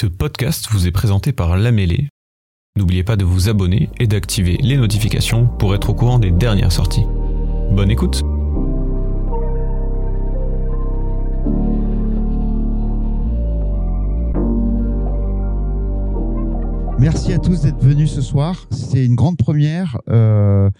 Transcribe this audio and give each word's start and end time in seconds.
Ce 0.00 0.06
podcast 0.06 0.68
vous 0.70 0.86
est 0.86 0.92
présenté 0.92 1.30
par 1.30 1.58
La 1.58 1.72
Mêlée. 1.72 2.08
N'oubliez 2.74 3.04
pas 3.04 3.16
de 3.16 3.24
vous 3.26 3.50
abonner 3.50 3.90
et 4.00 4.06
d'activer 4.06 4.56
les 4.62 4.78
notifications 4.78 5.46
pour 5.46 5.74
être 5.74 5.90
au 5.90 5.94
courant 5.94 6.18
des 6.18 6.30
dernières 6.30 6.72
sorties. 6.72 7.04
Bonne 7.70 7.90
écoute 7.90 8.22
Merci 16.98 17.34
à 17.34 17.38
tous 17.38 17.60
d'être 17.60 17.84
venus 17.84 18.10
ce 18.10 18.22
soir. 18.22 18.68
C'est 18.70 19.04
une 19.04 19.16
grande 19.16 19.36
première. 19.36 19.98
Euh, 20.08 20.70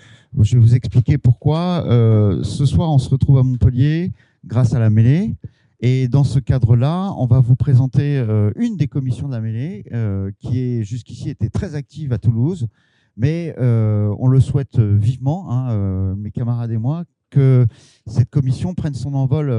je 0.41 0.55
vais 0.55 0.63
vous 0.63 0.75
expliquer 0.75 1.19
pourquoi. 1.19 1.85
Euh, 1.87 2.43
ce 2.43 2.65
soir, 2.65 2.91
on 2.91 2.97
se 2.97 3.11
retrouve 3.11 3.37
à 3.37 3.43
Montpellier 3.43 4.13
grâce 4.47 4.73
à 4.73 4.79
la 4.79 4.89
mêlée. 4.89 5.35
Et 5.83 6.09
dans 6.09 6.25
ce 6.25 6.39
cadre-là, 6.39 7.15
on 7.17 7.25
va 7.25 7.41
vous 7.41 7.57
présenter 7.57 8.19
euh, 8.19 8.53
une 8.57 8.77
des 8.77 8.87
commissions 8.87 9.29
de 9.29 9.33
la 9.33 9.41
mêlée 9.41 9.85
euh, 9.93 10.31
qui 10.39 10.61
est 10.61 10.85
jusqu'ici 10.85 11.31
était 11.31 11.49
très 11.49 11.75
active 11.75 12.13
à 12.13 12.19
Toulouse, 12.19 12.69
mais 13.17 13.55
euh, 13.59 14.15
on 14.19 14.27
le 14.29 14.41
souhaite 14.41 14.79
vivement, 14.79 15.51
hein, 15.51 16.15
mes 16.17 16.31
camarades 16.31 16.71
et 16.71 16.77
moi, 16.77 17.05
que 17.31 17.67
cette 18.07 18.29
commission 18.29 18.75
prenne 18.75 18.93
son 18.93 19.15
envol 19.15 19.51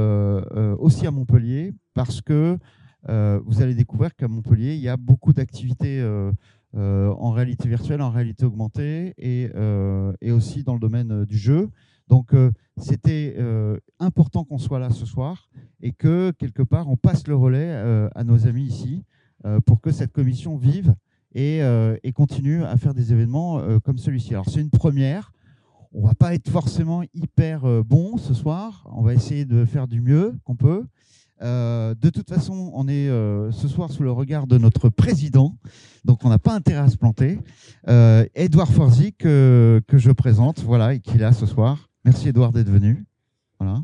aussi 0.80 1.08
à 1.08 1.12
Montpellier, 1.12 1.73
parce 1.94 2.22
que 2.22 2.58
vous 3.08 3.62
allez 3.62 3.73
découvrir 3.73 4.16
qu'à 4.16 4.28
Montpellier, 4.28 4.76
il 4.76 4.81
y 4.81 4.90
a 4.90 4.98
beaucoup 4.98 5.34
d'activités 5.34 6.03
en 6.73 7.31
réalité 7.31 7.70
virtuelle, 7.70 8.02
en 8.02 8.09
réalité 8.09 8.45
augmentée, 8.45 9.14
et, 9.17 9.50
et 10.22 10.31
aussi 10.31 10.64
dans 10.64 10.73
le 10.73 10.80
domaine 10.80 11.23
du 11.26 11.38
jeu. 11.38 11.70
Donc, 12.12 12.34
euh, 12.34 12.52
c'était 12.76 13.36
euh, 13.38 13.78
important 14.00 14.44
qu'on 14.44 14.58
soit 14.58 14.80
là 14.80 14.90
ce 14.90 15.06
soir 15.06 15.50
et 15.82 15.94
que, 15.94 16.32
quelque 16.32 16.62
part, 16.62 16.90
on 16.90 16.98
passe 16.98 17.26
le 17.26 17.38
relais 17.38 17.70
euh, 17.70 18.10
à 18.16 18.26
nos 18.26 18.48
amis 18.48 18.66
ici 18.66 19.06
pour 19.66 19.82
que 19.82 19.92
cette 19.92 20.12
commission 20.12 20.56
vive 20.56 20.94
et, 21.34 21.64
continue 22.14 22.64
à 22.64 22.78
faire 22.78 22.94
des 22.94 23.12
événements 23.12 23.59
comme 23.80 23.98
celui-ci. 23.98 24.36
Alors, 24.36 24.48
c'est 24.48 24.62
une 24.62 24.70
première. 24.70 25.31
On 25.94 26.06
va 26.06 26.14
pas 26.14 26.36
être 26.36 26.48
forcément 26.48 27.02
hyper 27.16 27.62
bon 27.84 28.18
ce 28.18 28.36
soir. 28.36 28.88
On 28.94 29.02
va 29.02 29.16
essayer 29.16 29.46
de 29.46 29.66
faire 29.66 29.88
du 29.88 30.00
mieux 30.00 30.36
qu'on 30.44 30.56
peut. 30.56 30.86
de 31.42 32.09
toute 32.12 32.30
façon, 32.30 32.72
on 32.75 32.88
est 32.88 33.08
ce 33.08 33.68
soir 33.68 33.92
sous 33.92 34.03
le 34.03 34.12
regard 34.12 34.46
de 34.46 34.59
notre 34.59 34.90
président, 34.90 35.58
donc 36.06 36.23
on 36.23 36.30
n'a 36.30 36.38
pas 36.38 36.53
intérêt 36.53 36.81
à 36.81 36.90
se 36.90 36.98
planter. 36.98 37.40
Edouard 38.36 38.72
Forzi, 38.72 39.14
que, 39.14 39.81
que, 39.88 39.98
je 39.98 40.12
présente, 40.12 40.59
voilà, 40.59 40.94
et 40.94 41.00
qui 41.00 41.16
est 41.16 41.22
là 41.22 41.34
ce 41.34 41.48
soir. 41.48 41.91
Merci 42.03 42.30
Edouard 42.30 42.52
d'être 42.52 42.69
venu. 42.69 43.05
Voilà. 43.59 43.83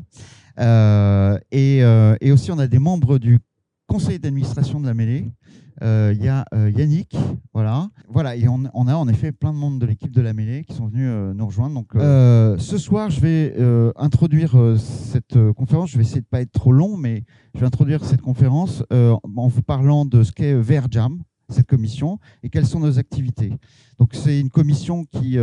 Euh, 0.58 1.38
euh, 1.54 2.16
et, 2.20 2.32
aussi, 2.32 2.50
on 2.50 2.58
a 2.58 2.66
des 2.66 2.78
membres 2.78 3.18
du 3.18 3.38
conseil 3.86 4.18
d'administration 4.18 4.80
de 4.80 4.86
la 4.86 4.94
mêlée. 4.94 5.30
Euh, 5.82 6.12
il 6.16 6.24
y 6.24 6.28
a 6.28 6.44
Yannick, 6.52 7.16
voilà, 7.54 7.88
voilà, 8.08 8.34
et 8.34 8.48
on, 8.48 8.64
a 8.64 8.94
en 8.96 9.06
effet 9.06 9.30
plein 9.30 9.52
de 9.52 9.58
membres 9.58 9.78
de 9.78 9.86
l'équipe 9.86 10.10
de 10.10 10.20
la 10.20 10.32
mêlée 10.32 10.64
qui 10.64 10.74
sont 10.74 10.88
venus 10.88 11.08
nous 11.36 11.46
rejoindre. 11.46 11.76
Donc, 11.76 11.90
ce 11.94 12.78
soir, 12.78 13.10
je 13.10 13.20
vais 13.20 13.54
introduire 13.94 14.56
cette 14.76 15.38
conférence. 15.52 15.90
Je 15.90 15.98
vais 15.98 16.02
essayer 16.02 16.20
de 16.20 16.26
pas 16.26 16.40
être 16.40 16.50
trop 16.50 16.72
long, 16.72 16.96
mais 16.96 17.22
je 17.54 17.60
vais 17.60 17.66
introduire 17.66 18.04
cette 18.04 18.22
conférence 18.22 18.82
en 18.90 19.46
vous 19.46 19.62
parlant 19.62 20.04
de 20.04 20.24
ce 20.24 20.32
qu'est 20.32 20.54
VRJAM, 20.54 21.22
cette 21.48 21.66
commission, 21.68 22.18
et 22.42 22.50
quelles 22.50 22.66
sont 22.66 22.80
nos 22.80 22.98
activités. 22.98 23.52
Donc, 24.00 24.10
c'est 24.14 24.40
une 24.40 24.50
commission 24.50 25.04
qui 25.04 25.38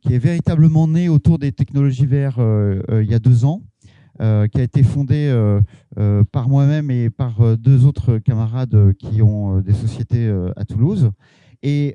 qui 0.00 0.14
est 0.14 0.18
véritablement 0.18 0.86
né 0.88 1.08
autour 1.08 1.38
des 1.38 1.52
technologies 1.52 2.06
VR 2.06 2.38
euh, 2.38 2.80
euh, 2.90 3.02
il 3.02 3.10
y 3.10 3.14
a 3.14 3.18
deux 3.18 3.44
ans, 3.44 3.62
euh, 4.20 4.46
qui 4.48 4.60
a 4.60 4.62
été 4.62 4.82
fondée 4.82 5.32
par 6.32 6.48
moi-même 6.48 6.90
et 6.90 7.10
par 7.10 7.56
deux 7.56 7.84
autres 7.84 8.18
camarades 8.18 8.92
qui 8.98 9.22
ont 9.22 9.60
des 9.60 9.72
sociétés 9.72 10.28
à 10.56 10.64
Toulouse, 10.64 11.10
et, 11.62 11.94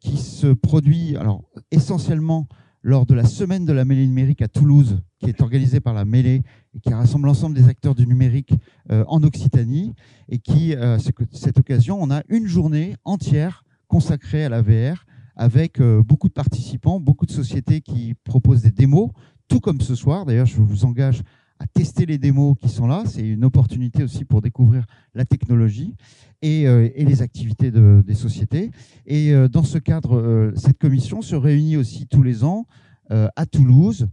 qui 0.00 0.16
se 0.16 0.48
produit 0.48 1.16
alors, 1.16 1.44
essentiellement 1.70 2.46
lors 2.82 3.06
de 3.06 3.14
la 3.14 3.24
semaine 3.24 3.64
de 3.64 3.72
la 3.72 3.86
mêlée 3.86 4.06
numérique 4.06 4.42
à 4.42 4.48
Toulouse, 4.48 4.98
qui 5.18 5.30
est 5.30 5.40
organisée 5.40 5.80
par 5.80 5.94
la 5.94 6.04
mêlée 6.04 6.42
et 6.74 6.80
qui 6.80 6.92
rassemble 6.92 7.26
l'ensemble 7.26 7.56
des 7.56 7.68
acteurs 7.68 7.94
du 7.94 8.06
numérique 8.06 8.52
en 8.90 9.22
Occitanie, 9.22 9.94
et 10.28 10.38
qui, 10.38 10.74
cette 11.32 11.58
occasion, 11.58 11.98
on 12.00 12.10
a 12.10 12.22
une 12.28 12.46
journée 12.46 12.94
entière 13.04 13.64
consacrée 13.88 14.44
à 14.44 14.48
la 14.48 14.62
VR 14.62 15.04
avec 15.36 15.80
euh, 15.80 16.02
beaucoup 16.02 16.28
de 16.28 16.32
participants, 16.32 17.00
beaucoup 17.00 17.26
de 17.26 17.32
sociétés 17.32 17.80
qui 17.80 18.14
proposent 18.24 18.62
des 18.62 18.70
démos, 18.70 19.10
tout 19.48 19.60
comme 19.60 19.80
ce 19.80 19.94
soir. 19.94 20.24
D'ailleurs, 20.24 20.46
je 20.46 20.60
vous 20.60 20.84
engage 20.84 21.22
à 21.58 21.66
tester 21.66 22.06
les 22.06 22.18
démos 22.18 22.56
qui 22.60 22.68
sont 22.68 22.86
là. 22.86 23.04
C'est 23.06 23.26
une 23.26 23.44
opportunité 23.44 24.02
aussi 24.02 24.24
pour 24.24 24.42
découvrir 24.42 24.86
la 25.14 25.24
technologie 25.24 25.94
et, 26.42 26.66
euh, 26.66 26.88
les 26.96 27.22
activités 27.22 27.70
des 27.70 28.14
sociétés. 28.14 28.70
Et 29.06 29.32
euh, 29.32 29.48
dans 29.48 29.62
ce 29.62 29.78
cadre, 29.78 30.52
cette 30.56 30.78
commission 30.78 31.22
se 31.22 31.36
réunit 31.36 31.76
aussi 31.76 32.06
tous 32.06 32.22
les 32.22 32.44
ans 32.44 32.66
à 33.10 33.44
Toulouse 33.44 34.08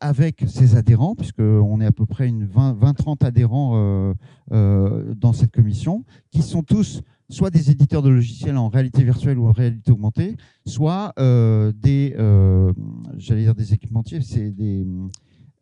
avec 0.00 0.44
ses 0.46 0.76
adhérents, 0.76 1.14
puisqu'on 1.14 1.80
est 1.80 1.86
à 1.86 1.92
peu 1.92 2.06
près 2.06 2.28
une 2.28 2.46
20-30 2.46 3.24
adhérents 3.24 4.14
dans 4.50 5.32
cette 5.32 5.50
commission, 5.50 6.04
qui 6.30 6.42
sont 6.42 6.62
tous 6.62 7.02
soit 7.32 7.50
des 7.50 7.70
éditeurs 7.70 8.02
de 8.02 8.10
logiciels 8.10 8.56
en 8.56 8.68
réalité 8.68 9.02
virtuelle 9.02 9.38
ou 9.38 9.48
en 9.48 9.52
réalité 9.52 9.90
augmentée, 9.90 10.36
soit 10.66 11.12
euh, 11.18 11.72
des, 11.74 12.14
euh, 12.18 12.72
j'allais 13.16 13.42
dire 13.42 13.54
des 13.54 13.72
équipementiers, 13.72 14.20
c'est 14.20 14.50
des, 14.50 14.86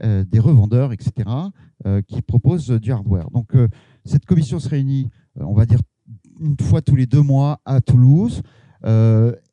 euh, 0.02 0.24
des 0.24 0.40
revendeurs, 0.40 0.92
etc., 0.92 1.30
qui 2.06 2.20
proposent 2.20 2.68
du 2.68 2.92
hardware. 2.92 3.30
Donc, 3.30 3.54
cette 4.04 4.26
commission 4.26 4.58
se 4.58 4.68
réunit, 4.68 5.08
on 5.36 5.54
va 5.54 5.64
dire, 5.64 5.78
une 6.38 6.54
fois 6.60 6.82
tous 6.82 6.94
les 6.94 7.06
deux 7.06 7.22
mois 7.22 7.58
à 7.64 7.80
Toulouse 7.80 8.42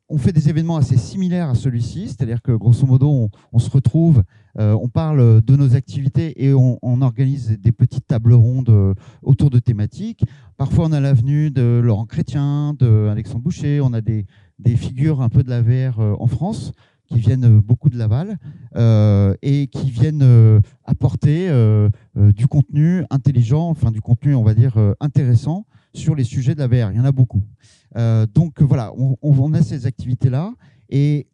on 0.08 0.18
fait 0.18 0.32
des 0.32 0.48
événements 0.48 0.76
assez 0.76 0.96
similaires 0.96 1.50
à 1.50 1.54
celui-ci, 1.54 2.08
c'est-à-dire 2.08 2.40
que 2.40 2.52
grosso 2.52 2.86
modo, 2.86 3.28
on, 3.52 3.58
se 3.58 3.68
retrouve, 3.68 4.22
euh, 4.58 4.72
on 4.80 4.88
parle 4.88 5.42
de 5.42 5.56
nos 5.56 5.74
activités 5.74 6.44
et 6.44 6.54
on, 6.54 6.78
organise 6.82 7.58
des 7.60 7.72
petites 7.72 8.06
tables 8.06 8.32
rondes 8.32 8.70
euh, 8.70 8.94
autour 9.22 9.50
de 9.50 9.58
thématiques. 9.58 10.24
Parfois, 10.56 10.86
on 10.86 10.92
a 10.92 11.00
l'avenue 11.00 11.50
de 11.50 11.80
Laurent 11.82 12.06
Chrétien, 12.06 12.74
de 12.78 13.08
Alexandre 13.08 13.42
Boucher, 13.42 13.80
on 13.80 13.92
a 13.92 14.00
des, 14.00 14.26
figures 14.76 15.20
un 15.20 15.28
peu 15.28 15.42
de 15.42 15.50
la 15.50 15.62
VR 15.62 16.00
euh, 16.00 16.14
en 16.18 16.26
France 16.26 16.72
qui 17.06 17.20
viennent 17.20 17.60
beaucoup 17.60 17.88
de 17.88 17.96
Laval 17.96 18.36
et 19.40 19.68
qui 19.68 19.90
viennent 19.90 20.60
apporter 20.84 21.48
du 22.14 22.46
contenu 22.48 23.02
intelligent, 23.08 23.66
enfin 23.70 23.90
du 23.90 24.02
contenu, 24.02 24.34
on 24.34 24.42
va 24.44 24.52
dire, 24.52 24.74
intéressant 25.00 25.64
sur 25.94 26.14
les 26.14 26.24
sujets 26.24 26.54
de 26.54 26.60
la 26.60 26.66
VR. 26.66 26.92
Il 26.92 26.96
y 26.96 27.00
en 27.00 27.04
a 27.04 27.12
beaucoup. 27.12 27.42
Euh, 27.96 28.26
donc 28.32 28.60
voilà, 28.60 28.92
on, 28.96 29.52
a 29.54 29.62
ces 29.62 29.86
activités-là. 29.86 30.54
Et 30.90 31.26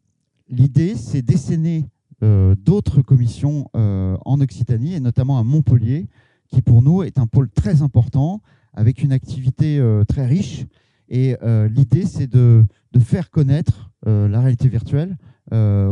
l'idée, 0.48 0.94
c'est 0.94 1.22
d'essayer 1.22 1.84
euh, 2.22 2.54
d'autres 2.56 3.02
commissions 3.02 3.68
euh, 3.76 4.16
en 4.24 4.40
Occitanie, 4.40 4.94
et 4.94 5.00
notamment 5.00 5.38
à 5.38 5.44
Montpellier, 5.44 6.08
qui 6.48 6.62
pour 6.62 6.82
nous 6.82 7.02
est 7.02 7.18
un 7.18 7.26
pôle 7.26 7.50
très 7.50 7.82
important, 7.82 8.40
avec 8.72 9.02
une 9.02 9.12
activité 9.12 9.80
très 10.08 10.26
riche. 10.26 10.66
Et 11.08 11.36
l'idée, 11.70 12.06
c'est 12.06 12.26
de, 12.26 12.64
faire 12.98 13.30
connaître 13.30 13.92
la 14.04 14.40
réalité 14.40 14.68
virtuelle 14.68 15.16
à 15.50 15.86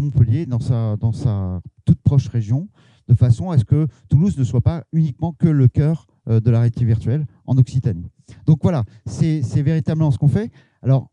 Montpellier, 0.00 0.46
dans 0.46 0.60
sa 1.12 1.60
toute 1.84 2.00
proche 2.00 2.28
région, 2.28 2.68
de 3.08 3.14
façon 3.14 3.50
à 3.50 3.58
ce 3.58 3.64
que 3.64 3.86
Toulouse 4.08 4.38
ne 4.38 4.44
soit 4.44 4.60
pas 4.60 4.84
uniquement 4.92 5.32
que 5.32 5.48
le 5.48 5.68
cœur 5.68 6.06
de 6.28 6.50
la 6.50 6.60
réalité 6.60 6.84
virtuelle 6.84 7.26
en 7.46 7.56
Occitanie. 7.58 8.08
Donc 8.46 8.60
voilà, 8.62 8.84
c'est 9.06 9.62
véritablement 9.62 10.10
ce 10.10 10.18
qu'on 10.18 10.28
fait. 10.28 10.50
Alors, 10.82 11.10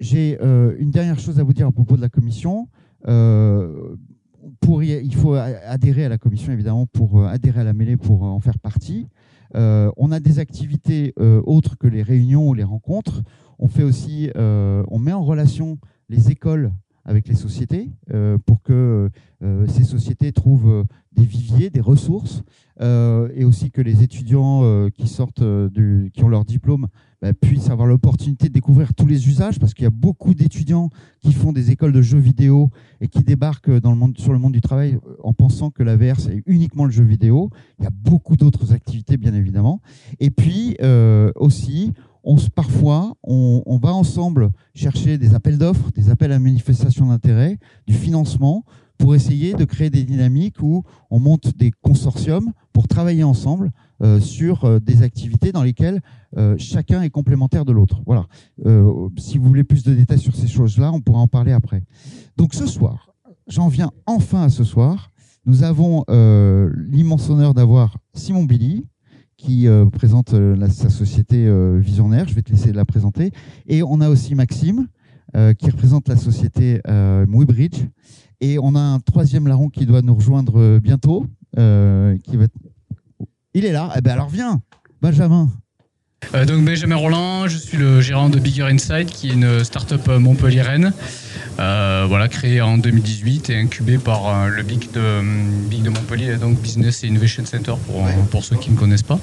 j'ai 0.00 0.38
euh, 0.40 0.74
une 0.78 0.90
dernière 0.90 1.18
chose 1.18 1.38
à 1.38 1.42
vous 1.42 1.52
dire 1.52 1.66
à 1.66 1.72
propos 1.72 1.96
de 1.96 2.00
la 2.00 2.08
commission. 2.08 2.68
Euh, 3.06 3.96
il 4.72 5.14
faut 5.14 5.34
adhérer 5.34 6.06
à 6.06 6.08
la 6.08 6.16
commission, 6.16 6.52
évidemment, 6.52 6.86
pour 6.86 7.20
euh, 7.20 7.26
adhérer 7.26 7.60
à 7.60 7.64
la 7.64 7.74
mêlée, 7.74 7.96
pour 7.96 8.22
en 8.22 8.40
faire 8.40 8.58
partie. 8.58 9.06
on 9.54 10.12
a 10.12 10.20
des 10.20 10.38
activités 10.38 11.12
autres 11.18 11.76
que 11.76 11.86
les 11.86 12.02
réunions 12.02 12.48
ou 12.48 12.54
les 12.54 12.64
rencontres. 12.64 13.22
On 13.58 13.68
fait 13.68 13.82
aussi, 13.82 14.30
on 14.36 14.98
met 14.98 15.12
en 15.12 15.24
relation 15.24 15.78
les 16.08 16.30
écoles 16.30 16.72
avec 17.04 17.28
les 17.28 17.34
sociétés 17.34 17.90
pour 18.46 18.62
que 18.62 19.10
ces 19.68 19.84
sociétés 19.84 20.32
trouvent 20.32 20.84
des 21.12 21.24
viviers, 21.24 21.70
des 21.70 21.80
ressources. 21.80 22.42
Euh, 22.80 23.28
et 23.34 23.44
aussi 23.44 23.70
que 23.70 23.82
les 23.82 24.02
étudiants 24.02 24.62
euh, 24.64 24.88
qui 24.88 25.06
sortent 25.06 25.42
euh, 25.42 26.08
qui 26.14 26.24
ont 26.24 26.28
leur 26.28 26.46
diplôme 26.46 26.86
bah, 27.20 27.34
puissent 27.34 27.68
avoir 27.68 27.86
l'opportunité 27.86 28.48
de 28.48 28.54
découvrir 28.54 28.94
tous 28.94 29.06
les 29.06 29.28
usages, 29.28 29.58
parce 29.58 29.74
qu'il 29.74 29.84
y 29.84 29.86
a 29.86 29.90
beaucoup 29.90 30.32
d'étudiants 30.32 30.88
qui 31.20 31.34
font 31.34 31.52
des 31.52 31.70
écoles 31.70 31.92
de 31.92 32.00
jeux 32.00 32.18
vidéo 32.18 32.70
et 33.02 33.08
qui 33.08 33.22
débarquent 33.22 33.70
sur 34.16 34.32
le 34.32 34.38
monde 34.38 34.52
du 34.52 34.62
travail 34.62 34.98
en 35.22 35.34
pensant 35.34 35.70
que 35.70 35.82
la 35.82 35.96
VR 35.96 36.18
c'est 36.18 36.42
uniquement 36.46 36.86
le 36.86 36.90
jeu 36.90 37.04
vidéo. 37.04 37.50
Il 37.78 37.84
y 37.84 37.86
a 37.86 37.92
beaucoup 37.92 38.36
d'autres 38.36 38.72
activités, 38.72 39.18
bien 39.18 39.34
évidemment. 39.34 39.82
Et 40.18 40.30
puis 40.30 40.78
aussi, 41.34 41.92
parfois, 42.54 43.14
on, 43.22 43.62
on, 43.66 43.78
va 43.78 43.92
ensemble 43.92 44.50
chercher 44.74 45.18
des 45.18 45.34
appels 45.34 45.58
d'offres, 45.58 45.90
des 45.92 46.10
appels 46.10 46.32
à 46.32 46.38
manifestation 46.38 47.06
d'intérêt, 47.06 47.58
du 47.86 47.94
financement 47.94 48.64
pour 49.00 49.14
essayer 49.14 49.54
de 49.54 49.64
créer 49.64 49.90
des 49.90 50.04
dynamiques 50.04 50.62
où 50.62 50.84
on 51.10 51.18
monte 51.18 51.56
des 51.56 51.72
consortiums 51.82 52.52
pour 52.72 52.86
travailler 52.86 53.24
ensemble 53.24 53.72
euh, 54.02 54.20
sur 54.20 54.64
euh, 54.64 54.78
des 54.78 55.02
activités 55.02 55.52
dans 55.52 55.62
lesquelles 55.62 56.00
euh, 56.36 56.54
chacun 56.58 57.02
est 57.02 57.10
complémentaire 57.10 57.64
de 57.64 57.72
l'autre. 57.72 58.02
Voilà. 58.06 58.26
si 59.16 59.38
vous 59.38 59.46
voulez 59.46 59.64
plus 59.64 59.82
de 59.82 59.94
détails 59.94 60.20
sur 60.20 60.36
ces 60.36 60.46
choses-là, 60.46 60.92
on 60.92 61.00
pourra 61.00 61.20
en 61.20 61.28
parler 61.28 61.52
après. 61.52 61.82
Donc 62.36 62.54
ce 62.54 62.66
soir, 62.66 63.10
j'en 63.48 63.68
viens 63.68 63.90
enfin 64.06 64.42
à 64.42 64.48
ce 64.48 64.64
soir. 64.64 65.10
Nous 65.46 65.62
avons 65.62 66.04
l'immense 66.08 67.28
honneur 67.30 67.54
d'avoir 67.54 67.96
Simon 68.14 68.44
Billy, 68.44 68.86
qui 69.40 69.66
présente 69.92 70.34
sa 70.68 70.90
société 70.90 71.48
Visionnaire. 71.78 72.28
Je 72.28 72.34
vais 72.34 72.42
te 72.42 72.50
laisser 72.50 72.72
la 72.72 72.84
présenter. 72.84 73.32
Et 73.66 73.82
on 73.82 74.00
a 74.00 74.08
aussi 74.10 74.34
Maxime, 74.34 74.86
qui 75.58 75.70
représente 75.70 76.08
la 76.08 76.16
société 76.16 76.80
euh, 76.86 77.26
Et 78.40 78.58
on 78.58 78.74
a 78.74 78.80
un 78.80 79.00
troisième 79.00 79.48
larron 79.48 79.68
qui 79.68 79.86
doit 79.86 80.02
nous 80.02 80.14
rejoindre 80.14 80.78
bientôt, 80.78 81.26
qui 81.54 82.36
va 82.36 82.46
il 83.52 83.64
est 83.64 83.72
là. 83.72 83.92
Eh 83.96 84.00
ben 84.00 84.12
alors 84.12 84.28
viens, 84.28 84.62
Benjamin. 85.02 85.48
Euh, 86.34 86.44
donc 86.44 86.64
Benjamin 86.64 86.96
Roland, 86.96 87.48
je 87.48 87.56
suis 87.56 87.76
le 87.76 88.00
gérant 88.00 88.28
de 88.28 88.38
Bigger 88.38 88.64
Inside, 88.64 89.06
qui 89.06 89.30
est 89.30 89.32
une 89.32 89.64
start-up 89.64 90.06
montpelliéraine, 90.08 90.92
euh, 91.58 92.04
voilà, 92.08 92.28
créée 92.28 92.60
en 92.60 92.78
2018 92.78 93.50
et 93.50 93.56
incubée 93.56 93.98
par 93.98 94.28
euh, 94.28 94.48
le 94.48 94.62
Big 94.62 94.90
de, 94.92 95.88
Montpellier, 95.88 96.36
donc 96.36 96.60
Business 96.60 97.02
Innovation 97.02 97.44
Center 97.44 97.74
pour, 97.86 98.06
pour 98.30 98.44
ceux 98.44 98.56
qui 98.56 98.70
ne 98.70 98.76
connaissent 98.76 99.02
pas. 99.02 99.18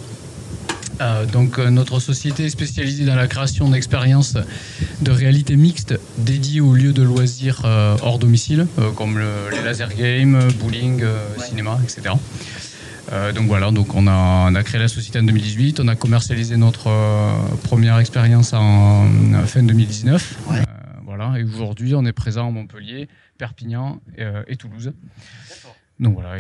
donc 1.32 1.60
notre 1.60 2.00
société 2.00 2.46
est 2.46 2.50
spécialisée 2.50 3.06
dans 3.06 3.16
la 3.16 3.28
création 3.28 3.70
d'expériences 3.70 4.38
de 5.02 5.12
réalité 5.12 5.56
mixte 5.56 5.98
dédiées 6.18 6.60
aux 6.60 6.74
lieux 6.74 6.94
de 6.94 7.04
loisirs 7.04 7.62
hors 8.02 8.20
domicile, 8.20 8.68
comme 8.96 9.20
les 9.52 9.62
laser 9.64 9.90
games, 9.96 10.40
bowling, 10.60 11.04
cinéma, 11.38 11.80
etc. 11.84 12.16
Euh, 13.12 13.32
donc 13.32 13.48
voilà, 13.48 13.72
donc 13.72 13.96
on 13.96 14.08
a, 14.08 14.50
on 14.52 14.56
a, 14.56 14.64
créé 14.64 14.80
la 14.80 14.88
société 14.88 15.20
en 15.20 15.24
2018, 15.24 15.80
on 15.80 15.88
a 15.88 15.96
commercialisé 15.96 16.58
notre 16.58 16.88
euh, 16.88 17.56
première 17.64 18.00
expérience 18.00 18.54
en 18.54 19.08
fin 19.46 19.64
2019. 19.64 20.38
Euh, 20.52 20.64
voilà, 21.06 21.40
et 21.40 21.44
aujourd'hui 21.44 21.96
on 21.96 22.06
est 22.06 22.14
présent 22.14 22.50
à 22.50 22.52
Montpellier, 22.52 23.08
Perpignan 23.38 24.02
et, 24.48 24.56
Toulouse. 24.58 24.92
Donc 26.00 26.14
voilà, 26.14 26.36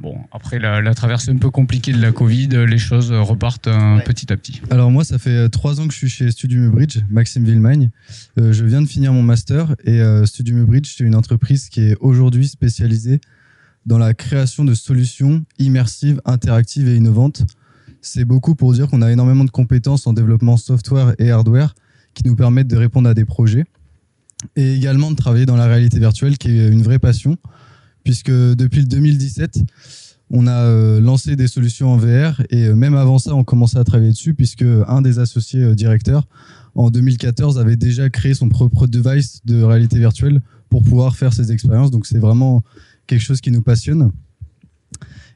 bon, 0.00 0.16
après 0.32 0.58
la, 0.58 0.94
traversée 0.94 1.30
un 1.30 1.36
peu 1.36 1.50
compliquée 1.50 1.92
de 1.92 2.00
la 2.00 2.10
Covid, 2.10 2.48
les 2.66 2.78
choses 2.78 3.12
repartent 3.12 3.68
petit 4.06 4.32
à 4.32 4.36
petit. 4.38 4.62
Alors 4.70 4.90
moi, 4.90 5.04
ça 5.04 5.18
fait 5.18 5.50
trois 5.50 5.78
ans 5.78 5.86
que 5.86 5.92
je 5.92 5.98
suis 5.98 6.08
chez 6.08 6.30
Studium 6.30 6.70
Bridge, 6.70 7.00
Maxime 7.10 7.44
Villemagne. 7.44 7.90
je 8.38 8.64
viens 8.64 8.80
de 8.80 8.86
finir 8.86 9.12
mon 9.12 9.22
master 9.22 9.74
et 9.84 10.00
Studium 10.24 10.64
Bridge, 10.64 10.94
c'est 10.96 11.04
une 11.04 11.16
entreprise 11.16 11.68
qui 11.68 11.82
est 11.82 11.96
aujourd'hui 12.00 12.48
spécialisée 12.48 13.20
dans 13.86 13.98
la 13.98 14.14
création 14.14 14.64
de 14.64 14.74
solutions 14.74 15.44
immersives, 15.58 16.20
interactives 16.24 16.88
et 16.88 16.96
innovantes. 16.96 17.42
C'est 18.00 18.24
beaucoup 18.24 18.54
pour 18.54 18.72
dire 18.72 18.88
qu'on 18.88 19.02
a 19.02 19.10
énormément 19.10 19.44
de 19.44 19.50
compétences 19.50 20.06
en 20.06 20.12
développement 20.12 20.56
software 20.56 21.14
et 21.18 21.30
hardware 21.30 21.74
qui 22.14 22.26
nous 22.26 22.36
permettent 22.36 22.68
de 22.68 22.76
répondre 22.76 23.08
à 23.08 23.14
des 23.14 23.24
projets 23.24 23.64
et 24.56 24.74
également 24.74 25.10
de 25.10 25.16
travailler 25.16 25.46
dans 25.46 25.56
la 25.56 25.66
réalité 25.66 25.98
virtuelle 25.98 26.38
qui 26.38 26.50
est 26.50 26.68
une 26.68 26.82
vraie 26.82 26.98
passion 26.98 27.38
puisque 28.04 28.30
depuis 28.30 28.80
le 28.80 28.86
2017, 28.86 29.60
on 30.30 30.46
a 30.46 30.64
euh, 30.64 31.00
lancé 31.00 31.36
des 31.36 31.48
solutions 31.48 31.92
en 31.92 31.96
VR 31.96 32.42
et 32.50 32.66
euh, 32.66 32.74
même 32.74 32.94
avant 32.94 33.18
ça, 33.18 33.34
on 33.34 33.44
commençait 33.44 33.78
à 33.78 33.84
travailler 33.84 34.10
dessus 34.10 34.34
puisque 34.34 34.64
un 34.86 35.02
des 35.02 35.18
associés 35.18 35.62
euh, 35.62 35.74
directeurs 35.74 36.26
en 36.74 36.90
2014 36.90 37.58
avait 37.58 37.76
déjà 37.76 38.08
créé 38.10 38.34
son 38.34 38.48
propre 38.48 38.86
device 38.86 39.40
de 39.44 39.62
réalité 39.62 39.98
virtuelle 39.98 40.40
pour 40.70 40.82
pouvoir 40.82 41.16
faire 41.16 41.32
ses 41.32 41.52
expériences. 41.52 41.90
Donc 41.90 42.06
c'est 42.06 42.18
vraiment 42.18 42.62
quelque 43.06 43.22
chose 43.22 43.40
qui 43.40 43.50
nous 43.50 43.62
passionne. 43.62 44.12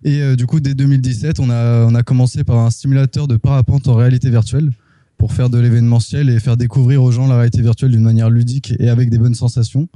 Et 0.05 0.23
euh, 0.23 0.37
du 0.37 0.47
coup, 0.47 0.61
dès 0.61 0.75
2017, 0.75 1.41
on 1.41 1.51
a, 1.51 2.03
commencé 2.03 2.45
par 2.45 2.59
un 2.59 2.71
simulateur 2.71 3.29
de 3.29 3.37
parapente 3.37 3.89
en 3.89 3.95
réalité 3.95 4.31
virtuelle 4.31 4.73
pour 5.17 5.33
faire 5.33 5.51
de 5.51 5.59
l'événementiel 5.59 6.31
et 6.31 6.39
faire 6.39 6.57
découvrir 6.57 7.03
aux 7.03 7.11
gens 7.11 7.27
la 7.27 7.37
réalité 7.37 7.61
virtuelle 7.61 7.91
d'une 7.91 8.03
manière 8.03 8.31
ludique 8.31 8.75
et 8.79 8.89
avec 8.89 9.11
des 9.11 9.19
bonnes 9.19 9.35
sensations. 9.35 9.89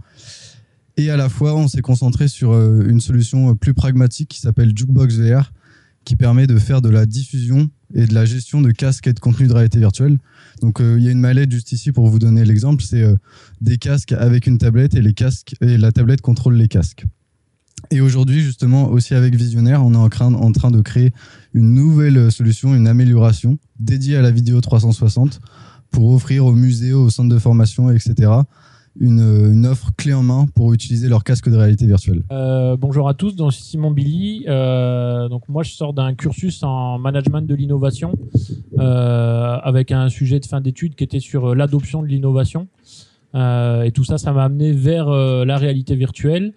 Et 0.97 1.11
à 1.11 1.17
la 1.17 1.29
fois, 1.29 1.55
on 1.55 1.69
s'est 1.69 1.81
concentré 1.81 2.29
sur 2.29 2.53
euh, 2.53 2.85
une 2.89 3.01
solution 3.01 3.55
plus 3.55 3.73
pragmatique 3.73 4.29
qui 4.29 4.41
s'appelle 4.41 4.73
Jukebox 4.77 5.15
VR, 5.17 5.53
qui 6.05 6.17
permet 6.17 6.49
de 6.49 6.59
faire 6.59 6.83
de 6.83 6.89
la 6.89 7.07
diffusion 7.07 7.71
et 7.95 8.07
de 8.07 8.15
la 8.15 8.25
gestion 8.25 8.61
de 8.61 8.73
casques 8.73 9.07
et 9.07 9.13
de 9.13 9.21
contenu 9.21 9.47
de 9.47 9.53
réalité 9.53 9.79
virtuelle. 9.79 10.19
Donc 10.61 10.81
euh, 10.81 10.97
il 10.99 11.05
y 11.05 11.09
a 11.09 11.13
une 11.13 11.21
mallette 11.21 11.53
juste 11.53 11.71
ici 11.71 11.93
pour 11.93 12.09
vous 12.09 12.19
donner 12.19 12.45
l'exemple, 12.45 12.83
c'est 12.83 13.05
des 13.61 13.79
casques 13.79 14.13
avec 14.13 14.47
une 14.49 14.59
tablette 14.59 14.95
et 14.95 15.79
la 15.79 15.93
tablette 15.93 16.21
contrôle 16.21 16.57
les 16.57 16.69
casques. 16.69 17.05
Et 17.91 18.01
aujourd'hui, 18.01 18.41
justement, 18.41 18.89
aussi 18.89 19.15
avec 19.15 19.35
Visionnaire, 19.35 19.85
on 19.85 19.93
est 19.93 19.97
en 19.97 20.09
train, 20.09 20.71
de 20.71 20.81
créer 20.81 21.13
une 21.53 21.75
nouvelle 21.75 22.31
solution, 22.31 22.75
une 22.75 22.87
amélioration 22.87 23.59
dédiée 23.79 24.17
à 24.17 24.23
la 24.23 24.31
vidéo 24.31 24.61
360 24.61 25.41
pour 25.91 26.11
offrir 26.13 26.47
aux 26.47 26.53
musées, 26.53 26.93
aux 26.93 27.11
centres 27.11 27.29
de 27.29 27.39
formation, 27.39 27.91
etc., 27.91 28.31
une, 29.01 29.21
une, 29.21 29.67
offre 29.67 29.91
clé 29.97 30.13
en 30.13 30.23
main 30.23 30.47
pour 30.55 30.75
utiliser 30.75 31.09
leur 31.09 31.25
casque 31.25 31.49
de 31.49 31.57
réalité 31.57 31.87
virtuelle. 31.87 32.23
Euh, 32.31 32.77
bonjour 32.77 33.09
à 33.09 33.15
tous, 33.15 33.35
donc 33.35 33.55
Simon 33.55 33.91
Billy. 33.91 34.45
Euh, 34.49 35.31
donc 35.31 35.49
moi, 35.49 35.63
je 35.63 35.73
sors 35.73 35.95
d'un 35.95 36.15
cursus 36.15 36.63
en 36.63 36.99
management 36.99 37.41
de 37.41 37.55
l'innovation 37.55 38.15
euh, 38.79 39.57
avec 39.63 39.93
un 39.93 40.11
sujet 40.11 40.41
de 40.41 40.47
fin 40.47 40.61
d'études 40.61 40.95
qui 40.95 41.05
était 41.05 41.21
sur 41.21 41.55
l'adoption 41.55 42.03
de 42.03 42.07
l'innovation. 42.07 42.69
Euh, 43.35 43.83
et 43.83 43.93
tout 43.93 44.05
ça, 44.05 44.19
ça 44.19 44.33
m'a 44.33 44.45
amené 44.45 44.73
vers 44.73 45.09
euh, 45.09 45.45
la 45.45 45.57
réalité 45.57 45.95
virtuelle. 45.95 46.53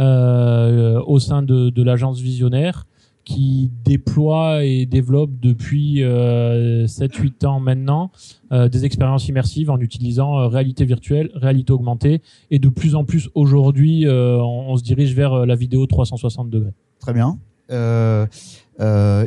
Euh, 0.00 1.00
au 1.06 1.18
sein 1.18 1.42
de, 1.42 1.70
de 1.70 1.82
l'agence 1.82 2.20
Visionnaire 2.20 2.86
qui 3.28 3.70
déploie 3.84 4.64
et 4.64 4.86
développe 4.86 5.32
depuis 5.38 6.02
euh, 6.02 6.86
7-8 6.86 7.44
ans 7.44 7.60
maintenant 7.60 8.10
euh, 8.52 8.70
des 8.70 8.86
expériences 8.86 9.28
immersives 9.28 9.70
en 9.70 9.78
utilisant 9.80 10.38
euh, 10.38 10.48
réalité 10.48 10.86
virtuelle, 10.86 11.30
réalité 11.34 11.74
augmentée 11.74 12.22
et 12.50 12.58
de 12.58 12.70
plus 12.70 12.94
en 12.94 13.04
plus 13.04 13.28
aujourd'hui 13.34 14.06
euh, 14.06 14.38
on, 14.38 14.70
on, 14.70 14.76
se 14.78 14.82
dirige 14.82 15.14
vers 15.14 15.44
la 15.44 15.56
vidéo 15.56 15.86
360 15.86 16.48
degrés. 16.48 16.72
Très 17.00 17.12
bien. 17.12 17.38
Il 17.70 17.76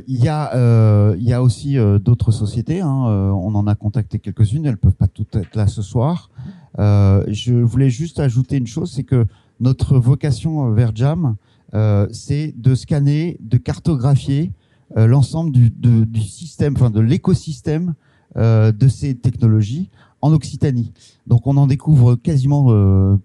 y, 0.07 0.27
a, 0.27 1.15
y 1.15 1.33
a 1.33 1.43
aussi 1.43 1.77
d'autres 2.03 2.31
sociétés, 2.31 2.81
hein, 2.81 2.89
on 2.89 3.53
en 3.53 3.67
a 3.67 3.75
contacté 3.75 4.17
quelques-unes, 4.17 4.65
elles 4.65 4.77
peuvent 4.77 4.95
pas 4.95 5.07
toutes 5.07 5.35
être 5.35 5.55
là 5.55 5.67
ce 5.67 5.83
soir. 5.83 6.31
je 6.79 7.61
voulais 7.61 7.91
juste 7.91 8.19
ajouter 8.19 8.57
une 8.57 8.65
chose, 8.65 8.91
c'est 8.91 9.03
que 9.03 9.27
notre 9.61 9.97
vocation 9.97 10.67
euh, 10.67 10.73
vers 10.73 10.93
Jam, 10.93 11.35
euh, 11.73 12.07
c'est 12.11 12.53
de 12.57 12.75
scanner, 12.75 13.37
de 13.39 13.57
cartographier 13.57 14.51
euh, 14.97 15.07
l'ensemble 15.07 15.51
du, 15.51 16.21
système, 16.21 16.73
enfin 16.75 16.89
de 16.89 16.99
l'écosystème 16.99 17.93
de 18.35 18.87
ces 18.87 19.15
technologies 19.15 19.89
en 20.21 20.31
Occitanie. 20.31 20.93
Donc 21.27 21.47
on 21.47 21.57
en 21.57 21.67
découvre 21.67 22.15
quasiment 22.15 22.67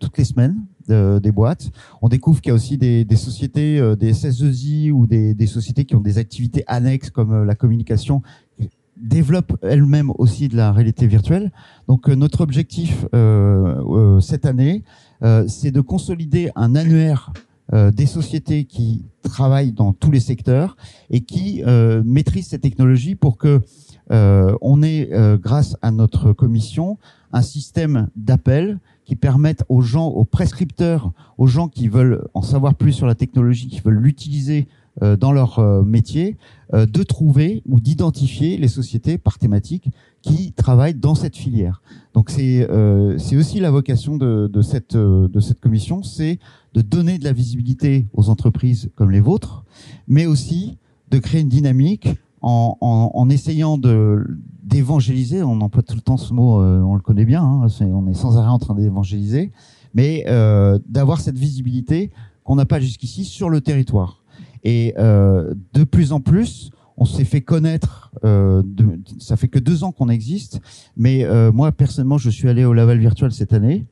toutes 0.01 0.19
les 0.19 0.25
semaines 0.25 0.57
des 0.89 1.31
boîtes. 1.31 1.71
On 2.03 2.09
découvre 2.09 2.41
qu'il 2.41 2.49
y 2.49 2.53
a 2.53 2.57
aussi 2.57 2.77
des, 2.77 3.07
sociétés, 3.15 3.95
des 3.97 4.13
SS2I 4.13 4.91
ou 4.91 5.07
des, 5.07 5.33
des, 5.33 5.47
sociétés 5.47 5.85
qui 5.85 5.95
ont 5.95 6.01
des 6.01 6.19
activités 6.19 6.65
annexes 6.67 7.11
comme 7.11 7.45
la 7.45 7.55
communication 7.55 8.21
développent 8.97 9.57
elles-mêmes 9.63 10.11
aussi 10.19 10.49
de 10.49 10.57
la 10.57 10.73
réalité 10.73 11.07
virtuelle. 11.07 11.53
Donc 11.87 12.09
notre 12.09 12.41
objectif 12.41 13.07
cette 14.21 14.45
année, 14.45 14.83
euh, 14.83 15.06
c'est 15.49 15.71
de 15.71 15.81
consolider 15.81 16.51
un 16.57 16.75
annuaire 16.75 17.33
euh, 17.73 17.91
des 17.91 18.07
sociétés 18.07 18.65
qui 18.65 19.05
travaillent 19.23 19.73
dans 19.73 19.93
tous 19.93 20.13
les 20.13 20.21
secteurs 20.21 20.77
et 21.11 21.23
qui 21.23 21.65
euh, 21.67 22.01
maîtrisent 22.05 22.47
ces 22.47 22.61
technologies 22.61 23.17
pour 23.17 23.39
que 23.39 23.61
on 24.09 24.85
ait, 24.85 25.11
grâce 25.43 25.77
à 25.83 25.91
notre 25.91 26.33
commission, 26.33 26.97
un 27.37 27.43
système 27.43 28.09
d'appel 28.17 28.79
qui 29.05 29.15
permette 29.15 29.65
aux 29.69 29.83
gens, 29.83 30.09
aux 30.09 30.25
prescripteurs, 30.25 31.13
aux 31.39 31.47
gens 31.47 31.69
qui 31.69 31.89
veulent 31.89 32.27
en 32.35 32.43
savoir 32.43 32.75
plus 32.75 32.93
sur 32.93 33.07
la 33.07 33.15
technologie, 33.15 33.69
qui 33.69 33.81
veulent 33.81 34.01
l'utiliser 34.01 34.69
dans 35.21 35.31
leur 35.31 35.61
métier, 35.85 36.39
de 36.73 37.03
trouver 37.03 37.63
ou 37.67 37.81
d'identifier 37.81 38.57
les 38.57 38.69
sociétés 38.69 39.19
par 39.19 39.39
thématique 39.39 39.91
qui 40.27 40.53
travaillent 40.53 40.95
dans 40.95 41.15
cette 41.15 41.37
filière. 41.37 41.83
Donc 42.15 42.31
c'est 42.31 42.67
euh, 42.69 43.17
aussi 43.33 43.61
la 43.61 43.71
vocation 43.71 44.17
de, 44.17 44.63
cette 44.63 44.97
euh, 44.97 45.29
commission, 45.61 46.03
c'est 46.03 46.39
de 46.75 46.83
donner 46.83 47.19
de 47.19 47.25
la 47.25 47.33
visibilité 47.33 48.07
aux 48.13 48.29
entreprises 48.29 48.91
comme 48.97 49.11
les 49.11 49.21
vôtres, 49.21 49.65
mais 50.09 50.27
aussi 50.27 50.79
de 51.11 51.19
créer 51.19 51.43
une 51.43 51.49
dynamique 51.49 52.09
en 52.43 53.29
essayant 53.29 53.77
de 53.77 54.25
d'évangéliser. 54.67 55.43
On 55.43 55.61
emploie 55.61 55.83
tout 55.83 55.95
le 55.95 56.03
temps 56.03 56.19
ce 56.19 56.35
mot, 56.35 56.61
euh, 56.61 56.81
on 56.81 56.95
le 56.95 57.01
connaît 57.01 57.25
bien. 57.25 57.43
Hein, 57.43 57.69
on 57.81 58.07
est 58.07 58.15
sans 58.15 58.37
arrêt 58.37 58.49
en 58.49 58.59
train 58.59 58.75
d'évangéliser, 58.75 59.53
mais 59.95 60.25
euh, 60.29 60.79
d'avoir 60.87 61.21
cette 61.21 61.39
visibilité 61.39 62.11
qu'on 62.45 62.57
n'a 62.57 62.67
pas 62.67 62.81
jusqu'ici 62.81 63.25
sur 63.25 63.49
le 63.49 63.61
territoire. 63.61 64.23
Et 64.65 64.95
euh, 64.99 65.55
de 65.75 65.85
plus 65.85 66.13
en 66.13 66.21
plus, 66.21 66.71
on 66.97 67.05
s'est 67.05 67.25
fait 67.25 67.41
connaître. 67.41 68.11
Euh, 68.25 68.63
de, 68.65 69.01
ça 69.19 69.37
fait 69.37 69.49
que 69.49 69.59
deux 69.59 69.85
ans 69.85 69.93
qu'on 69.93 70.09
existe, 70.09 70.61
mais 70.97 71.25
euh, 71.25 71.53
moi 71.53 71.71
personnellement, 71.73 72.19
je 72.19 72.31
suis 72.31 72.49
allé 72.49 72.65
au 72.65 72.73
Laval 72.73 72.99
virtuel 72.99 73.33
cette 73.33 73.53
année. 73.53 73.87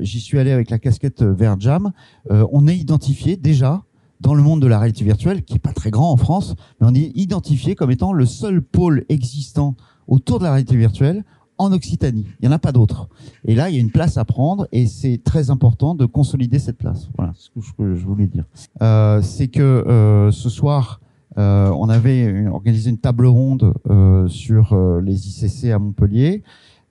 J'y 0.00 0.20
suis 0.20 0.38
allé 0.38 0.52
avec 0.52 0.70
la 0.70 0.78
casquette 0.78 1.22
VR 1.22 1.60
Jam. 1.60 1.92
on 2.30 2.66
est 2.66 2.76
identifié 2.76 3.36
déjà 3.36 3.82
dans 4.20 4.34
le 4.34 4.42
monde 4.42 4.60
de 4.60 4.66
la 4.66 4.78
réalité 4.78 5.04
virtuelle, 5.04 5.42
qui 5.42 5.54
est 5.54 5.60
pas 5.60 5.72
très 5.72 5.90
grand 5.90 6.10
en 6.10 6.16
France, 6.16 6.54
mais 6.80 6.86
on 6.90 6.94
est 6.94 7.12
identifié 7.14 7.74
comme 7.74 7.90
étant 7.90 8.12
le 8.12 8.26
seul 8.26 8.62
pôle 8.62 9.04
existant 9.08 9.76
autour 10.06 10.38
de 10.38 10.44
la 10.44 10.52
réalité 10.52 10.76
virtuelle 10.76 11.24
en 11.58 11.72
Occitanie. 11.72 12.24
Il 12.40 12.48
n'y 12.48 12.52
en 12.52 12.56
a 12.56 12.58
pas 12.58 12.72
d'autres. 12.72 13.08
Et 13.44 13.54
là, 13.54 13.68
il 13.68 13.74
y 13.74 13.78
a 13.78 13.80
une 13.80 13.90
place 13.90 14.16
à 14.16 14.24
prendre 14.24 14.68
et 14.72 14.86
c'est 14.86 15.20
très 15.22 15.50
important 15.50 15.94
de 15.94 16.06
consolider 16.06 16.58
cette 16.58 16.78
place. 16.78 17.08
Voilà 17.16 17.32
ce 17.34 17.50
que 17.50 17.94
je 17.94 18.06
voulais 18.06 18.28
dire. 18.28 18.44
Euh, 18.80 19.20
c'est 19.22 19.48
que 19.48 19.60
euh, 19.62 20.30
ce 20.30 20.48
soir, 20.48 21.00
euh, 21.36 21.70
on 21.76 21.88
avait 21.88 22.46
organisé 22.46 22.90
une 22.90 22.98
table 22.98 23.26
ronde 23.26 23.74
euh, 23.90 24.28
sur 24.28 24.72
euh, 24.72 25.00
les 25.00 25.28
ICC 25.28 25.72
à 25.72 25.78
Montpellier. 25.78 26.42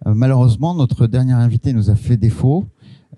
Euh, 0.06 0.14
malheureusement, 0.14 0.76
notre 0.76 1.08
dernier 1.08 1.34
invité 1.34 1.74
nous 1.74 1.90
a 1.90 1.96
fait 1.96 2.18
défaut. 2.18 2.66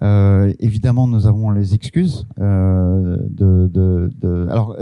Évidemment, 0.01 1.07
nous 1.07 1.27
avons 1.27 1.51
les 1.51 1.73
excuses 1.73 2.25
de, 2.37 3.27
de, 3.29 4.11
de, 4.19 4.47
Alors, 4.49 4.77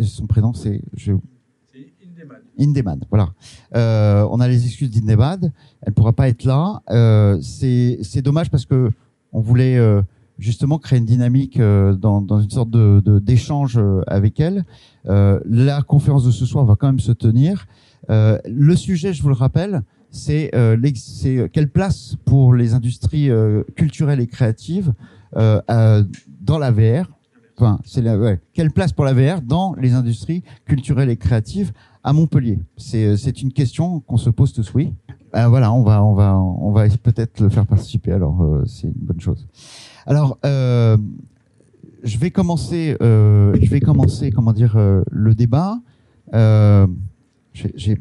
son 0.00 0.26
prénom, 0.26 0.52
c'est... 0.52 0.82
Je... 0.94 1.12
Indemad, 2.58 3.04
voilà. 3.10 3.28
Euh, 3.74 4.26
on 4.30 4.40
a 4.40 4.48
les 4.48 4.64
excuses 4.64 4.90
d'Indemad, 4.90 5.52
elle 5.82 5.92
pourra 5.92 6.12
pas 6.12 6.28
être 6.28 6.44
là. 6.44 6.80
Euh, 6.90 7.38
c'est 7.42 8.22
dommage 8.22 8.50
parce 8.50 8.64
que 8.64 8.90
on 9.32 9.40
voulait 9.40 9.76
euh, 9.76 10.00
justement 10.38 10.78
créer 10.78 10.98
une 10.98 11.04
dynamique 11.04 11.60
euh, 11.60 11.94
dans, 11.94 12.22
dans, 12.22 12.40
une 12.40 12.50
sorte 12.50 12.70
de 12.70 13.18
d'échange 13.18 13.76
euh, 13.76 14.00
avec 14.06 14.40
elle. 14.40 14.64
la 15.04 15.82
conférence 15.82 16.24
de 16.24 16.30
ce 16.30 16.46
soir 16.46 16.64
va 16.64 16.74
quand 16.76 16.86
même 16.86 17.00
se 17.00 17.12
tenir. 17.12 17.66
le 18.08 18.74
sujet, 18.74 19.12
je 19.12 19.22
vous 19.22 19.28
le 19.28 19.34
rappelle, 19.34 19.82
c'est 20.16 20.50
quelle 21.52 21.68
place 21.68 22.16
pour 22.24 22.54
les 22.54 22.74
industries 22.74 23.30
culturelles 23.74 24.20
et 24.20 24.26
créatives 24.26 24.92
dans 25.34 26.58
la 26.58 26.70
VR. 26.70 27.10
Enfin, 27.58 27.80
c'est 27.86 28.04
quelle 28.52 28.70
place 28.70 28.92
pour 28.92 29.04
la 29.04 29.14
VR 29.14 29.40
dans 29.40 29.74
les 29.80 29.94
industries 29.94 30.42
culturelles 30.66 31.08
et 31.08 31.16
créatives 31.16 31.72
à 32.04 32.12
Montpellier? 32.12 32.58
Euh, 32.94 33.16
C'est 33.16 33.42
une 33.42 33.52
question 33.52 34.00
qu'on 34.00 34.18
se 34.18 34.28
pose 34.30 34.52
tous, 34.52 34.74
oui. 34.74 34.92
Euh, 35.34 35.48
voilà, 35.48 35.72
on 35.72 35.82
va, 35.82 36.04
on 36.04 36.14
va, 36.14 36.38
on 36.38 36.70
va 36.70 36.86
peut-être 36.88 37.40
le 37.40 37.48
faire 37.48 37.66
participer. 37.66 38.12
Alors, 38.12 38.42
euh, 38.42 38.62
c'est 38.66 38.86
une 38.88 38.92
bonne 38.92 39.20
chose. 39.20 39.46
Alors, 40.06 40.38
euh, 40.44 40.96
je 42.04 42.18
vais 42.18 42.30
commencer, 42.30 42.96
euh, 43.02 43.56
je 43.60 43.70
vais 43.70 43.80
commencer, 43.80 44.30
comment 44.30 44.52
dire, 44.52 44.76
euh, 44.76 45.02
le 45.10 45.34
débat. 45.34 45.78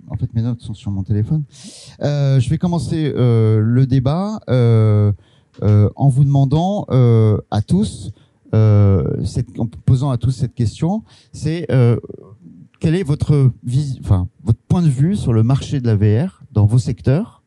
En 0.10 0.18
fait, 0.18 0.34
mes 0.34 0.42
notes 0.42 0.62
sont 0.62 0.74
sur 0.74 0.92
mon 0.92 1.04
téléphone. 1.04 1.44
je 2.00 2.50
vais 2.50 2.58
commencer 2.58 3.14
le 3.16 3.86
débat 3.86 4.40
en 4.50 6.10
vous 6.10 6.24
demandant 6.24 6.86
à 6.90 7.62
tous, 7.62 8.12
en 8.54 9.68
posant 9.86 10.12
à 10.12 10.18
tous 10.18 10.32
cette 10.32 10.54
question, 10.54 11.04
c'est 11.32 11.68
quel 12.80 12.96
est 12.96 13.04
votre, 13.04 13.52
point 14.68 14.82
de 14.82 14.88
vue 14.90 15.16
sur 15.16 15.34
le 15.34 15.44
marché 15.44 15.80
de 15.80 15.88
la 15.88 15.96
VR 15.96 16.44
dans 16.52 16.66
vos 16.66 16.80
secteurs 16.80 17.42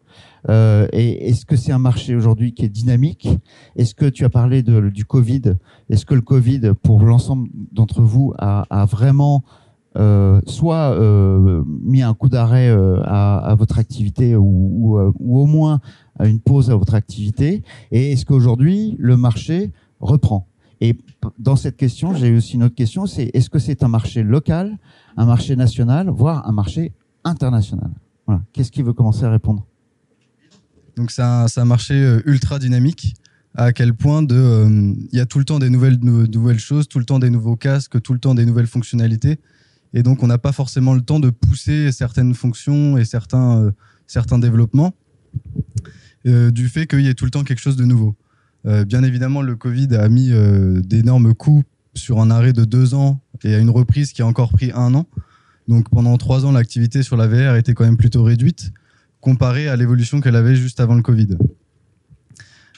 euh, 0.48 0.86
et 0.92 1.28
est-ce 1.28 1.44
que 1.44 1.56
c'est 1.56 1.72
un 1.72 1.78
marché 1.78 2.14
aujourd'hui 2.14 2.52
qui 2.52 2.64
est 2.64 2.68
dynamique? 2.68 3.28
Est-ce 3.76 3.94
que 3.94 4.06
tu 4.06 4.24
as 4.24 4.30
parlé 4.30 4.62
du 4.62 5.04
Covid? 5.04 5.56
Est-ce 5.90 6.06
que 6.06 6.14
le 6.14 6.20
Covid, 6.20 6.72
pour 6.82 7.00
l'ensemble 7.00 7.48
d'entre 7.72 8.02
vous, 8.02 8.34
a 8.38 8.86
vraiment 8.86 9.42
euh, 9.98 10.40
soit 10.46 10.92
euh, 10.92 11.64
mis 11.66 12.02
un 12.02 12.14
coup 12.14 12.28
d'arrêt 12.28 12.68
euh, 12.68 13.02
à, 13.04 13.54
votre 13.58 13.78
activité 13.78 14.32
euh, 14.34 14.38
ou, 14.38 14.96
au 14.96 15.46
moins 15.46 15.80
une 16.22 16.40
pause 16.40 16.70
à 16.70 16.76
votre 16.76 16.94
activité 16.94 17.62
Et 17.90 18.12
est-ce 18.12 18.24
qu'aujourd'hui 18.24 18.96
le 18.98 19.16
marché 19.16 19.72
reprend? 20.00 20.46
Et 20.80 20.96
dans 21.38 21.56
cette 21.56 21.76
question, 21.76 22.14
j'ai 22.14 22.36
aussi 22.36 22.54
une 22.54 22.62
autre 22.62 22.76
question, 22.76 23.06
c'est 23.06 23.30
est-ce 23.34 23.50
que 23.50 23.58
c'est 23.58 23.82
un 23.82 23.88
marché 23.88 24.22
local 24.22 24.78
un 25.16 25.26
marché 25.26 25.56
national, 25.56 26.10
voire 26.10 26.46
un 26.46 26.52
marché 26.52 26.92
international? 27.24 27.90
Voilà. 28.26 28.42
Qu'est-ce 28.52 28.70
qui 28.70 28.82
veut 28.82 28.92
commencer 28.92 29.24
à 29.24 29.30
répondre? 29.30 29.66
Donc 30.96 31.10
c'est 31.10 31.22
un, 31.22 31.64
marché 31.64 32.18
ultra 32.24 32.60
dynamique. 32.60 33.14
À 33.54 33.72
quel 33.72 33.94
point 33.94 34.22
il 34.30 35.08
y 35.12 35.18
a 35.18 35.26
tout 35.26 35.40
le 35.40 35.44
temps 35.44 35.58
des 35.58 35.70
nouvelles 35.70 36.58
choses, 36.60 36.86
tout 36.86 37.00
le 37.00 37.04
temps 37.04 37.18
des 37.18 37.30
nouveaux 37.30 37.56
casques, 37.56 38.00
tout 38.00 38.12
le 38.12 38.20
temps 38.20 38.36
des 38.36 38.46
nouvelles 38.46 38.68
fonctionnalités. 38.68 39.40
Et 39.94 40.02
donc 40.02 40.22
on 40.22 40.26
n'a 40.26 40.38
pas 40.38 40.52
forcément 40.52 40.94
le 40.94 41.00
temps 41.00 41.20
de 41.20 41.30
pousser 41.30 41.92
certaines 41.92 42.34
fonctions 42.34 42.98
et 42.98 43.04
certains, 43.04 43.58
euh, 43.58 43.70
certains 44.06 44.38
développements 44.38 44.94
euh, 46.26 46.50
du 46.50 46.68
fait 46.68 46.86
qu'il 46.86 47.00
y 47.00 47.08
ait 47.08 47.14
tout 47.14 47.24
le 47.24 47.30
temps 47.30 47.44
quelque 47.44 47.60
chose 47.60 47.76
de 47.76 47.84
nouveau. 47.84 48.16
Euh, 48.66 48.84
bien 48.84 49.02
évidemment, 49.02 49.40
le 49.40 49.56
Covid 49.56 49.94
a 49.96 50.08
mis 50.08 50.30
d'énormes 50.84 51.34
coûts 51.34 51.62
sur 51.94 52.20
un 52.20 52.30
arrêt 52.30 52.52
de 52.52 52.64
deux 52.64 52.94
ans 52.94 53.20
et 53.44 53.54
à 53.54 53.58
une 53.58 53.70
reprise 53.70 54.12
qui 54.12 54.22
a 54.22 54.26
encore 54.26 54.52
pris 54.52 54.70
un 54.74 54.94
an. 54.94 55.06
Donc 55.68 55.88
pendant 55.90 56.16
trois 56.16 56.44
ans, 56.44 56.52
l'activité 56.52 57.02
sur 57.02 57.16
la 57.16 57.26
VR 57.26 57.56
était 57.56 57.74
quand 57.74 57.84
même 57.84 57.96
plutôt 57.96 58.22
réduite 58.22 58.72
comparée 59.20 59.68
à 59.68 59.76
l'évolution 59.76 60.20
qu'elle 60.20 60.36
avait 60.36 60.54
juste 60.54 60.80
avant 60.80 60.94
le 60.94 61.02
Covid. 61.02 61.36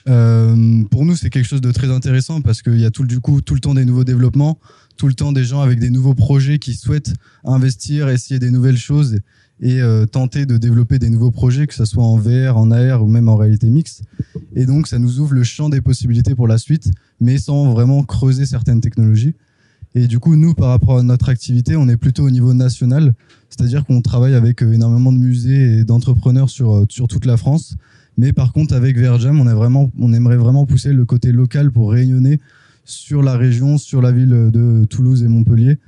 Pour 0.06 1.04
nous, 1.04 1.14
c'est 1.14 1.30
quelque 1.30 1.46
chose 1.46 1.60
de 1.60 1.70
très 1.70 1.90
intéressant 1.90 2.40
parce 2.40 2.62
qu'il 2.62 2.80
y 2.80 2.84
a 2.84 2.90
tout, 2.90 3.04
du 3.04 3.20
coup 3.20 3.40
tout 3.40 3.54
le 3.54 3.60
temps 3.60 3.74
des 3.74 3.84
nouveaux 3.84 4.04
développements, 4.04 4.58
tout 5.00 5.08
le 5.08 5.14
temps 5.14 5.32
des 5.32 5.44
gens 5.44 5.62
avec 5.62 5.78
des 5.78 5.88
nouveaux 5.88 6.12
projets 6.12 6.58
qui 6.58 6.74
souhaitent 6.74 7.14
investir, 7.42 8.10
essayer 8.10 8.38
des 8.38 8.50
nouvelles 8.50 8.76
choses 8.76 9.20
et 9.62 9.80
euh, 9.80 10.04
tenter 10.04 10.44
de 10.44 10.58
développer 10.58 10.98
des 10.98 11.08
nouveaux 11.08 11.30
projets, 11.30 11.66
que 11.66 11.72
ce 11.72 11.86
soit 11.86 12.04
en 12.04 12.18
VR, 12.18 12.58
en 12.58 12.70
AR 12.70 13.02
ou 13.02 13.06
même 13.06 13.26
en 13.30 13.36
réalité 13.36 13.70
mixte. 13.70 14.02
Et 14.54 14.66
donc, 14.66 14.86
ça 14.86 14.98
nous 14.98 15.18
ouvre 15.18 15.32
le 15.32 15.42
champ 15.42 15.70
des 15.70 15.80
possibilités 15.80 16.34
pour 16.34 16.46
la 16.46 16.58
suite, 16.58 16.90
mais 17.18 17.38
sans 17.38 17.72
vraiment 17.72 18.02
creuser 18.02 18.44
certaines 18.44 18.82
technologies. 18.82 19.32
Et 19.94 20.06
du 20.06 20.18
coup, 20.18 20.36
nous, 20.36 20.52
par 20.52 20.68
rapport 20.68 20.98
à 20.98 21.02
notre 21.02 21.30
activité, 21.30 21.76
on 21.76 21.88
est 21.88 21.96
plutôt 21.96 22.24
au 22.24 22.30
niveau 22.30 22.52
national, 22.52 23.14
c'est-à-dire 23.48 23.86
qu'on 23.86 24.02
travaille 24.02 24.34
avec 24.34 24.62
euh, 24.62 24.70
énormément 24.70 25.12
de 25.12 25.18
musées 25.18 25.78
et 25.78 25.84
d'entrepreneurs 25.84 26.50
sur, 26.50 26.74
euh, 26.74 26.86
sur 26.90 27.08
toute 27.08 27.24
la 27.24 27.38
France. 27.38 27.74
Mais 28.18 28.34
par 28.34 28.52
contre, 28.52 28.74
avec 28.74 28.98
VRJam, 28.98 29.40
on, 29.40 29.48
est 29.48 29.54
vraiment, 29.54 29.90
on 29.98 30.12
aimerait 30.12 30.36
vraiment 30.36 30.66
pousser 30.66 30.92
le 30.92 31.06
côté 31.06 31.32
local 31.32 31.70
pour 31.70 31.90
rayonner 31.90 32.38
sur 32.84 33.22
la 33.22 33.36
région, 33.36 33.78
sur 33.78 34.02
la 34.02 34.12
ville 34.12 34.50
de 34.52 34.84
Toulouse 34.84 35.22
et 35.22 35.28
Montpellier, 35.28 35.78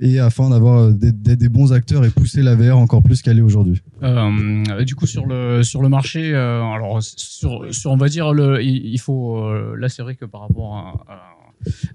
et 0.00 0.18
afin 0.18 0.50
d'avoir 0.50 0.78
euh, 0.78 0.92
des, 0.92 1.48
bons 1.48 1.72
acteurs 1.72 2.04
et 2.04 2.10
pousser 2.10 2.42
la 2.42 2.54
VR 2.54 2.78
encore 2.78 3.02
plus 3.02 3.22
qu'elle 3.22 3.38
est 3.38 3.42
aujourd'hui. 3.42 3.80
Euh, 4.02 4.84
du 4.84 4.94
coup 4.94 5.06
sur 5.06 5.26
le 5.26 5.62
sur 5.62 5.82
le 5.82 5.88
marché, 5.88 6.34
euh, 6.34 6.62
alors 6.62 7.02
sur, 7.02 7.72
sur 7.72 7.92
on 7.92 7.96
va 7.96 8.08
dire 8.08 8.32
le, 8.32 8.62
il, 8.62 8.98
faut 8.98 9.38
euh, 9.38 9.76
là 9.78 9.88
c'est 9.88 10.02
vrai 10.02 10.16
que 10.16 10.24
par 10.24 10.42
rapport 10.42 11.04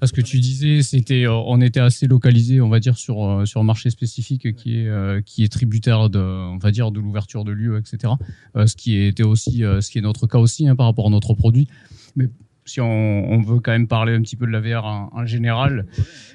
à 0.02 0.08
ce 0.08 0.14
que 0.14 0.22
tu 0.22 0.40
disais, 0.40 0.82
c'était, 0.82 1.28
on 1.28 1.62
était 1.62 1.80
assez 1.80 2.08
localisé, 2.08 2.60
on 2.60 2.70
va 2.70 2.80
dire, 2.80 2.98
sur 2.98 3.44
sur 3.46 3.62
un 3.62 3.64
marché 3.64 3.92
spécifique 3.92 4.56
qui 4.56 4.80
est 4.80 5.24
qui 5.26 5.44
est 5.44 5.52
tributaire 5.52 6.10
de, 6.10 6.20
on 6.20 6.58
va 6.58 6.72
dire, 6.72 6.92
de 6.92 7.00
l'ouverture 7.00 7.44
de 7.44 7.52
lieux, 7.52 7.78
etc. 7.78 8.14
ce 8.56 8.76
qui 8.76 8.98
était 8.98 9.24
aussi, 9.24 9.60
ce 9.60 9.92
qui 9.92 10.00
est 10.00 10.02
notre 10.02 10.26
cas 10.26 10.40
aussi 10.40 10.68
hein, 10.68 10.76
par 10.76 10.88
rapport 10.88 11.06
à 11.06 11.12
notre 11.12 11.36
produit. 11.36 11.68
Mais 12.16 12.30
si 12.70 12.80
on, 12.82 13.42
veut 13.42 13.60
quand 13.60 13.72
même 13.72 13.88
parler 13.88 14.14
un 14.14 14.22
petit 14.22 14.36
peu 14.36 14.46
de 14.46 14.52
la 14.52 14.62
VR 14.62 14.86
en, 14.86 15.26
général, 15.26 15.86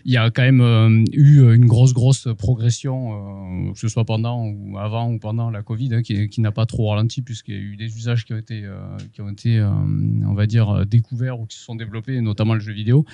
il 0.05 0.13
y 0.13 0.17
a 0.17 0.31
quand 0.31 0.43
même 0.43 0.61
euh, 0.61 1.05
eu 1.13 1.55
une 1.55 1.67
grosse, 1.67 1.93
grosse 1.95 2.29
progression, 2.37 3.69
euh, 3.69 3.73
que 3.73 3.79
ce 3.79 3.89
soit 3.89 4.05
pendant 4.05 4.47
ou 4.47 4.77
avant 4.79 5.11
ou 5.11 5.19
pendant 5.19 5.51
la 5.51 5.63
Covid, 5.63 5.95
hein, 5.95 6.03
qui, 6.03 6.41
n'a 6.41 6.53
pas 6.53 6.67
trop 6.67 6.89
ralenti, 6.89 7.23
puisqu'il 7.23 7.55
y 7.55 7.59
a 7.59 7.61
eu 7.61 7.77
des 7.77 7.97
usages 7.97 8.25
qui 8.25 8.35
ont 8.35 8.39
été, 8.39 8.65
euh, 8.65 8.75
qui 9.13 9.21
ont 9.21 9.31
été 9.31 9.63
on 9.63 10.35
va 10.35 10.47
dire, 10.47 10.85
découverts 10.87 11.41
ou 11.41 11.47
qui 11.47 11.57
se 11.57 11.65
sont 11.65 11.77
développés, 11.77 12.21
notamment 12.21 12.55
le 12.55 12.61
jeu 12.61 12.73
vidéo. 12.73 13.05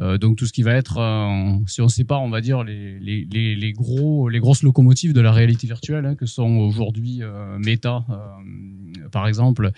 Euh, 0.00 0.18
donc 0.18 0.36
tout 0.36 0.46
ce 0.46 0.52
qui 0.52 0.62
va 0.62 0.74
être, 0.74 0.98
euh, 0.98 1.56
si 1.66 1.80
on 1.80 1.88
sépare, 1.88 2.22
on 2.22 2.28
va 2.28 2.40
dire 2.40 2.64
les, 2.64 2.98
les, 2.98 3.54
les, 3.54 3.72
gros, 3.72 4.28
les 4.28 4.40
grosses 4.40 4.62
locomotives 4.62 5.12
de 5.12 5.20
la 5.20 5.32
réalité 5.32 5.66
virtuelle, 5.66 6.04
hein, 6.04 6.14
que 6.14 6.26
sont 6.26 6.58
aujourd'hui 6.58 7.22
euh, 7.22 7.58
Meta, 7.58 8.04
par 9.12 9.26
exemple, 9.28 9.70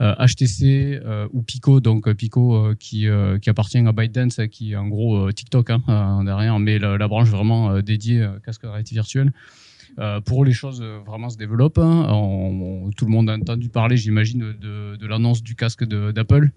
HTC 0.00 1.00
ou 1.32 1.42
Pico, 1.42 1.80
donc 1.80 2.12
Pico 2.14 2.74
qui, 2.78 3.06
qui 3.40 3.50
appartient 3.50 3.78
à 3.78 3.92
ByteDance, 3.92 4.40
qui 4.50 4.72
est 4.72 4.76
en 4.76 4.88
gros 4.88 5.32
TikTok 5.32 5.70
hein, 5.70 6.22
derrière, 6.24 6.58
mais 6.58 6.78
la, 6.78 6.98
la 6.98 7.08
branche 7.08 7.28
vraiment 7.28 7.80
dédiée 7.80 8.26
casque 8.44 8.62
de 8.62 8.68
réalité 8.68 8.94
virtuelle. 8.94 9.32
Euh, 10.00 10.20
pour 10.20 10.44
les 10.44 10.52
choses 10.52 10.82
vraiment 11.06 11.30
se 11.30 11.36
développent. 11.36 11.78
Hein. 11.78 12.06
Tout 12.96 13.04
le 13.04 13.10
monde 13.10 13.30
a 13.30 13.34
entendu 13.34 13.68
parler, 13.68 13.96
j'imagine, 13.96 14.52
de, 14.60 14.96
de 14.96 15.06
l'annonce 15.06 15.42
du 15.42 15.54
casque 15.54 15.84
d'Apple. 15.84 16.50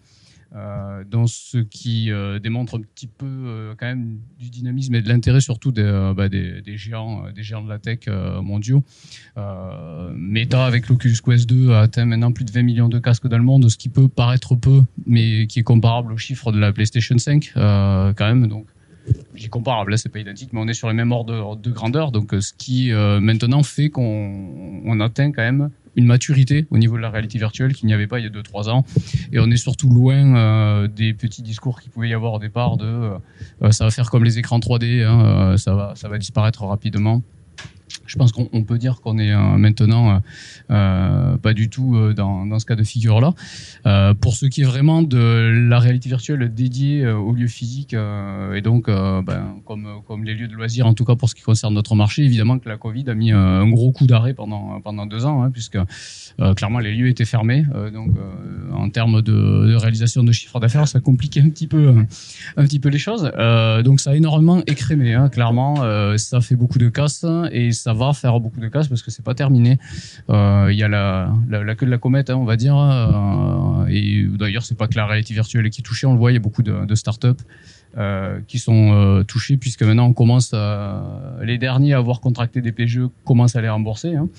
Euh, 0.56 1.04
dans 1.10 1.28
ce 1.28 1.58
qui 1.58 2.10
euh, 2.10 2.40
démontre 2.40 2.78
un 2.78 2.82
petit 2.82 3.08
peu 3.08 3.26
euh, 3.26 3.76
quand 3.78 3.86
même 3.86 4.18
du 4.40 4.50
dynamisme 4.50 4.96
et 4.96 5.02
de 5.02 5.10
l'intérêt 5.10 5.42
surtout 5.42 5.74
des, 5.74 6.14
bah, 6.16 6.30
géants, 6.66 7.24
des 7.36 7.44
géants 7.44 7.64
de 7.64 7.70
la 7.70 7.80
tech 7.80 8.08
mondiaux. 8.42 8.84
Meta 10.16 10.66
avec 10.66 10.88
l'Oculus 10.88 11.18
Quest 11.24 11.50
2 11.50 11.72
a 11.72 11.82
atteint 11.82 12.06
maintenant 12.06 12.32
plus 12.32 12.46
de 12.46 12.52
20 12.52 12.64
millions 12.64 12.90
de 12.90 13.00
casques 13.00 13.28
dans 13.28 13.38
le 13.38 13.44
monde, 13.44 13.70
ce 13.70 13.78
qui 13.78 13.90
peut 13.90 14.08
paraître 14.08 14.56
peu, 14.56 14.84
mais 15.06 15.48
qui 15.48 15.60
est 15.60 15.64
comparable 15.64 16.14
au 16.14 16.18
chiffre 16.18 16.52
de 16.52 16.60
la 16.60 16.72
PlayStation 16.72 17.18
5 17.18 17.52
quand 17.56 18.14
même. 18.20 18.48
Donc 18.48 18.68
j'ai 19.36 19.50
comparable, 19.50 19.92
là 19.92 19.98
c'est 19.98 20.10
pas 20.10 20.20
identique, 20.20 20.54
mais 20.54 20.60
on 20.62 20.68
est 20.68 20.74
sur 20.74 20.88
les 20.88 20.94
mêmes 20.94 21.12
ordres 21.12 21.58
de, 21.58 21.72
grandeur. 21.72 22.12
Donc 22.12 22.34
ce 22.40 22.54
qui 22.54 22.92
maintenant 22.92 23.64
fait 23.64 23.90
qu'on 23.90 24.82
on 24.86 25.00
atteint 25.02 25.32
quand 25.32 25.44
même 25.44 25.70
une 25.98 26.06
maturité 26.06 26.68
au 26.72 26.78
niveau 26.78 26.96
de 26.96 27.02
la 27.02 27.10
réalité 27.10 27.38
virtuelle 27.38 27.74
qu'il 27.74 27.88
n'y 27.88 27.94
avait 27.94 28.08
pas 28.08 28.20
il 28.20 28.24
y 28.24 28.28
a 28.28 28.30
2-3 28.30 28.70
ans. 28.70 28.86
Et 29.34 29.40
on 29.40 29.52
est 29.52 29.58
surtout 29.58 29.90
loin 29.90 30.88
des 30.88 31.14
petits 31.14 31.42
discours 31.42 31.82
qu'il 31.82 31.92
pouvait 31.92 32.10
y 32.10 32.14
avoir 32.14 32.34
au 32.34 32.40
départ 32.40 32.78
de 32.78 33.12
ça 33.72 33.84
va 33.86 33.92
faire 33.92 34.10
comme 34.10 34.24
les 34.24 34.40
écrans 34.40 34.60
3D, 34.60 35.04
hein, 35.04 35.58
ça, 35.58 35.74
va, 35.74 35.94
ça 35.96 36.08
va 36.08 36.18
disparaître 36.18 36.64
rapidement 36.64 37.22
je 38.08 38.16
pense 38.18 38.32
qu'on 38.32 38.64
peut 38.64 38.78
dire 38.78 39.02
qu'on 39.02 39.20
est 39.20 39.32
euh, 39.32 39.58
maintenant 39.58 40.10
euh, 40.10 40.20
euh, 40.72 41.38
pas 41.38 41.54
du 41.54 41.70
tout 41.70 42.14
dans, 42.16 42.58
ce 42.58 42.66
cas 42.66 42.76
de 42.76 42.84
figure-là. 42.84 43.34
pour 44.22 44.34
ce 44.34 44.46
qui 44.46 44.62
est 44.62 44.66
vraiment 44.66 45.04
de 45.04 45.68
la 45.70 45.80
réalité 45.80 46.10
virtuelle 46.10 46.52
dédiée 46.54 47.08
aux 47.08 47.34
lieux 47.34 47.48
physiques, 47.48 47.94
et 47.94 48.62
donc 48.62 48.88
ben, 48.88 49.56
comme, 49.66 49.88
comme 50.08 50.24
les 50.24 50.34
lieux 50.34 50.48
de 50.48 50.54
loisirs, 50.54 50.88
en 50.88 50.94
tout 50.94 51.06
cas 51.06 51.16
pour 51.16 51.30
ce 51.30 51.36
qui 51.36 51.42
concerne 51.42 51.74
notre 51.74 51.96
marché, 51.96 52.24
évidemment 52.24 52.58
que 52.58 52.70
la 52.70 52.78
Covid 52.78 53.10
a 53.10 53.14
mis 53.14 53.32
un 53.32 53.68
gros 53.70 53.92
coup 53.92 54.08
d'arrêt 54.08 54.34
pendant, 54.34 54.80
pendant 54.82 55.06
deux 55.06 55.26
ans, 55.26 55.44
hein, 55.44 55.52
puisque 55.52 55.78
clairement 56.56 56.80
les 56.80 56.96
lieux 56.96 57.10
étaient 57.10 57.26
fermés. 57.26 57.66
donc 57.94 58.12
en 58.74 58.90
termes 58.90 59.22
de, 59.22 59.76
réalisation 59.76 60.24
de 60.24 60.32
chiffre 60.32 60.60
d'affaires, 60.60 60.88
ça 60.88 61.00
compliquait 61.00 61.42
un 61.42 61.50
petit 61.50 61.68
peu, 61.68 61.94
un 62.56 62.64
petit 62.64 62.80
peu 62.80 62.90
les 62.90 63.00
choses. 63.00 63.32
donc 63.84 64.00
ça 64.00 64.12
a 64.12 64.16
énormément 64.16 64.64
écrémé, 64.66 65.14
hein, 65.14 65.30
clairement. 65.30 65.76
ça 66.18 66.42
fait 66.42 66.56
beaucoup 66.56 66.80
de 66.80 66.90
casse 66.90 67.26
et 67.52 67.72
ça 67.72 67.94
va 67.98 68.14
faire 68.14 68.40
beaucoup 68.40 68.60
de 68.60 68.68
casse 68.70 68.88
parce 68.88 69.02
que 69.02 69.12
c'est 69.12 69.24
pas 69.24 69.34
terminé. 69.34 69.78
Euh, 70.30 70.70
il 70.72 70.78
y 70.78 70.84
a 70.84 70.88
la, 70.88 71.30
queue 71.76 71.86
de 71.86 71.92
la 71.92 71.98
comète, 71.98 72.30
hein, 72.30 72.36
on 72.36 72.46
va 72.46 72.56
dire. 72.56 72.78
Euh, 72.78 73.86
et 73.90 74.26
d'ailleurs, 74.38 74.64
c'est 74.64 74.78
pas 74.78 74.88
que 74.88 74.96
la 74.96 75.06
réalité 75.06 75.34
virtuelle 75.34 75.70
qui 75.70 75.82
est 75.82 75.84
touchée. 75.84 76.08
On 76.08 76.14
le 76.14 76.20
voit, 76.20 76.32
il 76.32 76.36
y 76.36 76.38
a 76.38 76.42
beaucoup 76.42 76.64
de 76.64 76.96
startups 76.96 77.44
euh, 77.98 78.40
qui 78.48 78.60
sont 78.60 78.94
euh, 78.94 79.24
touchés 79.24 79.58
puisque 79.58 79.82
maintenant 79.82 80.06
on 80.06 80.14
commence 80.14 80.54
à, 80.54 81.04
les 81.42 81.58
derniers 81.58 81.94
à 81.94 81.98
avoir 81.98 82.20
contracté 82.20 82.62
des 82.62 82.72
PGE 82.72 83.02
commencent 83.26 83.56
à 83.56 83.62
les 83.62 83.70
rembourser. 83.70 84.16
Hein. 84.16 84.30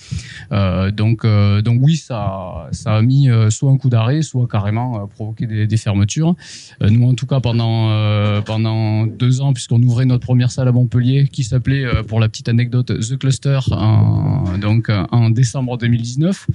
Euh, 0.53 0.91
donc 0.93 1.27
donc 1.27 1.81
oui 1.83 1.97
ça 1.97 2.69
ça 2.71 2.95
a 2.95 3.03
mis 3.03 3.29
soit 3.50 3.71
un 3.71 3.77
coup 3.77 3.88
d'arrêt 3.88 4.23
soit 4.23 4.47
carrément 4.47 5.07
provoqué 5.09 5.47
des, 5.47 5.67
des 5.67 5.77
fermetures. 5.77 6.37
nous 6.81 7.09
en 7.09 7.15
tout 7.15 7.27
cas 7.27 7.41
pendant 7.41 8.43
pendant 8.43 9.07
deux 9.07 9.41
ans 9.41 9.53
puisqu'on 9.53 9.83
ouvrait 9.83 10.05
notre 10.05 10.25
première 10.25 10.50
salle 10.50 10.69
à 10.69 10.73
Montpellier 10.73 11.27
qui 11.27 11.43
s'appelait 11.43 12.05
pour 12.05 12.21
la 12.21 12.29
petite 12.29 12.49
anecdote 12.49 12.87
The 12.87 13.19
Cluster 13.19 13.59
en, 13.73 14.59
donc 14.59 14.88
en 15.11 15.31
décembre 15.31 15.79
2019. 15.79 16.47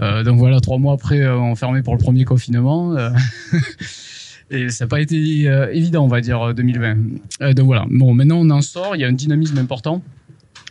Euh, 0.00 0.24
donc 0.24 0.38
voilà, 0.38 0.60
trois 0.60 0.78
mois 0.78 0.94
après, 0.94 1.26
on 1.28 1.54
fermait 1.54 1.82
pour 1.82 1.94
le 1.94 2.02
premier 2.02 2.24
confinement. 2.24 2.94
Et 4.54 4.70
ça 4.70 4.84
n'a 4.84 4.88
pas 4.88 5.00
été 5.00 5.48
euh, 5.48 5.72
évident, 5.72 6.04
on 6.04 6.08
va 6.08 6.20
dire, 6.20 6.54
2020. 6.54 6.88
Euh, 6.88 6.94
euh, 7.42 7.52
donc 7.52 7.66
voilà. 7.66 7.86
Bon, 7.90 8.14
maintenant 8.14 8.38
on 8.38 8.50
en 8.50 8.62
sort, 8.62 8.96
il 8.96 9.00
y 9.00 9.04
a 9.04 9.08
un 9.08 9.12
dynamisme 9.12 9.58
important. 9.58 10.02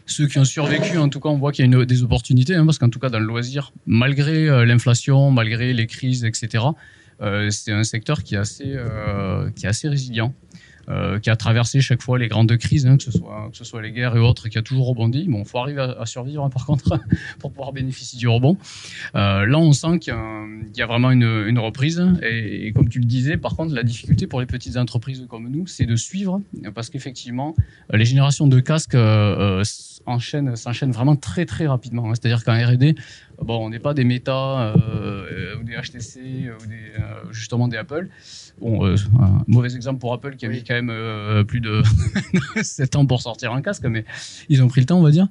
Ceux 0.06 0.28
qui 0.28 0.38
ont 0.38 0.46
survécu, 0.46 0.98
en 0.98 1.10
tout 1.10 1.20
cas, 1.20 1.30
on 1.30 1.38
voit 1.38 1.52
qu'il 1.52 1.70
y 1.70 1.76
a 1.76 1.86
des 1.86 2.04
opportunités, 2.04 2.56
hein, 2.56 2.66
parce 2.66 2.78
qu'en 2.78 2.90
tout 2.90 3.00
cas, 3.00 3.10
dans 3.10 3.20
le 3.20 3.26
loisir, 3.26 3.72
malgré 3.86 4.66
l'inflation, 4.66 5.32
malgré 5.32 5.74
les 5.74 5.88
crises, 5.88 6.26
etc., 6.26 6.66
c'est 7.50 7.72
un 7.72 7.86
secteur 7.86 8.22
qui 8.22 8.36
est 8.36 8.38
assez, 8.38 8.76
qui 9.56 9.66
est 9.66 9.70
assez 9.70 9.88
résilient. 9.88 10.34
Euh, 10.90 11.18
qui 11.18 11.30
a 11.30 11.38
traversé 11.38 11.80
chaque 11.80 12.02
fois 12.02 12.20
les 12.20 12.28
grandes 12.28 12.58
crises, 12.58 12.86
hein, 12.86 12.98
que, 12.98 13.04
ce 13.04 13.12
soit, 13.12 13.48
que 13.50 13.58
ce 13.58 13.64
soit 13.64 13.82
les 13.82 13.94
guerres 13.94 14.18
et 14.18 14.20
autres, 14.20 14.50
qui 14.50 14.58
a 14.58 14.62
toujours 14.62 14.88
rebondi. 14.88 15.26
Bon, 15.30 15.40
il 15.40 15.46
faut 15.46 15.60
arriver 15.60 15.80
à, 15.80 16.06
survivre 16.06 16.44
hein, 16.44 16.50
par 16.50 16.66
contre 16.66 17.00
pour 17.40 17.52
pouvoir 17.52 17.72
bénéficier 17.72 18.20
du 18.20 18.28
rebond. 18.28 18.58
Euh, 19.16 19.46
là, 19.46 19.58
on 19.60 19.72
sent 19.72 20.00
qu'il 20.00 20.14
y, 20.76 20.82
a 20.82 20.86
vraiment 20.86 21.12
une, 21.12 21.58
reprise. 21.58 22.06
Et, 22.22 22.74
comme 22.74 22.90
tu 22.90 23.00
le 23.00 23.06
disais, 23.06 23.38
par 23.38 23.56
contre, 23.56 23.74
la 23.74 23.84
difficulté 23.84 24.28
pour 24.28 24.42
les 24.42 24.46
petites 24.46 24.76
entreprises 24.76 25.26
comme 25.30 25.50
nous, 25.50 25.68
c'est 25.68 25.86
de 25.86 25.96
suivre, 25.96 26.42
parce 26.76 26.90
qu'effectivement, 26.90 27.56
les 27.90 28.04
générations 28.04 28.48
de 28.48 28.60
casques 28.60 28.96
euh, 28.96 29.64
enchaînent, 30.06 30.58
s'enchaînent 30.58 30.92
vraiment 30.92 31.16
très 31.16 31.46
très 31.46 31.66
rapidement. 31.66 32.10
Hein. 32.10 32.16
C'est-à-dire 32.16 32.44
qu'en 32.44 32.62
R&D, 32.62 32.96
bon, 33.42 33.66
on 33.66 33.70
n'est 33.70 33.80
pas 33.80 33.94
des 33.94 34.04
Meta 34.04 34.74
ou 35.60 35.64
des 35.64 35.74
HTC 35.74 36.52
ou 36.52 36.66
des, 36.68 36.94
justement 37.32 37.68
des 37.68 37.78
Apple. 37.78 38.10
Bon, 38.60 38.86
euh, 38.86 38.96
un 39.20 39.44
mauvais 39.48 39.74
exemple 39.76 40.00
pour 40.00 40.14
Apple 40.14 40.36
qui 40.36 40.46
a 40.46 40.50
mis 40.50 40.64
quand 40.64 40.76
même 40.76 40.90
euh, 40.90 41.44
plus 41.44 41.60
de 41.60 41.82
7 42.62 42.96
ans 42.96 43.06
pour 43.06 43.22
sortir 43.22 43.52
un 43.52 43.62
casque, 43.62 43.86
mais 43.86 44.06
ils 44.50 44.62
ont 44.64 44.68
pris 44.68 44.82
le 44.82 44.86
temps, 44.86 45.00
on 45.00 45.04
va 45.04 45.12
dire. 45.12 45.28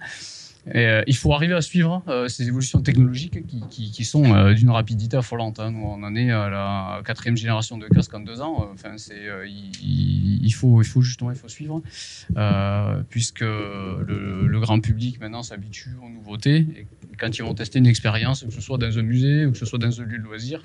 Euh, 0.75 1.03
il 1.07 1.17
faut 1.17 1.33
arriver 1.33 1.55
à 1.55 1.61
suivre 1.61 2.03
ces 2.29 2.47
évolutions 2.47 2.81
technologiques 2.81 3.39
qui, 3.69 4.05
sont 4.05 4.53
d'une 4.53 4.71
rapidité 4.71 5.17
affolante. 5.17 5.59
Hein. 5.61 5.75
On 5.75 6.03
en 6.03 6.15
est 6.15 6.31
à 6.31 6.49
la 6.49 7.03
quatrième 7.05 7.37
génération 7.37 7.79
de 7.79 7.89
casques 7.89 8.15
en 8.15 8.21
deux 8.21 8.41
ans. 8.41 8.69
Enfin, 8.73 8.97
c'est, 8.97 9.23
il, 9.47 10.53
faut, 10.55 10.81
il 10.83 10.87
faut 10.87 11.03
justement, 11.03 11.31
il 11.31 11.37
faut 11.37 11.49
suivre, 11.49 11.83
puisque 13.09 13.41
le, 13.41 14.59
grand 14.61 14.81
public 14.81 15.21
maintenant 15.21 15.43
s'habitue 15.43 15.91
aux 16.03 16.09
nouveautés. 16.09 16.87
Quand 17.19 17.37
ils 17.37 17.43
vont 17.43 17.55
tester 17.55 17.81
une 17.81 17.87
expérience, 17.87 18.45
que 18.45 18.53
ce 18.53 18.61
soit 18.61 18.79
dans 18.79 18.99
un 18.99 19.03
musée 19.03 19.47
ou 19.47 19.53
que 19.53 19.59
ce 19.59 19.67
soit 19.67 19.79
dans 19.79 20.01
un 20.01 20.05
lieu 20.05 20.19
de 20.19 20.25
loisir, 20.25 20.63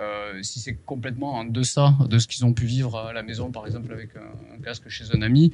euh, 0.00 0.42
si 0.42 0.60
c'est 0.60 0.74
complètement 0.74 1.34
en 1.34 1.44
deçà 1.44 1.94
de 2.08 2.18
ce 2.18 2.26
qu'ils 2.26 2.44
ont 2.44 2.54
pu 2.54 2.64
vivre 2.64 2.98
à 2.98 3.12
la 3.12 3.22
maison, 3.22 3.50
par 3.52 3.66
exemple 3.66 3.92
avec 3.92 4.10
un, 4.16 4.60
casque 4.62 4.88
chez 4.88 5.04
un 5.14 5.22
ami, 5.22 5.52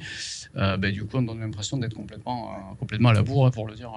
euh, 0.55 0.77
ben, 0.77 0.91
du 0.91 1.05
coup, 1.05 1.17
on 1.17 1.21
donne 1.21 1.39
l'impression 1.39 1.77
d'être 1.77 1.95
complètement, 1.95 2.51
euh, 2.51 2.75
complètement 2.79 3.09
à 3.09 3.13
la 3.13 3.23
bourre, 3.23 3.51
pour 3.51 3.67
le 3.67 3.75
dire. 3.75 3.91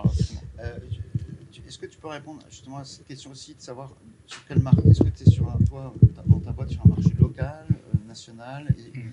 Est-ce 1.66 1.78
que 1.78 1.86
tu 1.86 1.98
peux 1.98 2.08
répondre 2.08 2.42
justement 2.50 2.78
à 2.78 2.84
cette 2.84 3.06
question 3.06 3.30
aussi 3.30 3.54
de 3.54 3.60
savoir 3.60 3.94
sur 4.26 4.44
quelle 4.46 4.58
marque 4.58 4.84
Est-ce 4.86 5.04
que 5.04 5.08
tu 5.08 5.22
es 5.22 5.30
sur 5.30 5.48
un, 5.48 5.58
toi, 5.64 5.94
dans 6.26 6.40
ta 6.40 6.50
boîte 6.50 6.70
sur 6.70 6.84
un 6.84 6.88
marché 6.88 7.10
local, 7.18 7.64
national? 8.08 8.74
Et, 8.76 8.98
mm. 8.98 9.12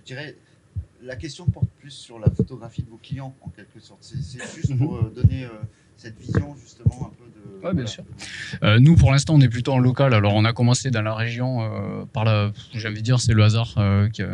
Je 0.00 0.04
dirais, 0.04 0.36
la 1.02 1.16
question 1.16 1.46
porte 1.46 1.70
plus 1.78 1.90
sur 1.90 2.18
la 2.18 2.28
photographie 2.28 2.82
de 2.82 2.90
vos 2.90 2.98
clients, 2.98 3.34
en 3.40 3.48
quelque 3.48 3.80
sorte. 3.80 4.02
C'est 4.02 4.44
juste 4.54 4.72
mm-hmm. 4.72 4.78
pour 4.78 5.02
donner 5.04 5.46
cette 6.00 6.18
vision 6.18 6.56
justement 6.62 7.08
un 7.08 7.10
peu 7.10 7.26
de. 7.26 7.66
Oui, 7.68 7.74
bien 7.74 7.86
sûr. 7.86 8.04
Euh, 8.62 8.78
nous, 8.78 8.96
pour 8.96 9.12
l'instant, 9.12 9.34
on 9.34 9.40
est 9.42 9.50
plutôt 9.50 9.74
en 9.74 9.78
local. 9.78 10.14
Alors, 10.14 10.32
on 10.34 10.46
a 10.46 10.54
commencé 10.54 10.90
dans 10.90 11.02
la 11.02 11.14
région 11.14 11.60
euh, 11.60 12.06
par 12.10 12.24
la. 12.24 12.52
J'ai 12.72 12.88
envie 12.88 13.00
de 13.00 13.02
dire, 13.02 13.20
c'est 13.20 13.34
le 13.34 13.44
hasard 13.44 13.74
euh, 13.76 14.08
qui, 14.08 14.22
a, 14.22 14.30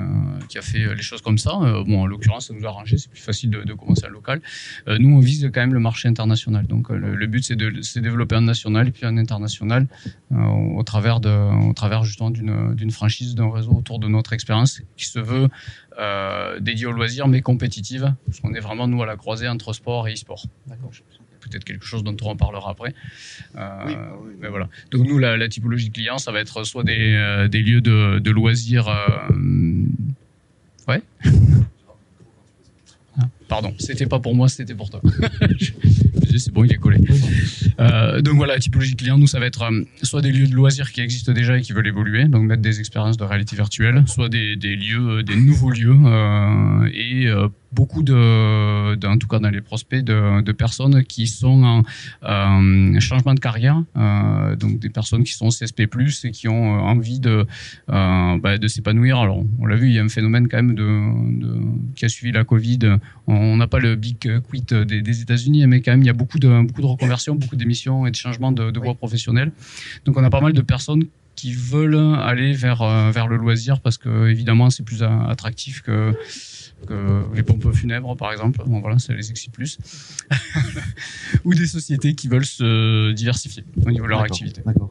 qui, 0.49 0.59
a, 0.59 0.63
fait 0.63 0.95
les 0.95 1.03
choses 1.03 1.23
comme 1.23 1.39
ça. 1.39 1.51
bon, 1.87 2.03
en 2.03 2.07
l'occurrence, 2.07 2.47
ça 2.49 2.55
nous 2.55 2.65
a 2.65 2.69
arrangé. 2.69 2.99
C'est 2.99 3.11
plus 3.11 3.21
facile 3.21 3.51
de, 3.51 3.65
de 3.65 3.73
commencer 3.73 4.07
en 4.07 4.11
local. 4.11 4.41
nous, 4.87 5.17
on 5.17 5.19
vise 5.19 5.51
quand 5.53 5.61
même 5.61 5.75
le 5.75 5.81
marché 5.81 6.07
international. 6.07 6.69
Donc, 6.69 6.91
le, 6.91 7.27
but, 7.27 7.43
c'est 7.43 7.57
de, 7.57 8.01
développer 8.01 8.37
un 8.37 8.43
national 8.43 8.87
et 8.87 8.93
puis 8.93 9.05
un 9.05 9.17
international 9.17 9.89
au 10.31 10.83
travers 10.85 11.19
de, 11.19 11.69
au 11.69 11.73
travers 11.73 12.05
justement 12.05 12.31
d'une 12.31 12.91
franchise, 12.93 13.35
d'un 13.35 13.51
réseau 13.51 13.73
autour 13.73 13.99
de 13.99 14.07
notre 14.07 14.35
expérience 14.35 14.83
qui 14.97 15.07
se 15.07 15.19
veut 15.19 15.49
dédié 16.61 16.87
au 16.87 16.93
loisir 16.93 17.27
mais 17.27 17.43
compétitive. 17.43 18.15
Parce 18.27 18.39
qu'on 18.39 18.55
est 18.55 18.61
vraiment 18.61 18.87
nous 18.87 19.03
à 19.03 19.07
la 19.07 19.17
croisée 19.17 19.49
entre 19.49 19.73
sport 19.73 20.07
et 20.07 20.13
e-sport. 20.13 20.47
D'accord 20.69 20.93
peut-être 21.49 21.65
quelque 21.65 21.85
chose 21.85 22.03
dont 22.05 22.17
on 22.23 22.31
en 22.31 22.37
parlera 22.37 22.71
après. 22.71 22.95
Euh, 23.57 23.59
bah 23.59 24.19
mais 24.41 24.49
voilà. 24.49 24.69
Donc 24.91 25.07
nous, 25.07 25.19
la, 25.19 25.49
typologie 25.49 25.89
de 25.89 25.95
clients, 25.95 26.19
ça 26.19 26.33
va 26.33 26.41
être 26.41 26.65
soit 26.65 26.85
des, 26.85 27.15
euh, 27.15 27.49
des 27.49 27.63
lieux 27.63 27.81
de, 27.81 28.19
de 28.19 28.31
loisirs. 28.31 28.89
Euh, 28.89 29.33
ouais. 30.89 31.03
Ah, 33.19 33.29
pardon, 33.49 33.75
c'était 33.79 34.07
pas 34.07 34.19
pour 34.19 34.35
moi, 34.35 34.49
c'était 34.49 34.75
pour 34.75 34.91
toi. 34.91 35.01
c'est 36.39 36.53
bon, 36.53 36.65
il 36.65 36.73
est 36.73 36.77
collé. 36.77 36.99
Euh, 37.81 38.21
donc 38.21 38.37
voilà, 38.37 38.55
la 38.55 38.61
typologie 38.61 38.93
de 38.93 38.97
clients, 38.97 39.19
nous, 39.19 39.27
ça 39.27 39.39
va 39.39 39.47
être 39.47 39.63
euh, 39.63 39.85
soit 40.03 40.23
des 40.23 40.33
lieux 40.33 40.47
de 40.47 40.55
loisirs 40.55 40.93
qui 40.93 41.01
existent 41.01 41.33
déjà 41.33 41.59
et 41.59 41.63
qui 41.63 41.73
veulent 41.73 41.87
évoluer, 41.87 42.25
donc 42.25 42.45
mettre 42.45 42.63
des 42.63 42.81
expériences 42.81 43.17
de 43.17 43.25
réalité 43.25 43.57
virtuelle, 43.57 44.03
soit 44.07 44.29
des, 44.29 44.57
des 44.57 44.77
lieux, 44.77 45.23
des 45.23 45.37
nouveaux 45.37 45.71
lieux, 45.71 45.97
euh, 46.05 46.89
et 46.93 47.27
beaucoup 47.77 48.03
de, 48.03 49.07
en 49.07 49.19
tout 49.19 49.29
cas 49.29 49.39
dans 49.39 49.51
les 49.51 49.61
prospects, 49.61 50.03
de, 50.03 50.41
de 50.41 50.53
personnes 50.53 51.05
qui 51.05 51.27
sont 51.27 51.63
en 51.63 51.83
euh, 52.25 53.01
changement 53.01 53.35
de 53.35 53.41
carrière, 53.41 53.83
euh, 53.97 54.57
donc 54.57 54.79
des 54.79 54.89
personnes 54.89 55.25
qui 55.25 55.35
sont 55.35 55.49
CSP+, 55.49 55.83
et 56.25 56.31
qui 56.31 56.49
ont 56.49 56.71
envie 56.95 57.21
de, 57.21 57.47
euh, 57.91 58.39
bah, 58.39 58.57
de 58.57 58.67
s'épanouir. 58.67 59.19
Alors, 59.19 59.45
on 59.61 59.67
l'a 59.67 59.77
vu, 59.77 59.89
il 59.89 59.95
y 59.95 59.99
a 59.99 60.03
un 60.03 60.09
phénomène 60.09 60.49
quand 60.49 60.57
même 60.57 60.75
de, 60.75 60.89
de 61.43 61.51
qui 61.95 62.07
a 62.07 62.09
suivi 62.09 62.33
la 62.33 62.45
Covid. 62.45 62.97
On 63.27 63.57
n'a 63.59 63.67
pas 63.67 63.79
le 63.79 63.95
big 63.95 64.41
quit 64.51 64.65
des, 64.71 65.03
des 65.03 65.21
États-Unis, 65.21 65.67
mais 65.67 65.83
quand 65.83 65.93
même, 65.93 66.03
il 66.03 66.07
y 66.07 66.15
a 66.17 66.19
beaucoup 66.23 66.39
de, 66.39 66.63
beaucoup 66.67 66.81
de 66.81 66.87
reconversions, 66.87 67.35
beaucoup 67.35 67.57
d'émissions 67.57 68.07
et 68.07 68.11
de 68.11 68.17
changements 68.17 68.53
de, 68.53 68.71
de 68.71 68.81
voie 68.81 68.95
professionnelle. 68.95 69.53
Donc, 70.07 70.17
on 70.17 70.25
a 70.25 70.31
pas 70.31 70.41
mal 70.41 70.55
de 70.55 70.63
personnes 70.63 71.05
qui 71.35 71.53
veulent 71.53 72.17
aller 72.23 72.55
vers, 72.55 72.83
vers 73.13 73.29
le 73.29 73.37
loisir 73.37 73.81
parce 73.81 73.99
que, 73.99 74.29
évidemment, 74.29 74.71
c'est 74.71 74.83
plus 74.83 75.03
attractif 75.03 75.83
que 75.83 76.15
les 77.35 77.43
pompes 77.43 77.73
funèbres 77.73 78.17
par 78.17 78.33
exemple, 78.33 78.63
bon 78.67 78.81
voilà, 78.81 78.99
ça 78.99 79.13
les 79.15 79.31
excite 79.31 79.53
plus, 79.53 79.79
ou 81.45 81.55
des 81.55 81.67
sociétés 81.67 82.15
qui 82.15 82.29
veulent 82.29 82.45
se 82.45 83.13
diversifier 83.13 83.65
au 83.85 83.91
niveau 83.91 84.05
de 84.05 84.11
leur 84.11 84.21
activité. 84.21 84.63
D'accord. 84.65 84.91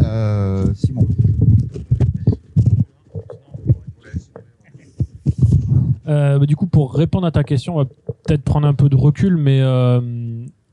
Euh, 0.00 0.66
Simon. 0.74 1.06
Euh, 6.08 6.38
bah, 6.38 6.46
du 6.46 6.54
coup, 6.54 6.66
pour 6.66 6.94
répondre 6.94 7.26
à 7.26 7.32
ta 7.32 7.42
question, 7.42 7.74
on 7.74 7.78
va 7.78 7.84
peut-être 7.84 8.42
prendre 8.42 8.66
un 8.66 8.74
peu 8.74 8.88
de 8.88 8.96
recul, 8.96 9.36
mais 9.36 9.60
euh, 9.60 10.00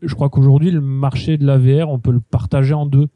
je 0.02 0.14
crois 0.14 0.30
qu'aujourd'hui, 0.30 0.70
le 0.70 0.82
marché 0.82 1.38
de 1.38 1.46
la 1.46 1.58
VR, 1.58 1.90
on 1.90 2.00
peut 2.00 2.12
le 2.12 2.20
partager 2.20 2.74
en 2.74 2.86
deux. 2.86 3.08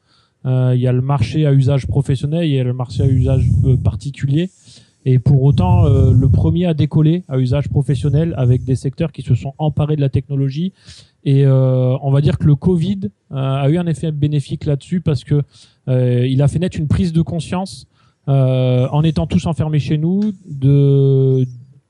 Il 0.46 0.80
y 0.80 0.88
a 0.88 0.94
le 0.94 1.02
marché 1.02 1.46
à 1.46 1.52
usage 1.52 1.88
professionnel 1.88 2.46
et 2.46 2.48
il 2.48 2.54
y 2.54 2.60
a 2.60 2.64
le 2.64 2.72
marché 2.72 3.04
à 3.04 3.08
usage 3.08 3.50
particulier. 3.84 4.50
Et 5.10 5.20
pour 5.20 5.42
autant, 5.44 5.86
euh, 5.86 6.12
le 6.12 6.28
premier 6.28 6.66
à 6.66 6.74
décoller 6.74 7.24
à 7.30 7.40
usage 7.40 7.70
professionnel 7.70 8.34
avec 8.36 8.66
des 8.66 8.76
secteurs 8.76 9.14
qui 9.14 9.22
se 9.22 9.36
sont 9.36 9.54
emparés 9.58 9.96
de 9.96 10.02
la 10.02 10.10
technologie. 10.10 10.74
Et 11.24 11.46
euh, 11.46 11.96
on 12.02 12.12
va 12.12 12.20
dire 12.20 12.38
que 12.38 12.44
le 12.44 12.56
Covid 12.56 13.00
euh, 13.32 13.36
a 13.36 13.70
eu 13.70 13.78
un 13.78 13.88
effet 13.88 14.12
bénéfique 14.12 14.66
là-dessus 14.66 15.00
parce 15.00 15.24
que 15.24 15.44
il 15.88 16.42
a 16.42 16.50
fait 16.50 16.60
naître 16.60 16.78
une 16.78 16.90
prise 16.90 17.14
de 17.14 17.22
conscience 17.22 17.88
en 18.28 19.04
étant 19.04 19.26
tous 19.26 19.46
enfermés 19.46 19.80
chez 19.80 19.98
nous 19.98 20.34
de 20.46 21.46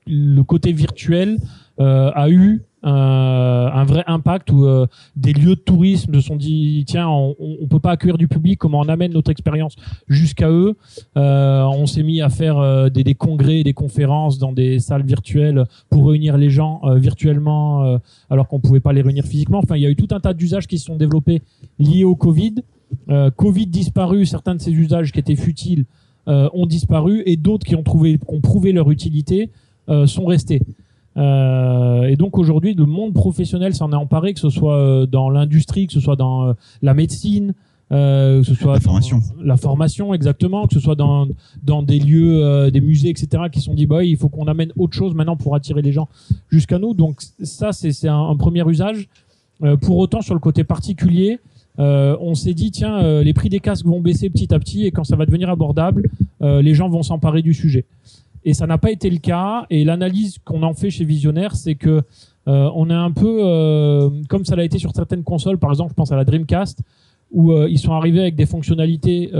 le 0.06 0.42
côté 0.42 0.70
virtuel 0.72 1.38
a 1.78 2.30
eu 2.30 2.60
euh, 2.60 2.67
un 2.82 3.84
vrai 3.84 4.04
impact 4.06 4.50
où 4.50 4.64
euh, 4.64 4.86
des 5.16 5.32
lieux 5.32 5.56
de 5.56 5.60
tourisme 5.60 6.14
se 6.14 6.20
sont 6.20 6.36
dit 6.36 6.84
tiens 6.86 7.08
on, 7.08 7.34
on 7.38 7.66
peut 7.66 7.80
pas 7.80 7.92
accueillir 7.92 8.18
du 8.18 8.28
public 8.28 8.58
comment 8.58 8.80
on 8.80 8.88
amène 8.88 9.12
notre 9.12 9.30
expérience 9.30 9.76
jusqu'à 10.08 10.48
eux. 10.50 10.76
Euh, 11.16 11.62
on 11.64 11.86
s'est 11.86 12.02
mis 12.02 12.20
à 12.20 12.28
faire 12.28 12.58
euh, 12.58 12.88
des, 12.88 13.04
des, 13.04 13.14
congrès 13.14 13.62
des 13.62 13.72
conférences 13.72 14.38
dans 14.38 14.52
des 14.52 14.78
salles 14.78 15.04
virtuelles 15.04 15.64
pour 15.90 16.08
réunir 16.08 16.36
les 16.36 16.50
gens 16.50 16.80
virtuellement 16.96 17.98
alors 18.30 18.48
qu'on 18.48 18.60
pouvait 18.60 18.80
pas 18.80 18.92
les 18.92 19.02
réunir 19.02 19.24
physiquement. 19.24 19.58
Enfin 19.58 19.76
il 19.76 19.82
y 19.82 19.86
a 19.86 19.90
eu 19.90 19.96
tout 19.96 20.14
un 20.14 20.20
tas 20.20 20.34
d'usages 20.34 20.66
qui 20.66 20.78
se 20.78 20.86
sont 20.86 20.96
développés 20.96 21.42
liés 21.78 22.04
au 22.04 22.14
Covid. 22.14 22.56
Covid 23.36 23.66
disparu 23.66 24.26
certains 24.26 24.54
de 24.54 24.60
ces 24.60 24.72
usages 24.72 25.12
qui 25.12 25.18
étaient 25.18 25.36
futiles 25.36 25.84
ont 26.26 26.66
disparu 26.66 27.22
et 27.26 27.36
d'autres 27.36 27.66
qui 27.66 27.74
ont 27.74 27.82
trouvé 27.82 28.18
qui 28.18 28.34
ont 28.34 28.40
prouvé 28.40 28.72
leur 28.72 28.90
utilité 28.90 29.50
sont 30.06 30.26
restés 30.26 30.62
euh, 31.18 32.02
et 32.04 32.16
donc 32.16 32.38
aujourd'hui, 32.38 32.74
le 32.74 32.86
monde 32.86 33.12
professionnel 33.12 33.74
s'en 33.74 33.92
est 33.92 33.96
emparé, 33.96 34.34
que 34.34 34.40
ce 34.40 34.50
soit 34.50 34.78
euh, 34.78 35.06
dans 35.06 35.30
l'industrie, 35.30 35.86
que 35.86 35.92
ce 35.92 36.00
soit 36.00 36.16
dans 36.16 36.48
euh, 36.48 36.52
la 36.80 36.94
médecine, 36.94 37.54
euh, 37.90 38.40
que 38.40 38.46
ce 38.46 38.54
soit 38.54 38.74
la 38.74 38.80
formation, 38.80 39.20
la 39.42 39.56
formation 39.56 40.12
exactement, 40.12 40.66
que 40.66 40.74
ce 40.74 40.80
soit 40.80 40.94
dans 40.94 41.26
dans 41.62 41.82
des 41.82 41.98
lieux, 41.98 42.44
euh, 42.44 42.70
des 42.70 42.82
musées, 42.82 43.08
etc. 43.08 43.44
qui 43.50 43.60
sont 43.60 43.72
dit 43.74 43.86
bah 43.86 44.04
il 44.04 44.16
faut 44.16 44.28
qu'on 44.28 44.46
amène 44.46 44.72
autre 44.76 44.94
chose 44.94 45.14
maintenant 45.14 45.36
pour 45.36 45.54
attirer 45.54 45.80
les 45.80 45.92
gens 45.92 46.08
jusqu'à 46.50 46.78
nous. 46.78 46.92
Donc 46.92 47.22
ça 47.42 47.72
c'est 47.72 47.92
c'est 47.92 48.08
un, 48.08 48.28
un, 48.28 48.36
premier 48.36 48.68
usage. 48.68 49.08
Euh, 49.64 49.76
pour 49.76 49.96
autant 49.96 50.20
sur 50.20 50.34
le 50.34 50.40
côté 50.40 50.64
particulier, 50.64 51.40
on 51.78 52.34
s'est 52.34 52.54
dit 52.54 52.72
tiens 52.72 53.22
les 53.22 53.32
prix 53.32 53.48
des 53.48 53.60
casques 53.60 53.86
vont 53.86 54.00
baisser 54.00 54.30
petit 54.30 54.52
à 54.52 54.58
petit 54.58 54.84
et 54.84 54.90
quand 54.90 55.04
ça 55.04 55.14
va 55.14 55.26
devenir 55.26 55.48
abordable, 55.48 56.10
les 56.40 56.74
gens 56.74 56.88
vont 56.88 57.04
s'emparer 57.04 57.40
du 57.40 57.54
sujet. 57.54 57.84
Et 58.48 58.54
ça 58.54 58.66
n'a 58.66 58.78
pas 58.78 58.90
été 58.90 59.10
le 59.10 59.18
cas. 59.18 59.66
Et 59.68 59.84
l'analyse 59.84 60.38
qu'on 60.42 60.62
en 60.62 60.72
fait 60.72 60.88
chez 60.88 61.04
Visionnaire, 61.04 61.54
c'est 61.54 61.74
que 61.74 62.00
euh, 62.46 62.70
on 62.74 62.88
est 62.88 62.94
un 62.94 63.10
peu 63.10 63.40
euh, 63.42 64.08
comme 64.30 64.46
ça 64.46 64.56
l'a 64.56 64.64
été 64.64 64.78
sur 64.78 64.92
certaines 64.94 65.22
consoles. 65.22 65.58
Par 65.58 65.68
exemple, 65.68 65.90
je 65.90 65.94
pense 65.94 66.12
à 66.12 66.16
la 66.16 66.24
Dreamcast, 66.24 66.80
où 67.30 67.52
euh, 67.52 67.68
ils 67.68 67.78
sont 67.78 67.92
arrivés 67.92 68.20
avec 68.20 68.36
des 68.36 68.46
fonctionnalités 68.46 69.30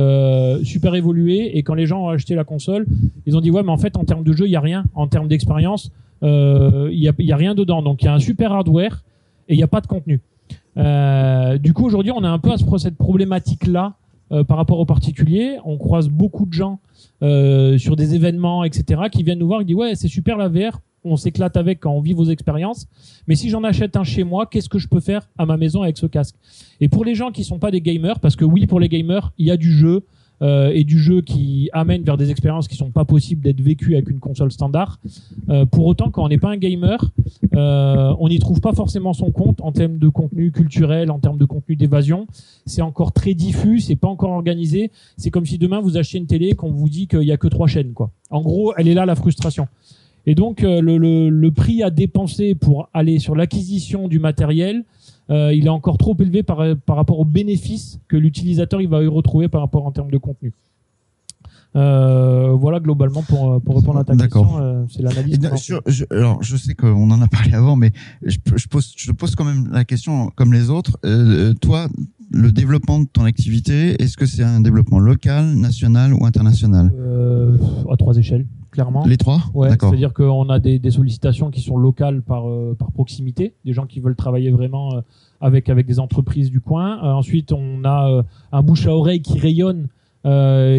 super 0.62 0.94
évoluées. 0.94 1.56
Et 1.56 1.62
quand 1.62 1.72
les 1.72 1.86
gens 1.86 2.04
ont 2.04 2.08
acheté 2.10 2.34
la 2.34 2.44
console, 2.44 2.84
ils 3.24 3.34
ont 3.34 3.40
dit 3.40 3.50
ouais, 3.50 3.62
mais 3.62 3.70
en 3.70 3.78
fait, 3.78 3.96
en 3.96 4.04
termes 4.04 4.24
de 4.24 4.32
jeu, 4.34 4.44
il 4.44 4.50
y 4.50 4.56
a 4.56 4.60
rien. 4.60 4.84
En 4.94 5.06
termes 5.06 5.28
d'expérience, 5.28 5.90
il 6.20 6.28
y 6.92 7.08
a, 7.08 7.36
rien 7.36 7.54
dedans. 7.54 7.80
Donc 7.80 8.02
il 8.02 8.04
y 8.04 8.08
a 8.08 8.14
un 8.14 8.18
super 8.18 8.52
hardware 8.52 9.04
et 9.48 9.54
il 9.54 9.56
n'y 9.56 9.62
a 9.62 9.68
pas 9.68 9.80
de 9.80 9.86
contenu. 9.86 10.20
du 10.76 11.72
coup, 11.72 11.86
aujourd'hui, 11.86 12.12
on 12.12 12.22
est 12.24 12.26
un 12.26 12.38
peu 12.38 12.52
à 12.52 12.58
cette 12.76 12.98
problématique 12.98 13.66
là. 13.66 13.94
par 14.28 14.58
rapport 14.58 14.78
aux 14.78 14.84
particuliers, 14.84 15.56
on 15.64 15.78
croise 15.78 16.10
beaucoup 16.10 16.44
de 16.44 16.52
gens 16.52 16.78
euh, 17.22 17.78
sur 17.78 17.96
des 17.96 18.14
événements, 18.14 18.64
etc., 18.64 19.02
qui 19.10 19.22
viennent 19.22 19.38
nous 19.38 19.48
voir 19.48 19.60
et 19.60 19.64
disent 19.64 19.76
ouais, 19.76 19.94
c'est 19.94 20.08
super 20.08 20.36
la 20.36 20.48
VR, 20.48 20.80
on 21.04 21.16
s'éclate 21.16 21.56
avec 21.56 21.80
quand 21.80 21.90
on 21.90 22.00
vit 22.00 22.12
vos 22.12 22.26
expériences. 22.26 22.86
Mais 23.26 23.34
si 23.34 23.48
j'en 23.48 23.64
achète 23.64 23.96
un 23.96 24.04
chez 24.04 24.24
moi, 24.24 24.46
qu'est-ce 24.46 24.68
que 24.68 24.78
je 24.78 24.88
peux 24.88 25.00
faire 25.00 25.28
à 25.38 25.46
ma 25.46 25.56
maison 25.56 25.82
avec 25.82 25.96
ce 25.96 26.06
casque? 26.06 26.36
Et 26.80 26.88
pour 26.88 27.04
les 27.04 27.14
gens 27.14 27.30
qui 27.30 27.44
sont 27.44 27.58
pas 27.58 27.70
des 27.70 27.80
gamers, 27.80 28.20
parce 28.20 28.36
que 28.36 28.44
oui, 28.44 28.66
pour 28.66 28.80
les 28.80 28.88
gamers, 28.88 29.32
il 29.38 29.46
y 29.46 29.50
a 29.50 29.56
du 29.56 29.72
jeu, 29.72 30.04
euh, 30.42 30.70
et 30.72 30.84
du 30.84 30.98
jeu 30.98 31.20
qui 31.20 31.68
amène 31.72 32.02
vers 32.02 32.16
des 32.16 32.30
expériences 32.30 32.68
qui 32.68 32.76
sont 32.76 32.90
pas 32.90 33.04
possibles 33.04 33.42
d'être 33.42 33.60
vécues 33.60 33.94
avec 33.94 34.10
une 34.10 34.20
console 34.20 34.52
standard. 34.52 35.00
Euh, 35.48 35.66
pour 35.66 35.86
autant, 35.86 36.10
quand 36.10 36.24
on 36.24 36.28
n'est 36.28 36.38
pas 36.38 36.50
un 36.50 36.56
gamer, 36.56 37.12
euh, 37.54 38.14
on 38.18 38.28
n'y 38.28 38.38
trouve 38.38 38.60
pas 38.60 38.72
forcément 38.72 39.12
son 39.12 39.30
compte 39.30 39.60
en 39.60 39.72
termes 39.72 39.98
de 39.98 40.08
contenu 40.08 40.52
culturel, 40.52 41.10
en 41.10 41.18
termes 41.18 41.38
de 41.38 41.44
contenu 41.44 41.76
d'évasion. 41.76 42.26
C'est 42.66 42.82
encore 42.82 43.12
très 43.12 43.34
diffus, 43.34 43.80
c'est 43.80 43.96
pas 43.96 44.08
encore 44.08 44.30
organisé. 44.30 44.90
C'est 45.16 45.30
comme 45.30 45.46
si 45.46 45.58
demain 45.58 45.80
vous 45.80 45.96
achetiez 45.96 46.20
une 46.20 46.26
télé 46.26 46.54
qu'on 46.54 46.70
vous 46.70 46.88
dit 46.88 47.08
qu'il 47.08 47.22
y 47.22 47.32
a 47.32 47.36
que 47.36 47.48
trois 47.48 47.66
chaînes, 47.66 47.92
quoi. 47.92 48.10
En 48.30 48.42
gros, 48.42 48.74
elle 48.76 48.88
est 48.88 48.94
là 48.94 49.06
la 49.06 49.14
frustration. 49.14 49.68
Et 50.26 50.34
donc 50.34 50.62
euh, 50.62 50.82
le, 50.82 50.98
le, 50.98 51.30
le, 51.30 51.50
prix 51.50 51.82
à 51.82 51.88
dépenser 51.88 52.54
pour 52.54 52.90
aller 52.92 53.18
sur 53.18 53.34
l'acquisition 53.34 54.08
du 54.08 54.18
matériel, 54.18 54.84
euh, 55.30 55.52
il 55.54 55.66
est 55.66 55.70
encore 55.70 55.98
trop 55.98 56.16
élevé 56.18 56.42
par, 56.42 56.64
par 56.86 56.96
rapport 56.96 57.18
aux 57.18 57.24
bénéfices 57.24 58.00
que 58.08 58.16
l'utilisateur 58.16 58.80
il 58.80 58.88
va 58.88 59.02
y 59.02 59.06
retrouver 59.06 59.48
par 59.48 59.60
rapport 59.60 59.86
en 59.86 59.92
termes 59.92 60.10
de 60.10 60.18
contenu. 60.18 60.52
Euh, 61.76 62.52
voilà 62.52 62.80
globalement 62.80 63.22
pour, 63.22 63.60
pour 63.60 63.76
répondre 63.76 63.98
à 63.98 64.04
ta 64.04 64.16
question, 64.16 64.58
euh, 64.58 64.84
c'est 64.90 65.02
l'analyse. 65.02 65.38
Je, 65.86 66.04
alors 66.10 66.42
je 66.42 66.56
sais 66.56 66.74
qu'on 66.74 67.10
en 67.10 67.20
a 67.20 67.28
parlé 67.28 67.52
avant, 67.52 67.76
mais 67.76 67.92
je, 68.24 68.38
je, 68.56 68.66
pose, 68.68 68.94
je 68.96 69.12
pose 69.12 69.34
quand 69.34 69.44
même 69.44 69.68
la 69.70 69.84
question 69.84 70.30
comme 70.34 70.52
les 70.54 70.70
autres. 70.70 70.98
Euh, 71.04 71.52
toi, 71.60 71.88
le 72.30 72.52
développement 72.52 73.00
de 73.00 73.06
ton 73.06 73.24
activité, 73.24 74.02
est-ce 74.02 74.16
que 74.16 74.24
c'est 74.24 74.42
un 74.42 74.60
développement 74.60 74.98
local, 74.98 75.54
national 75.56 76.14
ou 76.14 76.24
international? 76.24 76.90
Euh, 76.98 77.58
À 77.90 77.96
trois 77.96 78.16
échelles 78.16 78.46
clairement. 78.78 79.04
Les 79.06 79.16
trois 79.16 79.40
Ouais, 79.54 79.70
c'est-à-dire 79.70 80.12
qu'on 80.12 80.48
a 80.50 80.60
des, 80.60 80.78
des, 80.78 80.90
sollicitations 80.92 81.50
qui 81.50 81.60
sont 81.60 81.76
locales 81.76 82.22
par, 82.22 82.48
euh, 82.48 82.76
par 82.78 82.92
proximité, 82.92 83.54
des 83.64 83.72
gens 83.72 83.86
qui 83.86 83.98
veulent 83.98 84.14
travailler 84.14 84.52
vraiment 84.52 84.94
euh, 84.94 85.00
avec, 85.40 85.68
avec 85.68 85.84
des 85.84 85.98
entreprises 85.98 86.48
du 86.48 86.60
coin. 86.60 86.98
Euh, 87.02 87.12
ensuite, 87.12 87.50
on 87.50 87.84
a 87.84 88.22
un 88.52 88.62
bouche 88.62 88.86
à 88.86 88.94
oreille 88.94 89.20
qui 89.20 89.38
rayonne, 89.38 89.88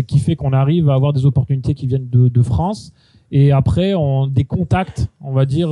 qui 0.08 0.20
fait 0.20 0.36
qu'on 0.38 0.54
arrive 0.54 0.90
à 0.90 0.94
avoir 0.94 1.12
des 1.12 1.26
opportunités 1.26 1.74
qui 1.74 1.88
viennent 1.88 2.10
de, 2.10 2.30
de 2.30 2.42
France. 2.42 2.94
Et 3.32 3.52
après, 3.52 3.96
on, 3.96 4.28
des 4.28 4.46
contacts, 4.46 5.10
on 5.20 5.34
va 5.34 5.46
dire, 5.46 5.70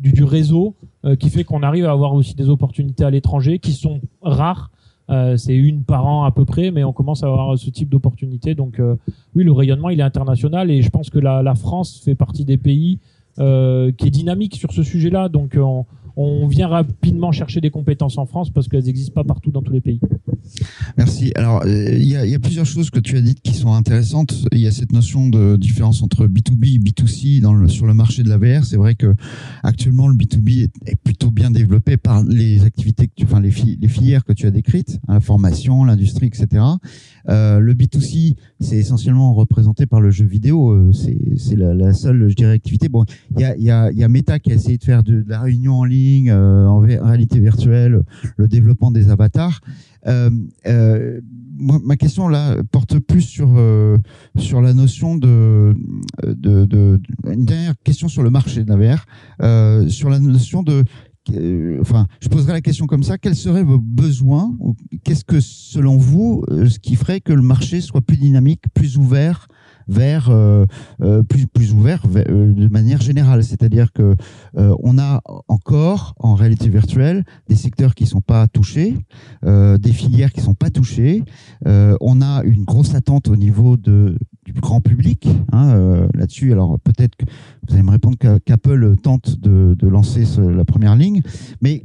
du, 0.00 0.12
du 0.12 0.24
réseau, 0.24 0.74
qui 1.20 1.30
fait 1.30 1.44
qu'on 1.44 1.62
arrive 1.62 1.84
à 1.84 1.92
avoir 1.92 2.14
aussi 2.14 2.34
des 2.34 2.48
opportunités 2.48 3.04
à 3.04 3.10
l'étranger 3.10 3.58
qui 3.58 3.72
sont 3.72 4.00
rares 4.22 4.70
euh, 5.12 5.36
c'est 5.36 5.54
une 5.54 5.84
par 5.84 6.06
an 6.06 6.24
à 6.24 6.30
peu 6.30 6.44
près, 6.44 6.70
mais 6.70 6.84
on 6.84 6.92
commence 6.92 7.22
à 7.22 7.26
avoir 7.26 7.58
ce 7.58 7.68
type 7.68 7.90
d'opportunité. 7.90 8.54
Donc 8.54 8.80
euh, 8.80 8.96
oui, 9.34 9.44
le 9.44 9.52
rayonnement, 9.52 9.90
il 9.90 10.00
est 10.00 10.04
international 10.04 10.70
et 10.70 10.80
je 10.80 10.88
pense 10.88 11.10
que 11.10 11.18
la, 11.18 11.54
France 11.54 12.00
fait 12.02 12.14
partie 12.14 12.44
des 12.44 12.56
pays 12.56 12.98
euh, 13.38 13.92
qui 13.92 14.06
est 14.06 14.10
dynamique 14.10 14.56
sur 14.56 14.72
ce 14.72 14.82
sujet-là. 14.82 15.28
Donc 15.28 15.56
on, 15.58 15.84
on 16.16 16.46
vient 16.46 16.68
rapidement 16.68 17.32
chercher 17.32 17.60
des 17.60 17.70
compétences 17.70 18.18
en 18.18 18.26
France 18.26 18.50
parce 18.50 18.68
qu'elles 18.68 18.84
n'existent 18.84 19.14
pas 19.14 19.24
partout 19.24 19.50
dans 19.50 19.62
tous 19.62 19.72
les 19.72 19.80
pays. 19.80 20.00
Merci. 20.96 21.32
Alors, 21.36 21.62
euh, 21.64 21.94
il 21.94 22.04
y, 22.04 22.16
a, 22.16 22.38
plusieurs 22.38 22.66
choses 22.66 22.90
que 22.90 22.98
tu 22.98 23.16
as 23.16 23.20
dites 23.20 23.40
qui 23.40 23.54
sont 23.54 23.72
intéressantes. 23.72 24.34
Il 24.52 24.58
y 24.58 24.66
a 24.66 24.72
cette 24.72 24.92
notion 24.92 25.28
de 25.28 25.56
différence 25.56 26.02
entre 26.02 26.26
B2B 26.26 26.76
et 26.76 26.78
B2C 26.78 27.40
dans 27.40 27.54
le, 27.54 27.68
sur 27.68 27.86
le 27.86 27.94
marché 27.94 28.22
de 28.22 28.28
la 28.28 28.38
VR. 28.38 28.64
C'est 28.64 28.76
vrai 28.76 28.94
que 28.94 29.14
actuellement, 29.62 30.08
le 30.08 30.14
B2B 30.14 30.68
est, 30.86 30.96
plutôt 30.96 31.30
bien 31.30 31.50
développé 31.50 31.96
par 31.96 32.22
les 32.24 32.64
activités, 32.64 33.08
que 33.08 33.12
tu, 33.16 33.24
enfin 33.24 33.40
les, 33.40 33.50
fi, 33.50 33.78
les 33.80 33.88
filières 33.88 34.24
que 34.24 34.32
tu 34.32 34.46
as 34.46 34.50
décrites, 34.50 34.98
hein, 35.08 35.14
la 35.14 35.20
formation, 35.20 35.84
l'industrie, 35.84 36.26
etc. 36.26 36.62
Euh, 37.28 37.58
le 37.60 37.74
B2C, 37.74 38.34
c'est 38.60 38.76
essentiellement 38.76 39.34
représenté 39.34 39.86
par 39.86 40.00
le 40.00 40.10
jeu 40.10 40.24
vidéo. 40.24 40.72
Euh, 40.72 40.92
c'est 40.92 41.56
la, 41.56 41.92
seule, 41.92 42.28
je 42.28 42.34
dirais, 42.34 42.52
activité. 42.52 42.88
Bon, 42.88 43.04
il 43.36 43.42
y 43.58 43.70
a, 43.70 44.08
Meta 44.08 44.38
qui 44.38 44.52
a 44.52 44.54
essayé 44.54 44.76
de 44.76 44.84
faire 44.84 45.02
de 45.02 45.24
la 45.26 45.40
réunion 45.40 45.74
en 45.74 45.84
ligne, 45.84 46.01
euh, 46.28 46.66
en 46.66 46.80
réalité 46.80 47.38
virtuelle, 47.40 48.02
le 48.36 48.48
développement 48.48 48.90
des 48.90 49.10
avatars. 49.10 49.60
Euh, 50.06 50.30
euh, 50.66 51.20
ma 51.58 51.96
question 51.96 52.26
là 52.26 52.56
porte 52.72 52.98
plus 52.98 53.20
sur 53.20 53.50
sur 54.36 54.60
la 54.60 54.74
notion 54.74 55.16
de, 55.16 55.76
une 56.24 57.44
dernière 57.44 57.74
question 57.84 58.08
sur 58.08 58.22
le 58.22 58.30
marché 58.30 58.64
de 58.64 58.68
la 58.68 58.76
VR, 58.76 59.04
euh, 59.42 59.88
sur 59.88 60.10
la 60.10 60.18
notion 60.18 60.62
de 60.62 60.82
enfin, 61.80 62.08
je 62.20 62.28
poserai 62.28 62.52
la 62.52 62.60
question 62.60 62.86
comme 62.86 63.04
ça 63.04 63.16
quels 63.16 63.36
seraient 63.36 63.62
vos 63.62 63.78
besoins 63.78 64.56
Qu'est-ce 65.04 65.24
que, 65.24 65.38
selon 65.40 65.96
vous, 65.96 66.44
ce 66.48 66.80
qui 66.80 66.96
ferait 66.96 67.20
que 67.20 67.32
le 67.32 67.42
marché 67.42 67.80
soit 67.80 68.00
plus 68.00 68.16
dynamique, 68.16 68.62
plus 68.74 68.96
ouvert 68.96 69.46
vers 69.88 70.28
euh, 70.30 70.66
euh, 71.02 71.22
plus 71.22 71.46
plus 71.46 71.72
ouvert 71.72 72.02
euh, 72.14 72.52
de 72.52 72.68
manière 72.68 73.00
générale. 73.00 73.44
C'est-à-dire 73.44 73.92
que 73.92 74.16
on 74.54 74.98
a 74.98 75.22
encore 75.48 76.14
en 76.18 76.34
réalité 76.34 76.68
virtuelle 76.68 77.24
des 77.48 77.56
secteurs 77.56 77.94
qui 77.94 78.06
sont 78.06 78.20
pas 78.20 78.46
touchés, 78.46 78.96
des 79.42 79.92
filières 79.92 80.32
qui 80.32 80.40
sont 80.40 80.54
pas 80.54 80.70
touchées. 80.70 81.22
on 81.64 82.22
a 82.22 82.42
une 82.44 82.64
grosse 82.64 82.94
attente 82.94 83.28
au 83.28 83.36
niveau 83.36 83.76
de 83.76 84.18
du 84.44 84.52
grand 84.52 84.80
public 84.80 85.28
hein, 85.52 86.06
là-dessus. 86.14 86.52
Alors 86.52 86.78
peut-être 86.80 87.16
que 87.16 87.24
vous 87.66 87.74
allez 87.74 87.82
me 87.82 87.90
répondre 87.90 88.16
qu'Apple 88.18 88.96
tente 89.02 89.40
de, 89.40 89.74
de 89.78 89.88
lancer 89.88 90.24
ce, 90.24 90.40
la 90.40 90.64
première 90.64 90.96
ligne, 90.96 91.22
mais 91.60 91.82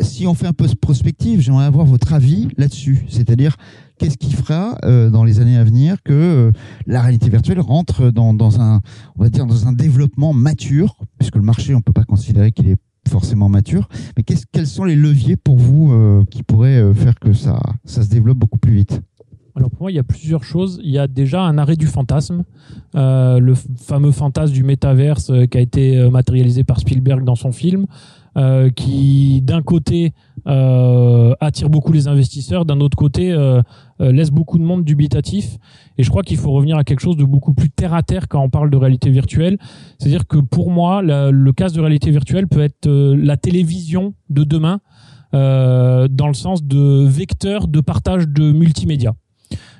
si 0.00 0.26
on 0.26 0.34
fait 0.34 0.46
un 0.46 0.52
peu 0.52 0.66
prospective, 0.80 1.40
j'aimerais 1.40 1.64
avoir 1.64 1.86
votre 1.86 2.12
avis 2.12 2.48
là-dessus. 2.56 3.04
C'est-à-dire, 3.08 3.56
qu'est-ce 4.02 4.18
qui 4.18 4.32
fera 4.32 4.76
euh, 4.84 5.10
dans 5.10 5.22
les 5.22 5.38
années 5.38 5.56
à 5.56 5.62
venir 5.62 6.02
que 6.02 6.12
euh, 6.12 6.52
la 6.86 7.02
réalité 7.02 7.30
virtuelle 7.30 7.60
rentre 7.60 8.10
dans, 8.10 8.60
un, 8.60 8.80
on 9.16 9.22
va 9.22 9.30
dire, 9.30 9.46
dans 9.46 9.68
un 9.68 9.72
développement 9.72 10.32
mature, 10.32 10.96
puisque 11.18 11.36
le 11.36 11.42
marché, 11.42 11.72
on 11.76 11.80
peut 11.80 11.92
pas 11.92 12.02
considérer 12.02 12.50
qu'il 12.50 12.68
est 12.68 12.78
forcément 13.08 13.48
mature. 13.48 13.88
Mais 14.16 14.24
quels 14.24 14.66
sont 14.66 14.84
les 14.84 14.96
leviers 14.96 15.36
pour 15.36 15.56
vous 15.56 15.92
euh, 15.92 16.24
qui 16.30 16.42
pourraient 16.42 16.92
faire 16.94 17.18
que 17.20 17.32
ça, 17.32 17.60
ça 17.84 18.02
se 18.02 18.08
développe 18.08 18.38
beaucoup 18.38 18.58
plus 18.58 18.72
vite? 18.72 19.00
Alors 19.54 19.70
pour 19.70 19.82
moi, 19.82 19.92
il 19.92 19.94
y 19.94 20.00
a 20.00 20.04
plusieurs 20.04 20.42
choses. 20.42 20.80
Il 20.82 20.90
y 20.90 20.98
a 20.98 21.06
déjà 21.06 21.42
un 21.42 21.58
arrêt 21.58 21.76
du 21.76 21.86
fantasme, 21.86 22.42
le 22.94 23.54
fameux 23.76 24.10
fantasme 24.10 24.52
du 24.52 24.64
métaverse 24.64 25.30
qui 25.50 25.58
a 25.58 25.60
été 25.60 26.08
matérialisé 26.10 26.64
par 26.64 26.80
Spielberg 26.80 27.22
dans 27.22 27.34
son 27.34 27.52
film, 27.52 27.86
euh, 28.38 28.70
qui 28.70 29.42
d'un 29.42 29.60
côté 29.60 30.14
euh, 30.46 31.34
attire 31.38 31.68
beaucoup 31.68 31.92
les 31.92 32.08
investisseurs, 32.08 32.64
d'un 32.64 32.80
autre 32.80 32.96
côté 32.96 33.30
euh, 33.30 33.60
laisse 33.98 34.30
beaucoup 34.30 34.58
de 34.58 34.64
monde 34.64 34.84
dubitatif. 34.84 35.58
Et 35.98 36.02
je 36.02 36.08
crois 36.08 36.22
qu'il 36.22 36.38
faut 36.38 36.50
revenir 36.50 36.78
à 36.78 36.84
quelque 36.84 37.00
chose 37.00 37.18
de 37.18 37.24
beaucoup 37.24 37.52
plus 37.52 37.68
terre 37.68 37.92
à 37.92 38.02
terre 38.02 38.28
quand 38.28 38.42
on 38.42 38.48
parle 38.48 38.70
de 38.70 38.76
réalité 38.78 39.10
virtuelle. 39.10 39.58
C'est-à-dire 39.98 40.26
que 40.26 40.38
pour 40.38 40.70
moi, 40.70 41.02
le 41.02 41.52
casque 41.52 41.76
de 41.76 41.80
réalité 41.80 42.10
virtuelle 42.10 42.48
peut 42.48 42.62
être 42.62 42.88
la 42.88 43.36
télévision 43.36 44.14
de 44.30 44.44
demain. 44.44 44.80
dans 45.32 46.28
le 46.28 46.34
sens 46.34 46.64
de 46.64 47.06
vecteur 47.06 47.68
de 47.68 47.80
partage 47.80 48.28
de 48.28 48.50
multimédia. 48.52 49.14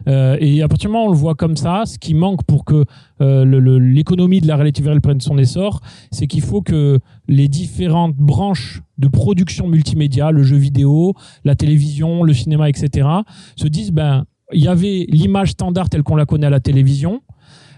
Euh, 0.09 0.37
et 0.41 0.63
à 0.63 0.69
partir 0.69 0.89
du 0.89 0.93
moment 0.93 1.07
où 1.07 1.09
on 1.09 1.13
le 1.13 1.19
voit 1.19 1.35
comme 1.35 1.57
ça, 1.57 1.83
ce 1.87 1.99
qui 1.99 2.15
manque 2.15 2.45
pour 2.45 2.65
que 2.65 2.85
euh, 3.21 3.79
l'économie 3.79 4.41
de 4.41 4.47
la 4.47 4.57
réalité 4.57 4.83
virtuelle 4.83 5.01
prenne 5.01 5.21
son 5.21 5.39
essor, 5.39 5.81
c'est 6.11 6.27
qu'il 6.27 6.43
faut 6.43 6.63
que 6.63 6.99
les 7.29 7.49
différentes 7.49 8.17
branches 8.17 8.83
de 8.99 9.09
production 9.09 9.69
multimédia, 9.69 10.31
le 10.31 10.43
jeu 10.43 10.57
vidéo, 10.57 11.15
la 11.45 11.55
télévision, 11.55 12.23
le 12.23 12.35
cinéma, 12.35 12.69
etc., 12.69 13.09
se 13.57 13.69
disent 13.69 13.93
ben 13.93 14.25
il 14.53 14.63
y 14.63 14.69
avait 14.69 15.07
l'image 15.09 15.53
standard 15.53 15.89
telle 15.89 16.03
qu'on 16.03 16.17
la 16.17 16.27
connaît 16.27 16.47
à 16.47 16.51
la 16.51 16.61
télévision. 16.61 17.23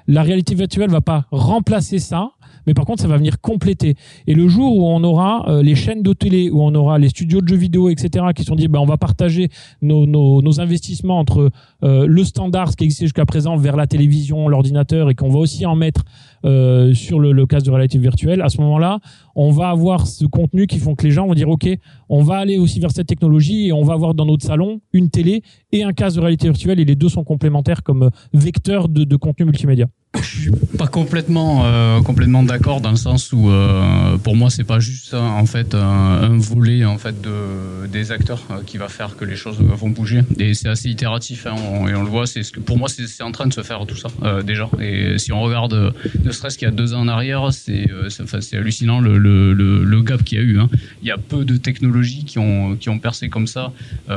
La 0.06 0.22
réalité 0.22 0.54
virtuelle 0.54 0.90
va 0.90 1.00
pas 1.00 1.26
remplacer 1.30 1.98
ça, 1.98 2.30
mais 2.66 2.74
par 2.74 2.84
contre, 2.84 3.02
ça 3.02 3.08
va 3.08 3.16
venir 3.16 3.40
compléter. 3.40 3.96
Et 4.26 4.34
le 4.34 4.48
jour 4.48 4.76
où 4.76 4.86
on 4.86 5.02
aura 5.04 5.48
euh, 5.48 5.62
les 5.62 5.74
chaînes 5.74 6.02
de 6.02 6.12
télé, 6.12 6.50
où 6.50 6.62
on 6.62 6.74
aura 6.74 6.98
les 6.98 7.08
studios 7.08 7.40
de 7.40 7.48
jeux 7.48 7.56
vidéo, 7.56 7.88
etc., 7.88 8.26
qui 8.34 8.44
sont 8.44 8.54
dit, 8.54 8.68
ben, 8.68 8.80
on 8.80 8.86
va 8.86 8.96
partager 8.96 9.48
nos, 9.82 10.06
nos, 10.06 10.42
nos 10.42 10.60
investissements 10.60 11.18
entre 11.18 11.50
euh, 11.82 12.06
le 12.06 12.24
standard, 12.24 12.70
ce 12.70 12.76
qui 12.76 12.84
existait 12.84 13.06
jusqu'à 13.06 13.26
présent, 13.26 13.56
vers 13.56 13.76
la 13.76 13.86
télévision, 13.86 14.48
l'ordinateur, 14.48 15.10
et 15.10 15.14
qu'on 15.14 15.30
va 15.30 15.38
aussi 15.38 15.66
en 15.66 15.76
mettre 15.76 16.04
euh, 16.44 16.92
sur 16.94 17.20
le, 17.20 17.46
casque 17.46 17.66
de 17.66 17.70
réalité 17.70 17.98
virtuelle, 17.98 18.42
à 18.42 18.48
ce 18.48 18.60
moment-là, 18.60 19.00
on 19.34 19.50
va 19.50 19.70
avoir 19.70 20.06
ce 20.06 20.24
contenu 20.26 20.66
qui 20.66 20.78
font 20.78 20.94
que 20.94 21.04
les 21.04 21.10
gens 21.10 21.26
vont 21.26 21.34
dire, 21.34 21.48
OK, 21.48 21.66
on 22.08 22.22
va 22.22 22.36
aller 22.36 22.58
aussi 22.58 22.80
vers 22.80 22.90
cette 22.90 23.06
technologie 23.06 23.68
et 23.68 23.72
on 23.72 23.82
va 23.82 23.94
avoir 23.94 24.14
dans 24.14 24.26
notre 24.26 24.44
salon 24.44 24.80
une 24.92 25.10
télé 25.10 25.42
et 25.72 25.82
un 25.82 25.92
casque 25.92 26.16
de 26.16 26.20
réalité 26.20 26.48
virtuelle, 26.48 26.80
et 26.80 26.84
les 26.84 26.96
deux 26.96 27.08
sont 27.08 27.24
complémentaires 27.24 27.82
comme 27.82 28.10
vecteurs 28.32 28.88
de, 28.88 29.16
contenu 29.16 29.46
multimédia. 29.46 29.86
Je 30.16 30.22
suis 30.22 30.50
pas 30.78 30.86
complètement 30.86 31.62
euh, 31.64 32.00
complètement 32.00 32.44
d'accord 32.44 32.80
dans 32.80 32.92
le 32.92 32.96
sens 32.96 33.32
où 33.32 33.50
euh, 33.50 34.16
pour 34.18 34.36
moi 34.36 34.48
c'est 34.48 34.62
pas 34.62 34.78
juste 34.78 35.12
en 35.12 35.44
fait 35.44 35.74
un, 35.74 35.80
un, 35.80 36.38
volet 36.38 36.84
en 36.84 36.98
fait 36.98 37.20
de 37.20 37.88
des 37.88 38.12
acteurs 38.12 38.40
qui 38.64 38.78
va 38.78 38.86
faire 38.86 39.16
que 39.16 39.24
les 39.24 39.34
choses 39.34 39.58
vont 39.60 39.90
bouger. 39.90 40.20
Et 40.38 40.54
c'est 40.54 40.68
assez 40.68 40.88
itératif 40.88 41.48
hein, 41.48 41.56
on, 41.68 41.88
et 41.88 41.96
on 41.96 42.04
le 42.04 42.08
voit 42.08 42.26
c'est 42.26 42.44
ce 42.44 42.52
que 42.52 42.60
pour 42.60 42.78
moi 42.78 42.88
c'est 42.88 43.24
en 43.24 43.32
train 43.32 43.48
de 43.48 43.52
se 43.52 43.62
faire 43.62 43.84
tout 43.86 43.96
ça 43.96 44.08
déjà. 44.42 44.70
Et 44.80 45.18
si 45.18 45.32
on 45.32 45.40
regarde 45.40 45.92
serait-ce 46.34 46.58
qu'il 46.58 46.66
y 46.66 46.70
a 46.70 46.74
deux 46.74 46.94
ans 46.94 47.00
en 47.00 47.08
arrière 47.08 47.52
c'est 47.52 47.88
c'est 48.08 48.56
hallucinant 48.56 49.00
le, 49.00 50.02
gap 50.02 50.22
qu'il 50.22 50.38
y 50.38 50.40
a 50.40 50.44
eu 50.44 50.58
hein. 50.58 50.68
il 51.02 51.08
y 51.08 51.10
a 51.10 51.18
peu 51.18 51.44
de 51.44 51.56
technologies 51.56 52.24
qui 52.24 52.38
ont 52.38 52.98
percé 53.00 53.28
comme 53.28 53.46
ça 53.46 53.72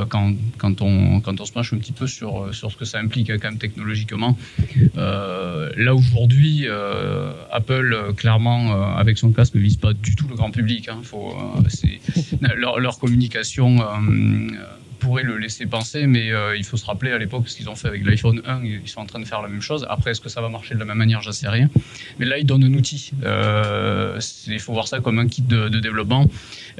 quand 0.09 0.33
quand 0.57 0.81
on 0.81 1.45
se 1.45 1.51
penche 1.51 1.73
un 1.73 1.77
petit 1.77 1.93
peu 1.93 2.07
sur 2.07 2.53
sur 2.53 2.71
ce 2.71 2.77
que 2.77 2.85
ça 2.85 2.99
implique 2.99 3.31
quand 3.39 3.49
même 3.49 3.57
technologiquement 3.57 4.37
là 5.77 5.93
aujourd'hui, 5.95 6.65
euh, 6.65 7.31
Apple, 7.51 7.93
euh, 7.93 8.13
clairement, 8.13 8.71
euh, 8.71 8.97
avec 8.97 9.17
son 9.17 9.31
casque, 9.31 9.55
ne 9.55 9.61
vise 9.61 9.77
pas 9.77 9.93
du 9.93 10.15
tout 10.15 10.27
le 10.27 10.35
grand 10.35 10.51
public. 10.51 10.89
Hein. 10.89 10.99
Faut, 11.03 11.35
leur, 12.55 12.99
communication 12.99 13.77
pourrait 14.99 15.23
le 15.23 15.37
laisser 15.37 15.65
penser, 15.65 16.07
mais 16.07 16.31
il 16.57 16.63
faut 16.63 16.77
se 16.77 16.85
rappeler 16.85 17.11
à 17.11 17.17
l'époque 17.17 17.47
ce 17.47 17.55
qu'ils 17.55 17.69
ont 17.69 17.75
fait 17.75 17.87
avec 17.87 18.05
l'iPhone 18.05 18.41
1, 18.45 18.63
ils 18.63 18.87
sont 18.87 19.01
en 19.01 19.05
train 19.05 19.19
de 19.19 19.25
faire 19.25 19.41
la 19.41 19.47
même 19.47 19.61
chose. 19.61 19.85
Après, 19.89 20.11
est-ce 20.11 20.21
que 20.21 20.29
ça 20.29 20.41
va 20.41 20.49
marcher 20.49 20.73
de 20.75 20.79
la 20.79 20.85
même 20.85 20.97
manière? 20.97 21.21
J'en 21.21 21.31
sais 21.31 21.49
rien. 21.49 21.69
Mais 22.19 22.25
là, 22.25 22.37
ils 22.37 22.45
donnent 22.45 22.63
un 22.63 22.73
outil. 22.73 23.11
Il 24.47 24.59
faut 24.59 24.73
voir 24.73 24.87
ça 24.87 24.99
comme 24.99 25.19
un 25.19 25.27
kit 25.27 25.41
de, 25.41 25.69
de 25.69 25.79
développement 25.79 26.27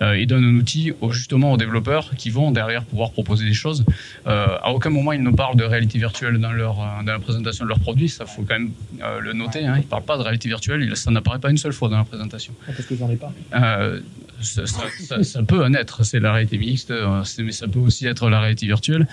euh, 0.01 0.17
ils 0.17 0.27
donnent 0.27 0.45
un 0.45 0.56
outil 0.56 0.93
au, 1.01 1.12
justement 1.12 1.53
aux 1.53 1.58
développeurs 1.58 2.12
qui 2.15 2.30
vont 2.30 2.51
derrière 2.51 2.84
pouvoir 2.84 3.12
proposer 3.12 3.45
des 3.45 3.53
choses. 3.53 3.84
Euh, 4.27 4.58
à 4.62 4.71
aucun 4.71 4.89
moment 4.89 5.12
ils 5.12 5.23
ne 5.23 5.32
parlent 5.32 5.56
de 5.56 5.63
réalité 5.63 5.97
virtuelle 5.97 6.38
dans, 6.39 6.51
leur, 6.51 6.80
euh, 6.80 7.03
dans 7.03 7.13
la 7.13 7.19
présentation 7.19 7.65
de 7.65 7.69
leurs 7.69 7.80
produits, 7.80 8.10
ça 8.10 8.25
faut 8.25 8.43
quand 8.43 8.60
même 8.60 8.71
euh, 9.01 9.19
le 9.19 9.34
noter. 9.34 9.65
Hein. 9.65 9.75
Ils 9.77 9.82
ne 9.82 9.88
parlent 9.88 10.03
pas 10.06 10.17
de 10.17 10.23
réalité 10.23 10.49
virtuelle, 10.49 10.95
ça 10.95 11.12
n'apparaît 11.12 11.39
pas 11.39 11.49
une 11.49 11.58
seule 11.58 11.73
fois 11.73 11.89
dans 11.89 11.97
la 11.97 12.03
présentation. 12.03 12.53
Ah, 12.67 12.71
parce 12.75 12.88
que 12.88 12.95
j'en 12.95 13.10
ai 13.10 13.15
pas. 13.15 13.34
Euh, 13.56 13.99
ça, 14.41 14.67
ça, 14.67 14.84
ça, 14.99 15.23
ça, 15.23 15.41
peut 15.41 15.65
en 15.65 15.73
être, 15.73 16.06
c'est 16.06 16.19
la 16.19 16.32
réalité 16.32 16.60
mixte, 16.60 16.93
mais 17.39 17.51
ça 17.51 17.67
peut 17.67 17.80
aussi 17.80 18.06
être 18.08 18.30
la 18.30 18.39
réalité 18.39 18.65
virtuelle. 18.65 19.08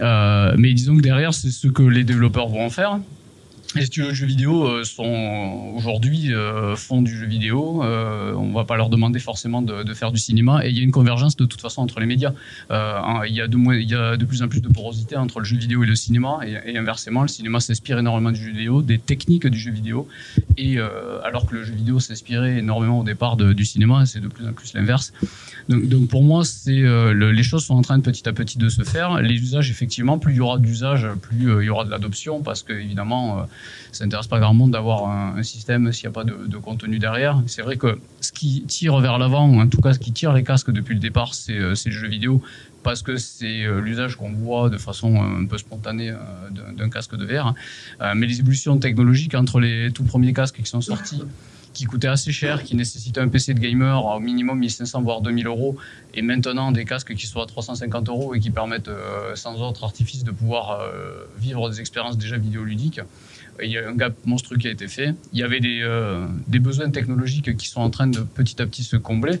Euh, 0.00 0.54
mais 0.58 0.72
disons 0.74 0.96
que 0.96 1.02
derrière, 1.02 1.32
c'est 1.32 1.50
ce 1.50 1.68
que 1.68 1.82
les 1.82 2.04
développeurs 2.04 2.48
vont 2.48 2.64
en 2.66 2.70
faire. 2.70 2.98
Les 3.74 3.86
studios 3.86 4.12
jeux 4.12 4.26
vidéo 4.26 4.66
euh, 4.66 4.84
sont 4.84 5.72
aujourd'hui 5.74 6.34
euh, 6.34 6.76
font 6.76 7.00
du 7.00 7.16
jeu 7.16 7.26
vidéo. 7.26 7.82
Euh, 7.82 8.34
on 8.34 8.52
va 8.52 8.64
pas 8.64 8.76
leur 8.76 8.90
demander 8.90 9.18
forcément 9.18 9.62
de, 9.62 9.82
de, 9.82 9.94
faire 9.94 10.12
du 10.12 10.18
cinéma. 10.18 10.64
Et 10.64 10.70
il 10.70 10.76
y 10.76 10.80
a 10.80 10.82
une 10.82 10.90
convergence 10.92 11.36
de 11.36 11.44
toute 11.46 11.60
façon 11.60 11.80
entre 11.80 11.98
les 12.00 12.06
médias. 12.06 12.32
Euh, 12.70 13.00
il, 13.26 13.34
y 13.34 13.40
a 13.40 13.48
de 13.48 13.56
y 13.74 13.94
a 13.94 14.16
de 14.16 14.24
plus 14.24 14.42
en 14.42 14.48
plus 14.48 14.60
de 14.60 14.68
porosité 14.68 15.16
entre 15.16 15.38
le 15.38 15.46
jeu 15.46 15.56
vidéo 15.56 15.84
et 15.84 15.86
le 15.86 15.94
cinéma. 15.94 16.40
Et, 16.44 16.76
inversement, 16.76 17.22
le 17.22 17.28
cinéma 17.28 17.60
s'inspire 17.60 17.98
énormément 17.98 18.30
du 18.30 18.40
jeu 18.40 18.50
vidéo, 18.50 18.82
des 18.82 18.98
techniques 18.98 19.46
du 19.46 19.58
jeu 19.58 19.70
vidéo. 19.70 20.06
Et 20.58 20.78
euh, 20.78 21.20
alors 21.24 21.46
que 21.46 21.54
le 21.54 21.64
jeu 21.64 21.72
vidéo 21.72 21.98
s'inspirait 21.98 22.58
énormément 22.58 23.00
au 23.00 23.04
départ 23.04 23.36
du 23.36 23.64
cinéma, 23.64 24.04
c'est 24.04 24.20
de 24.20 24.28
plus 24.28 24.46
en 24.46 24.52
plus 24.52 24.74
l'inverse. 24.74 25.12
Donc, 25.68 25.88
donc, 25.88 26.08
pour 26.08 26.22
moi, 26.22 26.44
c'est 26.44 26.80
le, 26.80 27.30
les 27.30 27.42
choses 27.42 27.64
sont 27.64 27.74
en 27.74 27.82
train 27.82 27.98
de 27.98 28.02
petit 28.02 28.28
à 28.28 28.32
petit 28.32 28.58
de 28.58 28.68
se 28.68 28.82
faire. 28.82 29.22
Les 29.22 29.34
usages, 29.34 29.70
effectivement, 29.70 30.18
plus 30.18 30.34
il 30.34 30.36
y 30.36 30.40
aura 30.40 30.58
d'usages, 30.58 31.06
plus 31.22 31.62
il 31.62 31.64
y 31.64 31.70
aura 31.70 31.84
de 31.84 31.90
l'adoption, 31.90 32.42
parce 32.42 32.62
que 32.62 32.72
évidemment 32.72 33.46
ça 33.92 34.04
n'intéresse 34.04 34.26
pas 34.26 34.38
grand 34.38 34.54
monde 34.54 34.72
d'avoir 34.72 35.08
un, 35.08 35.42
système 35.42 35.92
s'il 35.92 36.08
n'y 36.08 36.12
a 36.12 36.14
pas 36.14 36.24
de, 36.24 36.56
contenu 36.58 36.98
derrière. 36.98 37.42
C'est 37.46 37.62
vrai 37.62 37.76
que 37.76 37.98
ce 38.20 38.32
qui 38.32 38.62
tire 38.62 38.98
vers 38.98 39.18
l'avant, 39.18 39.58
en 39.58 39.68
tout 39.68 39.80
cas 39.80 39.92
ce 39.92 39.98
qui 39.98 40.12
tire 40.12 40.32
les 40.32 40.44
casques 40.44 40.70
depuis 40.70 40.94
le 40.94 41.00
départ, 41.00 41.34
c'est 41.34 41.58
le 41.58 41.74
jeu 41.74 42.08
vidéo 42.08 42.42
parce 42.82 43.02
que 43.02 43.16
c'est 43.16 43.64
l'usage 43.80 44.16
qu'on 44.16 44.32
voit 44.32 44.68
de 44.68 44.78
façon 44.78 45.20
un 45.22 45.46
peu 45.46 45.58
spontanée 45.58 46.12
d'un 46.76 46.88
casque 46.88 47.16
de 47.16 47.24
VR. 47.24 47.54
Mais 48.14 48.26
les 48.26 48.40
évolutions 48.40 48.78
technologiques 48.78 49.34
entre 49.34 49.60
les 49.60 49.90
tout 49.92 50.04
premiers 50.04 50.32
casques 50.32 50.56
qui 50.56 50.68
sont 50.68 50.80
sortis, 50.80 51.22
qui 51.72 51.84
coûtaient 51.84 52.08
assez 52.08 52.32
cher, 52.32 52.62
qui 52.62 52.76
nécessitaient 52.76 53.20
un 53.20 53.28
PC 53.28 53.54
de 53.54 53.60
gamer 53.60 54.04
au 54.04 54.20
minimum 54.20 54.58
1500 54.58 55.02
voire 55.02 55.20
2000 55.20 55.46
euros, 55.46 55.76
et 56.14 56.22
maintenant 56.22 56.72
des 56.72 56.84
casques 56.84 57.14
qui 57.14 57.26
sont 57.26 57.40
à 57.40 57.46
350 57.46 58.08
euros 58.08 58.34
et 58.34 58.40
qui 58.40 58.50
permettent 58.50 58.88
euh, 58.88 59.34
sans 59.34 59.60
autre 59.62 59.84
artifice 59.84 60.24
de 60.24 60.30
pouvoir 60.30 60.80
euh, 60.80 61.24
vivre 61.38 61.70
des 61.70 61.80
expériences 61.80 62.18
déjà 62.18 62.36
vidéoludiques 62.36 63.00
il 63.64 63.72
y 63.72 63.78
a 63.78 63.88
un 63.88 63.94
gap 63.94 64.14
monstrueux 64.24 64.58
qui 64.58 64.68
a 64.68 64.70
été 64.70 64.88
fait. 64.88 65.14
Il 65.32 65.38
y 65.38 65.42
avait 65.42 65.60
des, 65.60 65.80
euh, 65.82 66.26
besoins 66.48 66.90
technologiques 66.90 67.56
qui 67.56 67.68
sont 67.68 67.80
en 67.80 67.90
train 67.90 68.06
de 68.06 68.20
petit 68.20 68.60
à 68.60 68.66
petit 68.66 68.84
se 68.84 68.96
combler. 68.96 69.40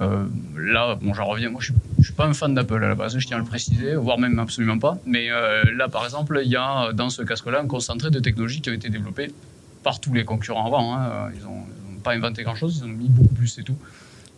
Euh, 0.00 0.26
là, 0.56 0.96
bon, 1.00 1.14
j'en 1.14 1.26
reviens. 1.26 1.50
Moi, 1.50 1.60
je 1.60 1.72
je 1.98 2.04
suis 2.04 2.14
pas 2.14 2.26
un 2.26 2.34
fan 2.34 2.54
d'Apple 2.54 2.82
à 2.82 2.88
la 2.88 2.94
base, 2.94 3.16
je 3.16 3.26
tiens 3.26 3.36
à 3.36 3.40
le 3.40 3.46
préciser, 3.46 3.94
voire 3.94 4.18
même 4.18 4.38
absolument 4.38 4.78
pas. 4.78 4.98
Mais 5.06 5.30
euh, 5.30 5.62
là, 5.76 5.88
par 5.88 6.04
exemple, 6.04 6.40
il 6.44 6.50
y 6.50 6.56
a 6.56 6.92
dans 6.92 7.10
ce 7.10 7.22
casque-là 7.22 7.60
un 7.60 7.66
concentré 7.66 8.10
de 8.10 8.18
technologies 8.18 8.60
qui 8.60 8.70
ont 8.70 8.74
été 8.74 8.88
développées 8.88 9.30
par 9.82 10.00
tous 10.00 10.12
les 10.12 10.24
concurrents 10.24 10.66
avant. 10.66 10.94
Hein. 10.94 11.30
Ils 11.34 11.44
n'ont 11.44 11.64
pas 12.02 12.12
inventé 12.12 12.42
grand-chose, 12.42 12.82
ils 12.82 12.84
ont 12.84 12.88
mis 12.88 13.08
beaucoup 13.08 13.34
plus 13.34 13.58
et 13.58 13.62
tout 13.62 13.76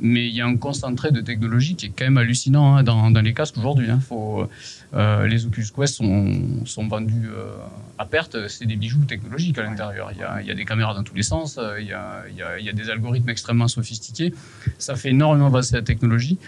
mais 0.00 0.26
il 0.26 0.34
y 0.34 0.40
a 0.40 0.46
un 0.46 0.56
concentré 0.56 1.10
de 1.10 1.20
technologie 1.20 1.74
qui 1.74 1.86
est 1.86 1.92
quand 1.96 2.04
même 2.04 2.18
hallucinant 2.18 2.76
hein, 2.76 2.82
dans, 2.82 3.22
les 3.22 3.32
casques 3.32 3.56
aujourd'hui. 3.56 3.90
Hein. 3.90 4.00
Euh, 4.94 5.26
les 5.26 5.46
Oculus 5.46 5.66
Quest 5.74 5.94
sont, 5.94 6.88
vendus 6.88 7.28
euh, 7.28 7.56
à 7.98 8.06
perte, 8.06 8.48
c'est 8.48 8.66
des 8.66 8.76
bijoux 8.76 9.04
technologiques 9.04 9.58
à 9.58 9.62
l'intérieur. 9.62 10.10
Il, 10.12 10.46
y 10.46 10.50
a 10.50 10.54
des 10.54 10.64
caméras 10.64 10.94
dans 10.94 11.02
tous 11.02 11.14
les 11.14 11.22
sens, 11.22 11.58
euh, 11.58 11.80
il 11.80 11.86
y, 11.86 11.92
a, 11.92 12.72
des 12.72 12.90
algorithmes 12.90 13.28
extrêmement 13.28 13.68
sophistiqués. 13.68 14.32
Ça 14.78 14.94
fait 14.96 15.10
énormément 15.10 15.46
avancer 15.46 15.74
la 15.74 15.82
technologie. 15.82 16.38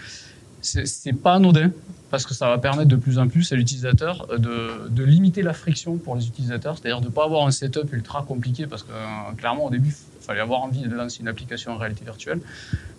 C'est 0.61 1.13
pas 1.13 1.35
anodin 1.35 1.71
parce 2.09 2.25
que 2.25 2.33
ça 2.33 2.49
va 2.49 2.57
permettre 2.57 2.89
de 2.89 2.95
plus 2.97 3.17
en 3.17 3.29
plus 3.29 3.53
à 3.53 3.55
l'utilisateur 3.55 4.27
de, 4.37 5.03
limiter 5.03 5.41
la 5.41 5.53
friction 5.53 5.97
pour 5.97 6.15
les 6.17 6.27
utilisateurs, 6.27 6.77
c'est-à-dire 6.77 6.99
de 6.99 7.05
ne 7.05 7.11
pas 7.11 7.23
avoir 7.23 7.47
un 7.47 7.51
setup 7.51 7.93
ultra 7.93 8.23
compliqué 8.23 8.67
parce 8.67 8.83
que 8.83 8.91
clairement 9.37 9.67
au 9.67 9.69
début 9.69 9.95
il 10.19 10.25
fallait 10.25 10.41
avoir 10.41 10.61
envie 10.61 10.81
de 10.81 10.93
lancer 10.93 11.21
une 11.21 11.29
application 11.29 11.71
en 11.71 11.77
réalité 11.77 12.03
virtuelle. 12.03 12.41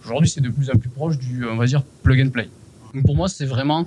Aujourd'hui, 0.04 0.28
c'est 0.28 0.40
de 0.40 0.48
plus 0.48 0.70
en 0.70 0.78
plus 0.78 0.88
proche 0.88 1.18
du, 1.18 1.44
on 1.44 1.56
va 1.56 1.66
dire, 1.66 1.82
plug 2.02 2.26
and 2.26 2.30
play. 2.30 2.48
Pour 3.04 3.16
moi, 3.16 3.28
c'est 3.28 3.46
vraiment 3.46 3.84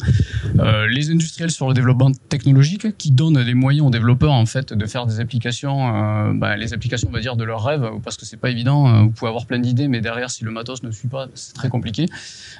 euh, 0.59 0.87
les 0.87 1.11
industriels 1.11 1.51
sur 1.51 1.67
le 1.67 1.73
développement 1.73 2.11
technologique 2.29 2.97
qui 2.97 3.11
donnent 3.11 3.43
des 3.43 3.53
moyens 3.53 3.87
aux 3.87 3.89
développeurs 3.89 4.31
en 4.31 4.45
fait 4.45 4.73
de 4.73 4.85
faire 4.85 5.05
des 5.05 5.19
applications, 5.19 5.95
euh, 5.95 6.33
bah, 6.33 6.55
les 6.55 6.73
applications, 6.73 7.09
on 7.09 7.13
va 7.13 7.19
dire, 7.19 7.35
de 7.35 7.43
leur 7.43 7.63
rêve, 7.63 7.89
parce 8.03 8.17
que 8.17 8.25
c'est 8.25 8.37
pas 8.37 8.49
évident. 8.49 8.87
Euh, 8.87 9.01
vous 9.03 9.09
pouvez 9.11 9.29
avoir 9.29 9.45
plein 9.45 9.59
d'idées, 9.59 9.87
mais 9.87 10.01
derrière, 10.01 10.29
si 10.29 10.43
le 10.43 10.51
matos 10.51 10.83
ne 10.83 10.91
suit 10.91 11.07
pas, 11.07 11.27
c'est 11.33 11.53
très 11.53 11.69
compliqué. 11.69 12.05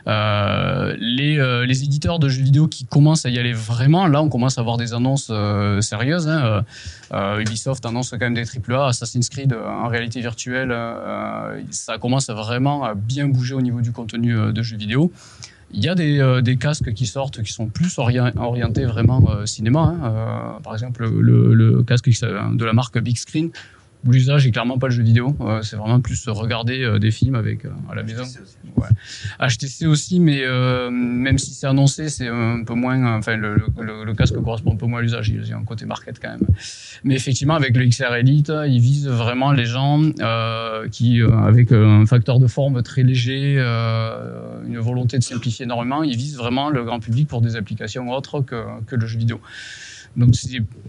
Les, 0.06 1.84
éditeurs 1.84 2.19
de 2.19 2.29
jeux 2.29 2.43
vidéo 2.43 2.67
qui 2.67 2.86
commencent 2.86 3.25
à 3.25 3.29
y 3.29 3.39
aller 3.39 3.53
vraiment, 3.53 4.08
là, 4.08 4.21
on 4.21 4.29
commence 4.29 4.58
à 4.58 4.62
avoir 4.62 4.77
des 4.77 4.93
annonces 4.93 5.32
sérieuses. 5.82 6.27
Hein. 6.27 6.63
Ubisoft 7.39 7.86
annonce 7.86 8.12
quand 8.12 8.19
même 8.19 8.34
des 8.34 8.45
AAA, 8.45 8.88
Assassin's 8.88 9.29
Creed 9.29 9.53
en 9.53 9.88
réalité 9.88 10.21
virtuelle, 10.21 10.73
ça 11.71 11.97
commence 11.97 12.29
vraiment 12.29 12.84
à 12.84 12.93
bien 12.93 13.27
bouger 13.27 13.56
au 13.56 13.62
niveau 13.62 13.82
du 13.82 13.91
contenu 13.91 14.34
de 14.53 14.62
jeux 14.62 14.77
vidéo 14.77 15.12
Il 15.73 15.83
y 15.83 15.89
a 15.89 15.95
des, 15.95 16.41
des, 16.43 16.55
casques 16.57 16.93
qui 16.93 17.07
sortent 17.07 17.41
qui 17.41 17.51
sont 17.51 17.67
plus 17.67 17.97
orientés 17.97 18.86
vraiment 18.86 19.45
cinéma. 19.45 19.95
Hein. 20.03 20.59
par 20.63 20.73
exemple, 20.73 21.09
le, 21.09 21.53
le, 21.53 21.83
casque 21.83 22.09
de 22.09 22.63
la 22.63 22.73
marque 22.73 22.99
Big 22.99 23.17
Screen 23.17 23.49
l'usage 24.05 24.45
est 24.47 24.51
clairement 24.51 24.77
pas 24.77 24.87
le 24.87 24.93
jeu 24.93 25.03
vidéo. 25.03 25.35
Euh, 25.41 25.61
c'est 25.61 25.75
vraiment 25.75 25.99
plus 25.99 26.27
regarder 26.27 26.83
euh, 26.83 26.99
des 26.99 27.11
films 27.11 27.35
avec 27.35 27.65
euh, 27.65 27.69
à 27.89 27.95
la 27.95 28.03
maison. 28.03 28.23
Ouais. 28.75 28.87
HTC 29.39 29.85
aussi, 29.85 30.19
mais 30.19 30.43
même 30.89 31.37
si 31.37 31.53
c'est 31.53 31.67
annoncé, 31.67 32.09
c'est 32.09 32.27
un 32.27 32.63
peu 32.63 32.73
moins. 32.73 33.17
Enfin, 33.17 33.35
le, 33.35 33.55
le, 33.79 34.13
casque 34.13 34.35
correspond 34.41 34.73
un 34.73 34.75
peu 34.75 34.85
moins 34.85 34.99
à 34.99 35.01
l'usage. 35.01 35.29
Il 35.29 35.47
y 35.47 35.53
a 35.53 35.57
un 35.57 35.63
côté 35.63 35.85
market 35.85 36.19
quand 36.19 36.29
même. 36.29 36.47
Mais 37.03 37.15
effectivement, 37.15 37.55
avec 37.55 37.75
le 37.75 37.85
XR 37.87 38.13
Elite, 38.15 38.51
il 38.67 38.79
vise 38.79 39.07
vraiment 39.07 39.51
les 39.51 39.65
gens 39.65 40.01
qui, 40.91 41.21
avec 41.21 41.71
un 41.71 42.05
facteur 42.05 42.39
de 42.39 42.47
forme 42.47 42.81
très 42.83 43.03
léger, 43.03 43.57
une 43.57 44.79
volonté 44.79 45.17
de 45.17 45.23
simplifier 45.23 45.65
énormément, 45.65 46.03
il 46.03 46.17
vise 46.17 46.37
vraiment 46.37 46.69
le 46.69 46.83
grand 46.83 46.99
public 46.99 47.27
pour 47.27 47.41
des 47.41 47.55
applications 47.55 48.09
autres 48.11 48.41
que, 48.41 48.63
que 48.87 48.95
le 48.95 49.05
jeu 49.05 49.17
vidéo. 49.17 49.39
Donc, 50.15 50.33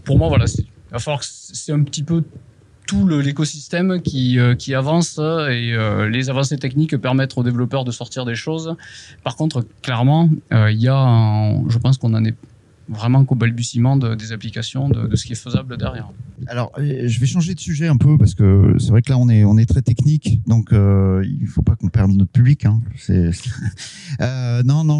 pour 0.03 0.17
moi, 0.17 0.27
voilà, 0.27 0.45
il 0.57 0.65
va 0.91 0.99
falloir 0.99 1.21
que 1.21 1.27
c'est 1.27 1.71
un 1.71 1.83
petit 1.83 2.03
peu 2.03 2.23
tout 2.85 3.07
l'écosystème 3.07 4.01
qui, 4.01 4.39
euh, 4.39 4.55
qui 4.55 4.73
avance 4.73 5.17
et 5.17 5.73
euh, 5.73 6.09
les 6.09 6.29
avancées 6.29 6.57
techniques 6.57 6.97
permettent 6.97 7.37
aux 7.37 7.43
développeurs 7.43 7.83
de 7.83 7.91
sortir 7.91 8.25
des 8.25 8.35
choses. 8.35 8.75
Par 9.23 9.35
contre, 9.35 9.65
clairement, 9.81 10.29
euh, 10.53 10.71
il 10.71 10.79
y 10.79 10.87
a, 10.87 11.53
je 11.67 11.77
pense 11.77 11.97
qu'on 11.97 12.13
en 12.13 12.23
est 12.23 12.35
vraiment 12.87 13.25
qu'au 13.25 13.33
balbutiement 13.33 13.97
des 13.97 14.31
applications, 14.31 14.89
de, 14.89 15.15
ce 15.15 15.25
qui 15.25 15.31
est 15.31 15.35
faisable 15.35 15.75
derrière. 15.75 16.11
Alors, 16.45 16.71
je 16.77 17.19
vais 17.19 17.25
changer 17.25 17.55
de 17.55 17.59
sujet 17.59 17.87
un 17.87 17.97
peu 17.97 18.15
parce 18.15 18.35
que 18.35 18.75
c'est 18.77 18.89
vrai 18.89 19.01
que 19.01 19.09
là 19.09 19.17
on 19.17 19.57
est 19.57 19.65
très 19.65 19.81
technique, 19.81 20.39
donc 20.45 20.69
il 20.71 21.47
faut 21.47 21.63
pas 21.63 21.75
qu'on 21.75 21.89
perde 21.89 22.11
notre 22.11 22.29
public. 22.29 22.65
Hein. 22.65 22.81
Non 23.09 24.83
non 24.83 24.99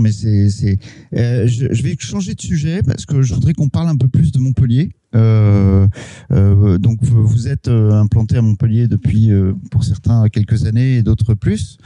mais 0.00 0.12
c'est 0.12 0.78
je, 1.12 1.82
vais 1.82 1.96
changer 1.98 2.34
de 2.34 2.40
sujet 2.40 2.80
parce 2.82 3.04
que 3.04 3.20
je 3.20 3.34
voudrais 3.34 3.52
qu'on 3.52 3.68
parle 3.68 3.88
un 3.90 3.98
peu 3.98 4.08
plus 4.08 4.32
de 4.32 4.38
Montpellier. 4.38 4.90
Euh, 5.14 5.88
euh, 6.30 6.78
donc 6.78 7.02
vous 7.02 7.48
êtes 7.48 7.68
euh, 7.68 7.92
implanté 7.92 8.36
à 8.36 8.42
Montpellier 8.42 8.86
depuis, 8.86 9.30
pour 9.70 9.84
certains, 9.84 10.28
quelques 10.28 10.66
années 10.66 10.96
et 10.96 11.02
d'autres 11.02 11.34
plus. 11.34 11.78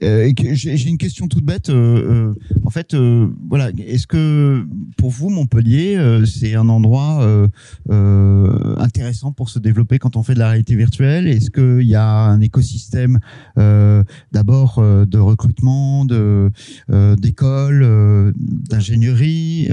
J'ai 0.00 0.88
une 0.88 0.98
question 0.98 1.28
toute 1.28 1.44
bête. 1.44 1.70
en 1.70 2.70
fait, 2.70 2.94
voilà, 3.48 3.70
est-ce 3.78 4.06
que 4.06 4.66
pour 4.98 5.10
vous 5.10 5.30
Montpellier, 5.30 6.22
c'est 6.26 6.54
un 6.54 6.68
endroit 6.68 7.26
intéressant 7.88 9.32
pour 9.32 9.48
se 9.48 9.58
développer 9.58 9.98
quand 9.98 10.16
on 10.16 10.22
fait 10.22 10.34
de 10.34 10.40
la 10.40 10.48
réalité 10.48 10.76
virtuelle? 10.76 11.26
Est-ce 11.26 11.50
qu'il 11.50 11.88
y 11.88 11.94
a 11.94 12.06
un 12.06 12.40
écosystème 12.40 13.18
d'abord 13.56 14.82
de 14.82 15.18
recrutement, 15.18 16.04
de 16.04 16.50
d'écoles, 17.16 18.34
d'ingénierie 18.36 19.68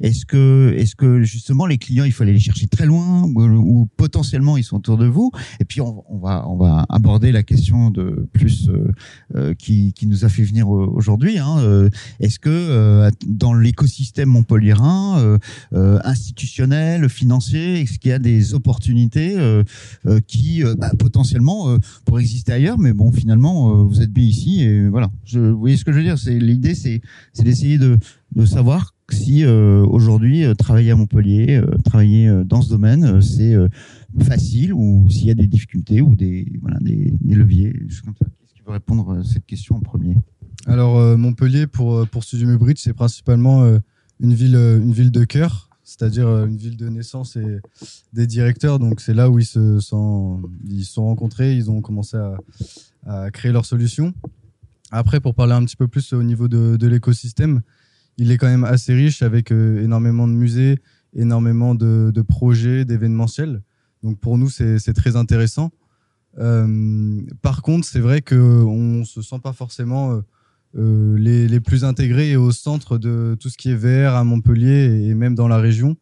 Est-ce 0.00 0.24
que 0.24 0.74
est-ce 0.76 0.96
que 0.96 1.17
justement 1.24 1.66
les 1.66 1.78
clients, 1.78 2.04
il 2.04 2.12
faut 2.12 2.22
aller 2.22 2.32
les 2.32 2.40
chercher 2.40 2.66
très 2.66 2.86
loin 2.86 3.22
ou, 3.24 3.88
potentiellement 3.96 4.56
ils 4.56 4.64
sont 4.64 4.76
autour 4.76 4.98
de 4.98 5.06
vous. 5.06 5.30
Et 5.60 5.64
puis 5.64 5.80
on, 5.80 6.04
va 6.20 6.48
on 6.48 6.56
va 6.56 6.86
aborder 6.88 7.32
la 7.32 7.42
question 7.42 7.90
de 7.90 8.28
plus 8.32 8.68
euh, 8.68 8.92
euh, 9.34 9.54
qui, 9.54 9.92
qui 9.92 10.06
nous 10.06 10.24
a 10.24 10.28
fait 10.28 10.42
venir 10.42 10.68
aujourd'hui. 10.68 11.38
Hein. 11.38 11.58
Euh, 11.58 11.88
est-ce 12.20 12.38
que 12.38 13.10
dans 13.26 13.54
l'écosystème 13.54 14.28
montpelliérain, 14.28 15.38
institutionnel, 15.72 17.08
financier, 17.08 17.80
est-ce 17.80 17.98
qu'il 17.98 18.10
y 18.10 18.14
a 18.14 18.18
des 18.18 18.54
opportunités 18.54 19.36
qui 20.26 20.62
bah, 20.78 20.90
potentiellement 20.98 21.78
pourraient 22.04 22.22
exister 22.22 22.52
ailleurs, 22.52 22.78
mais 22.78 22.92
bon 22.92 23.12
finalement 23.12 23.84
vous 23.84 24.02
êtes 24.02 24.12
bien 24.12 24.24
ici 24.24 24.62
et 24.62 24.88
voilà. 24.88 25.10
Je, 25.24 25.40
vous 25.40 25.58
voyez 25.58 25.76
ce 25.76 25.84
que 25.84 25.92
je 25.92 25.98
veux 25.98 26.04
dire? 26.04 26.18
C'est 26.18 26.38
l'idée, 26.38 26.74
c'est 26.74 27.00
c'est 27.32 27.44
d'essayer 27.44 27.78
de 27.78 27.98
de 28.34 28.44
savoir 28.44 28.94
si 29.10 29.44
euh, 29.44 29.84
aujourd'hui 29.86 30.44
euh, 30.44 30.54
travailler 30.54 30.90
à 30.90 30.96
Montpellier, 30.96 31.56
euh, 31.56 31.76
travailler 31.84 32.30
dans 32.44 32.60
ce 32.60 32.68
domaine, 32.68 33.22
c'est 33.22 33.56
facile 34.22 34.72
ou 34.72 35.08
s'il 35.10 35.26
y 35.26 35.30
a 35.30 35.34
des 35.34 35.46
difficultés 35.46 36.00
ou 36.00 36.14
des 36.14 36.46
leviers. 37.24 37.72
Qu'est-ce 37.72 38.54
qui 38.54 38.62
veut 38.66 38.72
répondre 38.72 39.18
à 39.18 39.24
cette 39.24 39.46
question 39.46 39.76
en 39.76 39.80
premier? 39.80 40.14
Alors 40.66 41.16
Montpellier 41.16 41.66
pour 41.66 42.06
pour 42.08 42.24
Studio 42.24 42.58
Bridge, 42.58 42.80
c'est 42.80 42.92
principalement 42.92 43.64
une 44.20 44.34
ville 44.34 44.56
une 44.56 44.92
ville 44.92 45.10
de 45.10 45.24
cœur, 45.24 45.70
c'est-à-dire 45.84 46.28
une 46.44 46.56
ville 46.56 46.76
de 46.76 46.88
naissance 46.88 47.36
et 47.36 47.60
des 48.12 48.26
directeurs. 48.26 48.78
Donc 48.78 49.00
c'est 49.00 49.14
là 49.14 49.30
où 49.30 49.38
ils 49.38 49.46
se 49.46 49.80
sont 49.80 50.42
ils 50.68 50.84
sont 50.84 51.06
rencontrés, 51.06 51.54
ils 51.54 51.70
ont 51.70 51.80
commencé 51.80 52.18
à, 53.06 53.30
créer 53.30 53.52
leur 53.52 53.64
solution. 53.64 54.12
Après, 54.90 55.20
pour 55.20 55.34
parler 55.34 55.52
un 55.52 55.64
petit 55.64 55.76
peu 55.76 55.86
plus 55.86 56.12
au 56.12 56.22
niveau 56.22 56.48
de 56.48 56.86
l'écosystème, 56.86 57.62
il 58.18 58.32
est 58.32 58.36
quand 58.36 58.48
même 58.48 58.64
assez 58.64 58.92
riche 58.92 59.22
avec 59.22 59.52
euh, 59.52 59.82
énormément 59.82 60.26
de 60.26 60.32
musées, 60.32 60.80
énormément 61.14 61.74
de, 61.74 62.22
projets, 62.22 62.84
d'événementiels. 62.84 63.62
Donc 64.02 64.18
pour 64.18 64.36
nous, 64.36 64.50
c'est 64.50 64.92
très 64.92 65.16
intéressant. 65.16 65.70
Euh, 66.38 67.22
par 67.42 67.62
contre, 67.62 67.86
c'est 67.86 68.00
vrai 68.00 68.20
qu'on 68.20 68.98
ne 69.00 69.04
se 69.04 69.22
sent 69.22 69.38
pas 69.42 69.52
forcément 69.52 70.20
euh, 70.76 71.16
les, 71.16 71.60
plus 71.60 71.84
intégrés 71.84 72.30
et 72.30 72.36
au 72.36 72.50
centre 72.50 72.98
de 72.98 73.36
tout 73.40 73.48
ce 73.48 73.56
qui 73.56 73.70
est 73.70 73.74
VR 73.74 74.14
à 74.14 74.24
Montpellier 74.24 75.08
et 75.08 75.14
même 75.14 75.34
dans 75.34 75.48
la 75.48 75.58
région, 75.58 75.96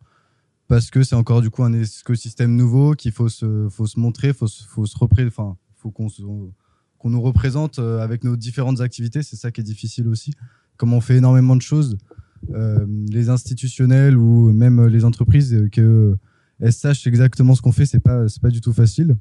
parce 0.68 0.90
que 0.90 1.02
c'est 1.02 1.14
encore 1.14 1.42
du 1.42 1.50
coup 1.50 1.62
un 1.62 1.72
écosystème 1.72 2.57
nouveau 2.57 2.94
qu'il 2.94 3.12
faut 3.12 3.29
se, 3.29 3.98
montrer, 3.98 4.33
faut, 4.33 4.48
faut 4.68 4.87
se 4.87 4.96
enfin, 5.26 5.57
faut 5.76 5.90
qu'on 5.90 6.09
nous 7.05 7.22
représente 7.22 7.79
avec 7.79 8.24
nos 8.24 8.37
différentes 8.37 8.81
activités. 8.81 9.22
C'est 9.22 9.37
ça 9.37 9.50
qui 9.50 9.61
est 9.61 9.64
difficile 9.64 10.09
aussi 10.09 10.33
comme 10.77 10.93
on 10.93 11.01
fait 11.01 11.17
énormément 11.17 11.57
de 11.57 11.62
choses, 11.62 11.97
euh, 12.55 12.87
les 13.11 13.29
institutionnels 13.29 14.17
ou 14.17 14.53
même 14.53 14.87
les 14.87 15.05
entreprises, 15.05 15.53
euh, 15.53 15.69
que 15.69 16.17
elles 16.61 16.73
sachent 16.73 17.07
exactement 17.07 17.55
ce 17.55 17.62
qu'on 17.62 17.73
fait, 17.73 17.87
c'est 17.87 18.01
pas 18.01 18.25
pas 18.41 18.51
du 18.51 18.61
tout 18.61 18.73
facile. 18.73 19.17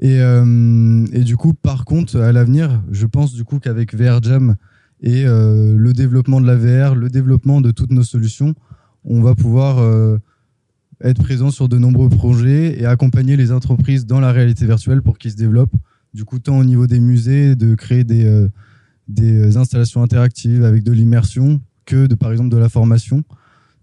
Et, 0.00 0.20
euh, 0.20 1.06
et, 1.12 1.20
du 1.20 1.36
coup, 1.36 1.54
par 1.54 1.84
contre, 1.84 2.18
à 2.18 2.32
l'avenir, 2.32 2.82
je 2.90 3.06
pense 3.06 3.32
du 3.32 3.44
coup 3.44 3.60
qu'avec 3.60 3.94
VR 3.94 4.20
Jam 4.22 4.56
et 5.00 5.24
le 5.24 5.92
développement 5.92 6.40
de 6.40 6.46
la 6.46 6.56
VR, 6.56 6.94
le 6.94 7.10
développement 7.10 7.60
de 7.60 7.70
toutes 7.70 7.92
nos 7.92 8.02
solutions, 8.02 8.54
on 9.04 9.20
va 9.20 9.34
pouvoir 9.34 10.18
être 11.02 11.22
présent 11.22 11.50
sur 11.50 11.68
de 11.68 11.76
nombreux 11.76 12.08
projets 12.08 12.80
et 12.80 12.86
accompagner 12.86 13.36
les 13.36 13.52
entreprises 13.52 14.06
dans 14.06 14.18
la 14.18 14.32
réalité 14.32 14.64
virtuelle 14.66 15.02
pour 15.02 15.18
qu'ils 15.18 15.32
se 15.32 15.36
développent. 15.36 15.76
Du 16.14 16.24
coup, 16.24 16.38
tant 16.38 16.58
au 16.58 16.64
niveau 16.64 16.86
des 16.86 17.00
musées, 17.00 17.54
de 17.54 17.74
créer 17.74 18.02
des, 18.02 18.48
des 19.08 19.56
installations 19.56 20.02
interactives 20.02 20.64
avec 20.64 20.82
de 20.82 20.92
l'immersion 20.92 21.60
que 21.84 22.06
de, 22.06 22.14
par 22.14 22.32
exemple 22.32 22.50
de 22.50 22.56
la 22.56 22.68
formation. 22.68 23.22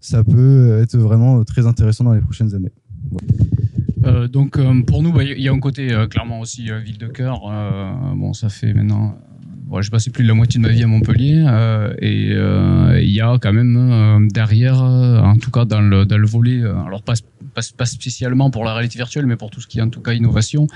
Ça 0.00 0.24
peut 0.24 0.80
être 0.82 0.96
vraiment 0.96 1.44
très 1.44 1.66
intéressant 1.66 2.04
dans 2.04 2.12
les 2.12 2.20
prochaines 2.20 2.54
années. 2.54 2.72
Euh, 4.04 4.28
donc 4.28 4.58
euh, 4.58 4.82
pour 4.82 5.02
nous, 5.02 5.12
bah, 5.12 5.22
il 5.22 5.40
y 5.40 5.48
a 5.48 5.52
un 5.52 5.60
côté 5.60 5.92
euh, 5.92 6.06
clairement 6.06 6.40
aussi 6.40 6.70
ville 6.84 6.98
de 6.98 7.06
cœur. 7.06 7.42
bon, 8.16 8.32
ça 8.32 8.48
fait 8.48 8.72
maintenant 8.74 9.16
j'ai 9.80 9.90
passé 9.90 10.10
plus 10.10 10.24
de 10.24 10.28
la 10.28 10.34
moitié 10.34 10.60
de 10.60 10.66
ma 10.66 10.72
vie 10.72 10.82
à 10.82 10.86
Montpellier 10.86 11.44
euh, 11.46 11.94
et 11.98 13.02
il 13.02 13.10
y 13.10 13.20
a 13.20 13.38
quand 13.40 13.52
même 13.52 14.28
derrière, 14.28 14.82
en 14.82 15.38
tout 15.38 15.50
cas 15.50 15.64
dans 15.64 15.80
le, 15.80 16.04
dans 16.04 16.18
le 16.18 16.26
volet, 16.26 16.60
alors 16.62 17.02
pas 17.02 17.14
pas, 17.54 17.84
spécialement 17.86 18.50
pour 18.50 18.64
la 18.64 18.72
réalité 18.74 18.98
virtuelle, 18.98 19.26
mais 19.26 19.36
pour 19.36 19.50
tout 19.50 19.60
ce 19.60 19.66
qui 19.66 19.78
est 19.78 19.82
en 19.82 19.88
tout 19.88 20.00
cas 20.00 20.12
innovation. 20.12 20.66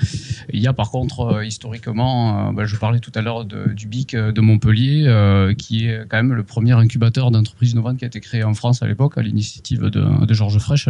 Il 0.52 0.61
y 0.61 0.66
a 0.66 0.72
par 0.72 0.90
contre 0.90 1.20
euh, 1.20 1.44
historiquement, 1.44 2.48
euh, 2.48 2.52
bah, 2.52 2.66
je 2.66 2.76
parlais 2.76 3.00
tout 3.00 3.12
à 3.14 3.22
l'heure 3.22 3.44
du 3.44 3.87
BIC 3.87 4.14
euh, 4.14 4.32
de 4.32 4.40
Montpellier, 4.40 5.54
qui 5.59 5.87
est 5.87 6.06
quand 6.09 6.16
même 6.16 6.35
le 6.35 6.42
premier 6.42 6.72
incubateur 6.72 7.30
d'entreprises 7.30 7.72
innovantes 7.72 7.98
qui 7.98 8.04
a 8.04 8.09
été 8.09 8.20
créé 8.20 8.44
en 8.44 8.54
France 8.54 8.82
à 8.82 8.87
l'époque 8.87 9.18
à 9.18 9.22
l'initiative 9.22 9.82
de, 9.82 10.35
Georges 10.35 10.59
Frêche, 10.59 10.88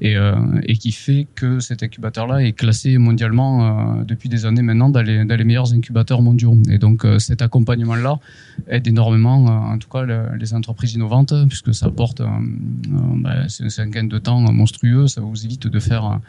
et, 0.00 0.16
et, 0.62 0.76
qui 0.76 0.92
fait 0.92 1.26
que 1.34 1.60
cet 1.60 1.82
incubateur-là 1.82 2.42
est 2.42 2.52
classé 2.52 2.98
mondialement 2.98 4.02
depuis 4.02 4.28
des 4.28 4.46
années 4.46 4.62
maintenant 4.62 4.90
dans 4.90 5.02
les, 5.02 5.24
dans 5.24 5.36
les, 5.36 5.44
meilleurs 5.44 5.72
incubateurs 5.72 6.22
mondiaux. 6.22 6.56
Et 6.70 6.78
donc 6.78 7.06
cet 7.34 7.42
accompagnement-là 7.42 8.18
aide 8.68 8.86
énormément, 8.86 9.44
en 9.44 9.78
tout 9.78 9.88
cas 9.88 10.04
les 10.04 10.54
entreprises 10.54 10.94
innovantes, 10.94 11.34
puisque 11.48 11.74
ça 11.74 11.86
apporte, 11.86 12.22
bah, 12.22 13.48
c'est 13.48 13.80
un 13.80 13.88
gain 13.88 14.04
de 14.04 14.18
temps 14.18 14.40
monstrueux 14.52 15.06
ça 15.06 15.20
vous 15.20 15.44
évite 15.44 15.66
de 15.66 15.80
faire, 15.80 16.04
en 16.04 16.20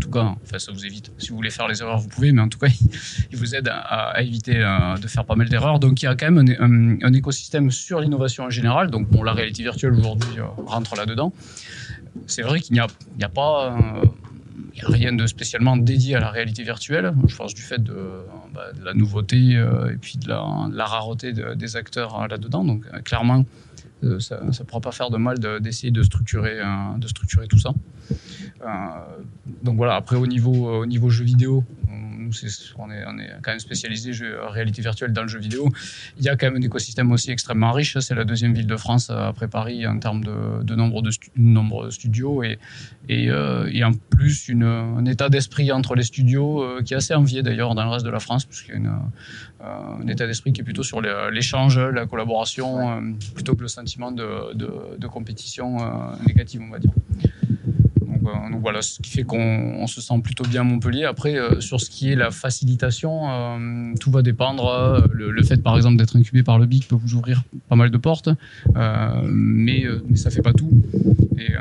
tout 0.00 0.10
cas, 0.10 0.34
enfin 0.42 0.58
ça 0.58 0.72
vous 0.72 0.84
évite, 0.84 1.12
si 1.18 1.30
vous 1.30 1.36
voulez 1.36 1.50
faire 1.50 1.68
les 1.68 1.80
erreurs, 1.80 1.98
vous 1.98 2.08
pouvez, 2.08 2.32
mais 2.32 2.42
en 2.42 2.48
tout 2.48 2.58
cas, 2.58 2.68
il 3.32 3.38
vous 3.38 3.54
aide 3.54 3.68
à, 3.72 4.22
éviter 4.22 4.56
euh, 4.56 4.96
de 4.96 5.06
faire 5.06 5.24
pas 5.24 5.36
mal 5.36 5.48
d'erreurs. 5.48 5.78
Donc 5.78 6.02
il 6.02 6.06
y 6.06 6.08
a 6.08 6.14
quand 6.14 6.30
même 6.30 6.98
un, 7.02 7.12
écosystème 7.12 7.70
sur 7.70 8.00
l'innovation 8.00 8.44
en 8.44 8.50
général. 8.50 8.90
Donc 8.90 9.08
bon, 9.08 9.22
la 9.22 9.32
réalité 9.32 9.62
virtuelle 9.62 9.92
aujourd'hui 9.94 10.38
euh, 10.38 10.44
rentre 10.66 10.96
là-dedans. 10.96 11.32
C'est 12.26 12.42
vrai 12.42 12.60
qu'il 12.60 12.74
n'y 12.74 12.80
a, 12.80 12.86
a 13.22 13.28
pas... 13.28 13.76
Euh, 14.82 14.86
a 14.86 14.90
rien 14.90 15.12
de 15.12 15.26
spécialement 15.26 15.76
dédié 15.76 16.14
à 16.16 16.20
la 16.20 16.30
réalité 16.30 16.62
virtuelle. 16.62 17.12
Je 17.26 17.36
pense 17.36 17.54
du 17.54 17.62
fait 17.62 17.82
de, 17.82 17.94
bah, 18.54 18.66
la 18.82 18.94
nouveauté 18.94 19.36
et 19.36 19.96
puis 20.00 20.18
de 20.18 20.28
la, 20.28 20.84
rareté 20.84 21.32
des 21.32 21.76
acteurs 21.76 22.26
là-dedans. 22.28 22.64
Donc 22.64 22.86
clairement, 23.04 23.44
ça 24.18 24.40
ne 24.42 24.64
pourra 24.64 24.80
pas 24.80 24.92
faire 24.92 25.10
de 25.10 25.16
mal 25.16 25.38
d'essayer 25.60 25.90
de 25.90 26.02
structurer 26.02 26.58
tout 27.48 27.58
ça. 27.58 27.72
Euh, 28.62 28.66
donc 29.62 29.76
voilà, 29.76 29.96
après 29.96 30.16
au 30.16 30.26
niveau, 30.26 30.68
au 30.68 30.86
niveau 30.86 31.10
jeu 31.10 31.24
vidéo, 31.24 31.64
nous, 31.88 32.30
on, 32.78 32.90
est, 32.90 33.04
on 33.06 33.18
est 33.18 33.30
quand 33.42 33.50
même 33.50 33.60
spécialisé 33.60 34.12
jeu, 34.12 34.38
réalité 34.42 34.82
virtuelle 34.82 35.12
dans 35.12 35.22
le 35.22 35.28
jeu 35.28 35.38
vidéo. 35.38 35.68
Il 36.18 36.24
y 36.24 36.28
a 36.28 36.36
quand 36.36 36.46
même 36.46 36.56
un 36.56 36.66
écosystème 36.66 37.10
aussi 37.12 37.30
extrêmement 37.30 37.72
riche. 37.72 37.98
C'est 37.98 38.14
la 38.14 38.24
deuxième 38.24 38.52
ville 38.52 38.66
de 38.66 38.76
France 38.76 39.10
après 39.10 39.48
Paris 39.48 39.86
en 39.86 39.98
termes 39.98 40.22
de, 40.22 40.62
de 40.62 40.74
nombre, 40.74 41.02
de 41.02 41.10
nombre 41.36 41.86
de 41.86 41.90
studios 41.90 42.42
et, 42.42 42.58
et, 43.08 43.30
et 43.72 43.84
en 43.84 43.92
plus 44.10 44.48
une, 44.48 44.64
un 44.64 45.04
état 45.06 45.28
d'esprit 45.28 45.72
entre 45.72 45.94
les 45.94 46.04
studios 46.04 46.64
qui 46.84 46.94
est 46.94 46.98
assez 46.98 47.14
envié 47.14 47.42
d'ailleurs 47.42 47.74
dans 47.74 47.84
le 47.84 47.90
reste 47.90 48.04
de 48.04 48.10
la 48.10 48.20
France, 48.20 48.44
puisqu'il 48.44 48.72
y 48.72 48.74
a 48.74 48.76
une, 48.76 48.92
un 49.64 50.06
état 50.06 50.26
d'esprit 50.26 50.52
qui 50.52 50.60
est 50.60 50.64
plutôt 50.64 50.82
sur 50.82 51.00
l'échange, 51.00 51.78
la 51.78 52.06
collaboration, 52.06 53.02
plutôt 53.34 53.56
que 53.56 53.62
le 53.62 53.68
sentiment 53.68 54.12
de 54.12 55.06
compétition 55.06 55.78
négative, 56.26 56.60
on 56.64 56.70
va 56.70 56.78
dire. 56.78 56.92
Euh, 58.30 58.50
donc, 58.50 58.60
voilà, 58.60 58.82
ce 58.82 59.00
qui 59.00 59.10
fait 59.10 59.22
qu'on 59.22 59.86
se 59.86 60.00
sent 60.00 60.20
plutôt 60.22 60.44
bien 60.44 60.62
à 60.62 60.64
Montpellier. 60.64 61.04
Après, 61.04 61.36
euh, 61.36 61.60
sur 61.60 61.80
ce 61.80 61.90
qui 61.90 62.10
est 62.10 62.16
la 62.16 62.30
facilitation, 62.30 63.30
euh, 63.30 63.94
tout 63.98 64.10
va 64.10 64.22
dépendre. 64.22 65.06
Le, 65.12 65.42
fait, 65.42 65.62
par 65.62 65.76
exemple, 65.76 65.96
d'être 65.96 66.16
incubé 66.16 66.42
par 66.42 66.58
le 66.58 66.66
BIC 66.66 66.88
peut 66.88 66.96
vous 66.96 67.14
ouvrir 67.14 67.42
pas 67.68 67.76
mal 67.76 67.90
de 67.90 67.98
portes, 67.98 68.28
mais, 69.24 69.84
mais 70.08 70.16
ça 70.16 70.30
fait 70.30 70.42
pas 70.42 70.52
tout. 70.52 70.70
Et, 71.38 71.52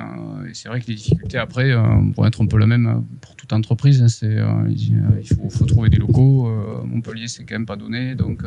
c'est 0.53 0.67
vrai 0.67 0.81
que 0.81 0.87
les 0.87 0.95
difficultés 0.95 1.37
après 1.37 1.73
vont 1.73 2.25
être 2.25 2.41
un 2.41 2.47
peu 2.47 2.57
la 2.57 2.65
même 2.65 3.05
pour 3.21 3.35
toute 3.35 3.53
entreprise. 3.53 4.01
Hein. 4.01 4.07
C'est, 4.07 4.37
il 4.69 5.49
faut, 5.51 5.65
trouver 5.65 5.89
des 5.89 5.97
locaux. 5.97 6.49
Montpellier, 6.85 7.27
c'est 7.27 7.43
quand 7.43 7.55
même 7.55 7.65
pas 7.65 7.75
donné, 7.75 8.15
donc 8.15 8.43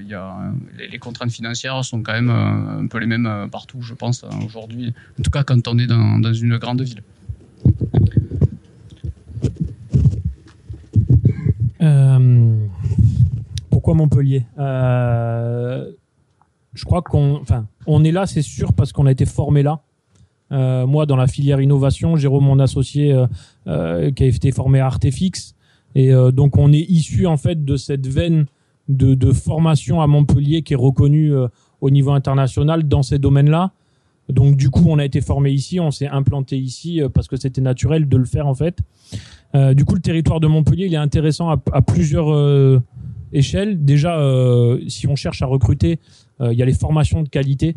il 0.00 0.08
y 0.08 0.14
a 0.14 0.52
les, 0.78 0.98
contraintes 0.98 1.30
financières 1.30 1.84
sont 1.84 2.02
quand 2.02 2.12
même 2.12 2.30
un 2.30 2.86
peu 2.86 2.98
les 2.98 3.06
mêmes 3.06 3.48
partout, 3.50 3.80
je 3.82 3.94
pense 3.94 4.24
aujourd'hui. 4.44 4.92
En 5.18 5.22
tout 5.22 5.30
cas, 5.30 5.44
quand 5.44 5.66
on 5.68 5.78
est 5.78 5.86
dans 5.86 6.32
une 6.32 6.58
grande 6.58 6.82
ville. 6.82 7.02
Euh, 11.84 12.66
pourquoi 13.70 13.94
Montpellier? 13.94 14.46
Euh, 14.58 15.90
Je 16.72 16.84
crois 16.84 17.02
qu'on, 17.02 17.36
enfin, 17.40 17.66
on 17.86 18.02
est 18.02 18.10
là, 18.12 18.26
c'est 18.26 18.42
sûr, 18.42 18.72
parce 18.72 18.92
qu'on 18.92 19.06
a 19.06 19.12
été 19.12 19.26
formé 19.26 19.62
là. 19.62 19.80
Euh, 20.52 20.86
moi, 20.86 21.06
dans 21.06 21.16
la 21.16 21.26
filière 21.26 21.60
innovation, 21.60 22.16
Jérôme, 22.16 22.44
mon 22.44 22.58
associé, 22.58 23.14
qui 23.66 23.70
a 23.70 24.26
été 24.26 24.50
formé 24.52 24.80
à 24.80 24.86
Artefix, 24.86 25.54
et 25.94 26.12
donc 26.32 26.56
on 26.56 26.72
est 26.72 26.80
issu 26.90 27.26
en 27.26 27.36
fait 27.36 27.64
de 27.64 27.76
cette 27.76 28.06
veine 28.08 28.46
de, 28.88 29.14
de 29.14 29.32
formation 29.32 30.00
à 30.00 30.08
Montpellier 30.08 30.62
qui 30.62 30.72
est 30.72 30.76
reconnue 30.76 31.32
au 31.80 31.90
niveau 31.90 32.10
international 32.10 32.88
dans 32.88 33.02
ces 33.04 33.18
domaines-là. 33.18 33.70
Donc 34.28 34.56
du 34.56 34.70
coup, 34.70 34.84
on 34.88 34.98
a 34.98 35.04
été 35.04 35.20
formé 35.20 35.52
ici, 35.52 35.78
on 35.78 35.92
s'est 35.92 36.08
implanté 36.08 36.58
ici 36.58 37.00
parce 37.14 37.28
que 37.28 37.36
c'était 37.36 37.60
naturel 37.60 38.08
de 38.08 38.16
le 38.16 38.24
faire 38.24 38.48
en 38.48 38.54
fait. 38.54 38.78
Euh, 39.54 39.74
du 39.74 39.84
coup, 39.84 39.94
le 39.94 40.00
territoire 40.00 40.40
de 40.40 40.46
Montpellier, 40.46 40.86
il 40.86 40.94
est 40.94 40.98
intéressant 40.98 41.48
à, 41.48 41.82
plusieurs 41.82 42.32
euh, 42.32 42.82
échelles. 43.32 43.84
Déjà, 43.84 44.18
euh, 44.18 44.80
si 44.88 45.06
on 45.06 45.16
cherche 45.16 45.42
à 45.42 45.46
recruter, 45.46 46.00
euh, 46.40 46.52
il 46.52 46.58
y 46.58 46.62
a 46.62 46.66
les 46.66 46.74
formations 46.74 47.22
de 47.22 47.28
qualité 47.28 47.76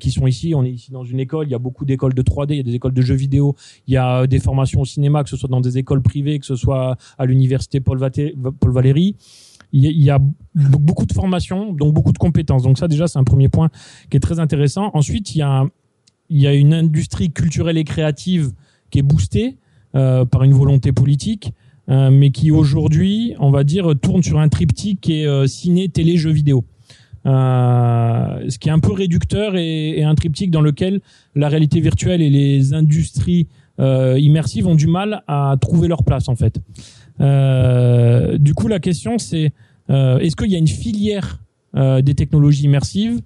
qui 0.00 0.10
sont 0.10 0.26
ici. 0.26 0.56
On 0.56 0.64
est 0.64 0.72
ici 0.72 0.90
dans 0.90 1.04
une 1.04 1.20
école, 1.20 1.46
il 1.46 1.52
y 1.52 1.54
a 1.54 1.58
beaucoup 1.60 1.84
d'écoles 1.84 2.12
de 2.12 2.22
3D, 2.22 2.54
il 2.54 2.56
y 2.56 2.60
a 2.60 2.64
des 2.64 2.74
écoles 2.74 2.94
de 2.94 3.00
jeux 3.00 3.14
vidéo, 3.14 3.54
il 3.86 3.94
y 3.94 3.96
a 3.96 4.26
des 4.26 4.40
formations 4.40 4.80
au 4.80 4.84
cinéma, 4.84 5.22
que 5.22 5.30
ce 5.30 5.36
soit 5.36 5.48
dans 5.48 5.60
des 5.60 5.78
écoles 5.78 6.02
privées, 6.02 6.40
que 6.40 6.46
ce 6.46 6.56
soit 6.56 6.96
à 7.16 7.26
l'université 7.26 7.78
Paul, 7.78 8.00
Paul 8.58 8.72
Valéry 8.72 9.14
il 9.72 10.02
y 10.02 10.10
a 10.10 10.18
beaucoup 10.54 11.06
de 11.06 11.12
formations, 11.12 11.72
donc 11.72 11.94
beaucoup 11.94 12.10
de 12.10 12.18
compétences. 12.18 12.64
Donc 12.64 12.76
ça 12.76 12.88
déjà 12.88 13.06
c'est 13.06 13.20
un 13.20 13.24
premier 13.24 13.48
point 13.48 13.70
qui 14.10 14.16
est 14.16 14.20
très 14.20 14.40
intéressant. 14.40 14.90
Ensuite 14.94 15.36
il 15.36 15.38
y 15.38 15.42
a 15.42 15.64
il 16.28 16.40
y 16.40 16.48
a 16.48 16.54
une 16.54 16.74
industrie 16.74 17.30
culturelle 17.30 17.78
et 17.78 17.84
créative 17.84 18.50
qui 18.90 18.98
est 18.98 19.02
boostée 19.02 19.46
euh, 19.46 19.67
par 19.92 20.44
une 20.44 20.52
volonté 20.52 20.92
politique, 20.92 21.52
euh, 21.88 22.10
mais 22.10 22.30
qui 22.30 22.50
aujourd'hui, 22.50 23.34
on 23.38 23.50
va 23.50 23.64
dire, 23.64 23.94
tourne 24.00 24.22
sur 24.22 24.38
un 24.38 24.48
triptyque 24.48 25.00
qui 25.00 25.22
est 25.22 25.26
euh, 25.26 25.46
ciné, 25.46 25.88
télé, 25.88 26.16
jeux 26.16 26.30
vidéo. 26.30 26.64
Euh, 27.26 28.44
ce 28.48 28.58
qui 28.58 28.68
est 28.68 28.72
un 28.72 28.78
peu 28.78 28.92
réducteur 28.92 29.56
et, 29.56 29.98
et, 29.98 30.04
un 30.04 30.14
triptyque 30.14 30.50
dans 30.50 30.60
lequel 30.60 31.00
la 31.34 31.48
réalité 31.48 31.80
virtuelle 31.80 32.22
et 32.22 32.30
les 32.30 32.74
industries 32.74 33.48
immersives 33.80 34.66
ont 34.66 34.74
du 34.74 34.88
mal 34.88 35.22
à 35.28 35.56
trouver 35.60 35.86
leur 35.86 36.02
place 36.02 36.28
en 36.28 36.34
fait. 36.34 36.60
Euh, 37.20 38.38
du 38.38 38.54
coup, 38.54 38.68
la 38.68 38.80
question 38.80 39.18
c'est 39.18 39.52
euh, 39.90 40.18
est-ce 40.18 40.36
qu'il 40.36 40.50
y 40.50 40.54
a 40.54 40.58
une 40.58 40.68
filière 40.68 41.40
euh, 41.76 42.02
des 42.02 42.14
technologies 42.14 42.64
immersives 42.64 43.20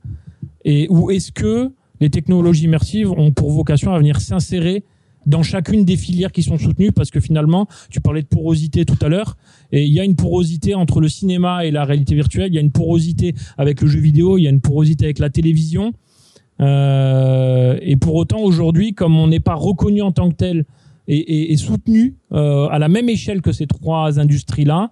et 0.64 0.86
ou 0.90 1.10
est-ce 1.10 1.32
que 1.32 1.70
les 2.00 2.10
technologies 2.10 2.64
immersives 2.64 3.10
ont 3.10 3.32
pour 3.32 3.50
vocation 3.50 3.92
à 3.94 3.98
venir 3.98 4.20
s'insérer 4.20 4.84
dans 5.26 5.42
chacune 5.42 5.84
des 5.84 5.96
filières 5.96 6.32
qui 6.32 6.42
sont 6.42 6.58
soutenues 6.58 6.92
parce 6.92 7.10
que 7.10 7.20
finalement, 7.20 7.66
tu 7.90 8.00
parlais 8.00 8.22
de 8.22 8.26
porosité 8.26 8.84
tout 8.84 8.98
à 9.00 9.08
l'heure, 9.08 9.36
et 9.70 9.84
il 9.84 9.92
y 9.92 10.00
a 10.00 10.04
une 10.04 10.16
porosité 10.16 10.74
entre 10.74 11.00
le 11.00 11.08
cinéma 11.08 11.64
et 11.64 11.70
la 11.70 11.84
réalité 11.84 12.14
virtuelle, 12.14 12.48
il 12.48 12.54
y 12.54 12.58
a 12.58 12.62
une 12.62 12.72
porosité 12.72 13.34
avec 13.58 13.80
le 13.80 13.88
jeu 13.88 14.00
vidéo, 14.00 14.38
il 14.38 14.42
y 14.42 14.46
a 14.46 14.50
une 14.50 14.60
porosité 14.60 15.04
avec 15.04 15.18
la 15.18 15.30
télévision. 15.30 15.92
Euh, 16.60 17.78
et 17.82 17.96
pour 17.96 18.14
autant, 18.14 18.40
aujourd'hui, 18.40 18.94
comme 18.94 19.16
on 19.16 19.26
n'est 19.26 19.40
pas 19.40 19.54
reconnu 19.54 20.02
en 20.02 20.12
tant 20.12 20.30
que 20.30 20.36
tel 20.36 20.64
et, 21.08 21.56
soutenu 21.56 22.16
euh, 22.32 22.68
à 22.68 22.78
la 22.78 22.88
même 22.88 23.08
échelle 23.08 23.42
que 23.42 23.52
ces 23.52 23.66
trois 23.66 24.20
industries-là. 24.20 24.90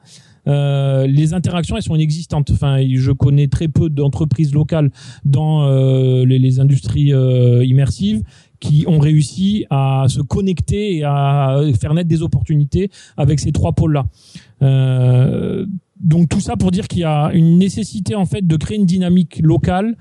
Euh, 0.49 1.07
les 1.07 1.35
interactions 1.35 1.76
elles 1.76 1.83
sont 1.83 1.95
inexistantes. 1.95 2.51
Enfin, 2.51 2.78
je 2.83 3.12
connais 3.12 3.49
très 3.49 3.68
peu 3.68 3.91
d'entreprises 3.91 4.55
locales 4.55 4.91
dans 5.24 5.64
euh, 5.64 6.24
les, 6.24 6.39
les, 6.39 6.61
industries 6.61 7.12
euh, 7.12 7.64
immersives 7.64 8.22
qui 8.61 8.84
ont 8.86 8.98
réussi 8.98 9.64
à 9.70 10.04
se 10.08 10.20
connecter 10.20 10.96
et 10.96 11.04
à 11.04 11.61
faire 11.80 11.94
naître 11.94 12.08
des 12.08 12.22
opportunités 12.22 12.90
avec 13.16 13.40
ces 13.40 13.52
trois 13.52 13.72
pôles-là. 13.72 14.06
Euh, 14.62 15.66
donc 15.98 16.28
tout 16.28 16.40
ça 16.40 16.56
pour 16.56 16.70
dire 16.70 16.88
qu'il 16.88 17.00
y 17.00 17.04
a 17.04 17.30
une 17.32 17.58
nécessité 17.58 18.14
en 18.14 18.26
fait 18.26 18.46
de 18.46 18.56
créer 18.56 18.76
une 18.78 18.86
dynamique 18.86 19.40
locale 19.42 19.96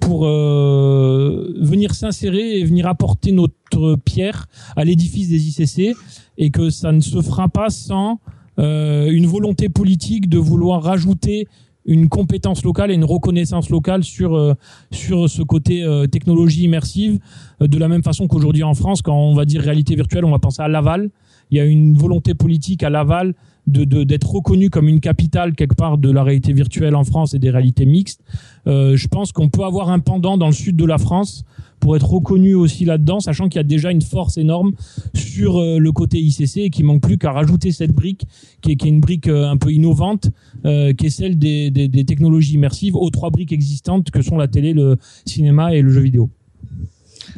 pour 0.00 0.26
euh, 0.26 1.54
venir 1.60 1.94
s'insérer 1.94 2.58
et 2.58 2.64
venir 2.64 2.86
apporter 2.86 3.32
notre 3.32 3.96
pierre 3.96 4.46
à 4.76 4.84
l'édifice 4.84 5.28
des 5.28 5.48
ICC 5.48 5.96
et 6.38 6.50
que 6.50 6.70
ça 6.70 6.92
ne 6.92 7.00
se 7.00 7.20
fera 7.20 7.48
pas 7.48 7.70
sans 7.70 8.20
euh, 8.58 9.10
une 9.10 9.26
volonté 9.26 9.68
politique 9.68 10.28
de 10.28 10.38
vouloir 10.38 10.82
rajouter 10.82 11.46
une 11.88 12.08
compétence 12.08 12.62
locale 12.62 12.92
et 12.92 12.94
une 12.94 13.04
reconnaissance 13.04 13.70
locale 13.70 14.04
sur 14.04 14.36
euh, 14.36 14.54
sur 14.92 15.28
ce 15.28 15.42
côté 15.42 15.82
euh, 15.82 16.06
technologie 16.06 16.62
immersive. 16.64 17.18
De 17.60 17.78
la 17.78 17.88
même 17.88 18.04
façon 18.04 18.28
qu'aujourd'hui 18.28 18.62
en 18.62 18.74
France 18.74 19.02
quand 19.02 19.16
on 19.16 19.34
va 19.34 19.44
dire 19.44 19.62
réalité 19.62 19.96
virtuelle 19.96 20.24
on 20.24 20.30
va 20.30 20.38
penser 20.38 20.62
à 20.62 20.68
Laval. 20.68 21.10
Il 21.50 21.56
y 21.56 21.60
a 21.60 21.64
une 21.64 21.96
volonté 21.96 22.34
politique 22.34 22.82
à 22.82 22.90
Laval 22.90 23.34
de 23.68 24.04
d'être 24.04 24.30
reconnu 24.30 24.70
comme 24.70 24.88
une 24.88 25.00
capitale 25.00 25.54
quelque 25.54 25.74
part 25.74 25.98
de 25.98 26.10
la 26.10 26.22
réalité 26.22 26.52
virtuelle 26.52 26.94
en 26.94 27.04
France 27.04 27.34
et 27.34 27.38
des 27.38 27.50
réalités 27.50 27.86
mixtes. 27.86 28.22
Euh, 28.66 28.96
je 28.96 29.08
pense 29.08 29.32
qu'on 29.32 29.48
peut 29.48 29.64
avoir 29.64 29.90
un 29.90 29.98
pendant 29.98 30.36
dans 30.38 30.46
le 30.46 30.52
sud 30.52 30.76
de 30.76 30.84
la 30.84 30.98
France 30.98 31.44
pour 31.80 31.96
être 31.96 32.08
reconnu 32.08 32.54
aussi 32.54 32.84
là-dedans, 32.84 33.20
sachant 33.20 33.48
qu'il 33.48 33.56
y 33.56 33.60
a 33.60 33.64
déjà 33.64 33.90
une 33.90 34.02
force 34.02 34.36
énorme 34.36 34.72
sur 35.14 35.58
euh, 35.58 35.78
le 35.78 35.92
côté 35.92 36.18
ICC 36.18 36.58
et 36.58 36.70
qu'il 36.70 36.84
manque 36.84 37.02
plus 37.02 37.18
qu'à 37.18 37.32
rajouter 37.32 37.72
cette 37.72 37.92
brique 37.92 38.24
qui 38.60 38.72
est, 38.72 38.76
qui 38.76 38.86
est 38.86 38.90
une 38.90 39.00
brique 39.00 39.28
euh, 39.28 39.48
un 39.48 39.56
peu 39.56 39.72
innovante, 39.72 40.30
euh, 40.64 40.92
qui 40.92 41.06
est 41.06 41.10
celle 41.10 41.38
des, 41.38 41.70
des, 41.70 41.88
des 41.88 42.04
technologies 42.04 42.54
immersives 42.54 42.96
aux 42.96 43.10
trois 43.10 43.30
briques 43.30 43.52
existantes 43.52 44.10
que 44.10 44.22
sont 44.22 44.36
la 44.36 44.48
télé, 44.48 44.72
le 44.72 44.96
cinéma 45.24 45.74
et 45.74 45.82
le 45.82 45.90
jeu 45.90 46.00
vidéo. 46.00 46.30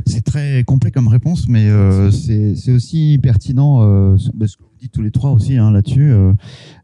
C'est 0.06 0.22
très 0.22 0.64
complet 0.64 0.90
comme 0.90 1.08
réponse, 1.08 1.48
mais 1.48 1.68
euh, 1.68 2.10
c'est 2.10 2.72
aussi 2.72 3.18
pertinent 3.22 3.82
euh, 3.82 4.16
parce 4.38 4.56
que 4.56 4.62
vous 4.62 4.68
dites 4.80 4.92
tous 4.92 5.02
les 5.02 5.10
trois 5.10 5.30
aussi 5.30 5.56
hein, 5.56 5.70
là-dessus. 5.70 6.10
Euh, 6.10 6.32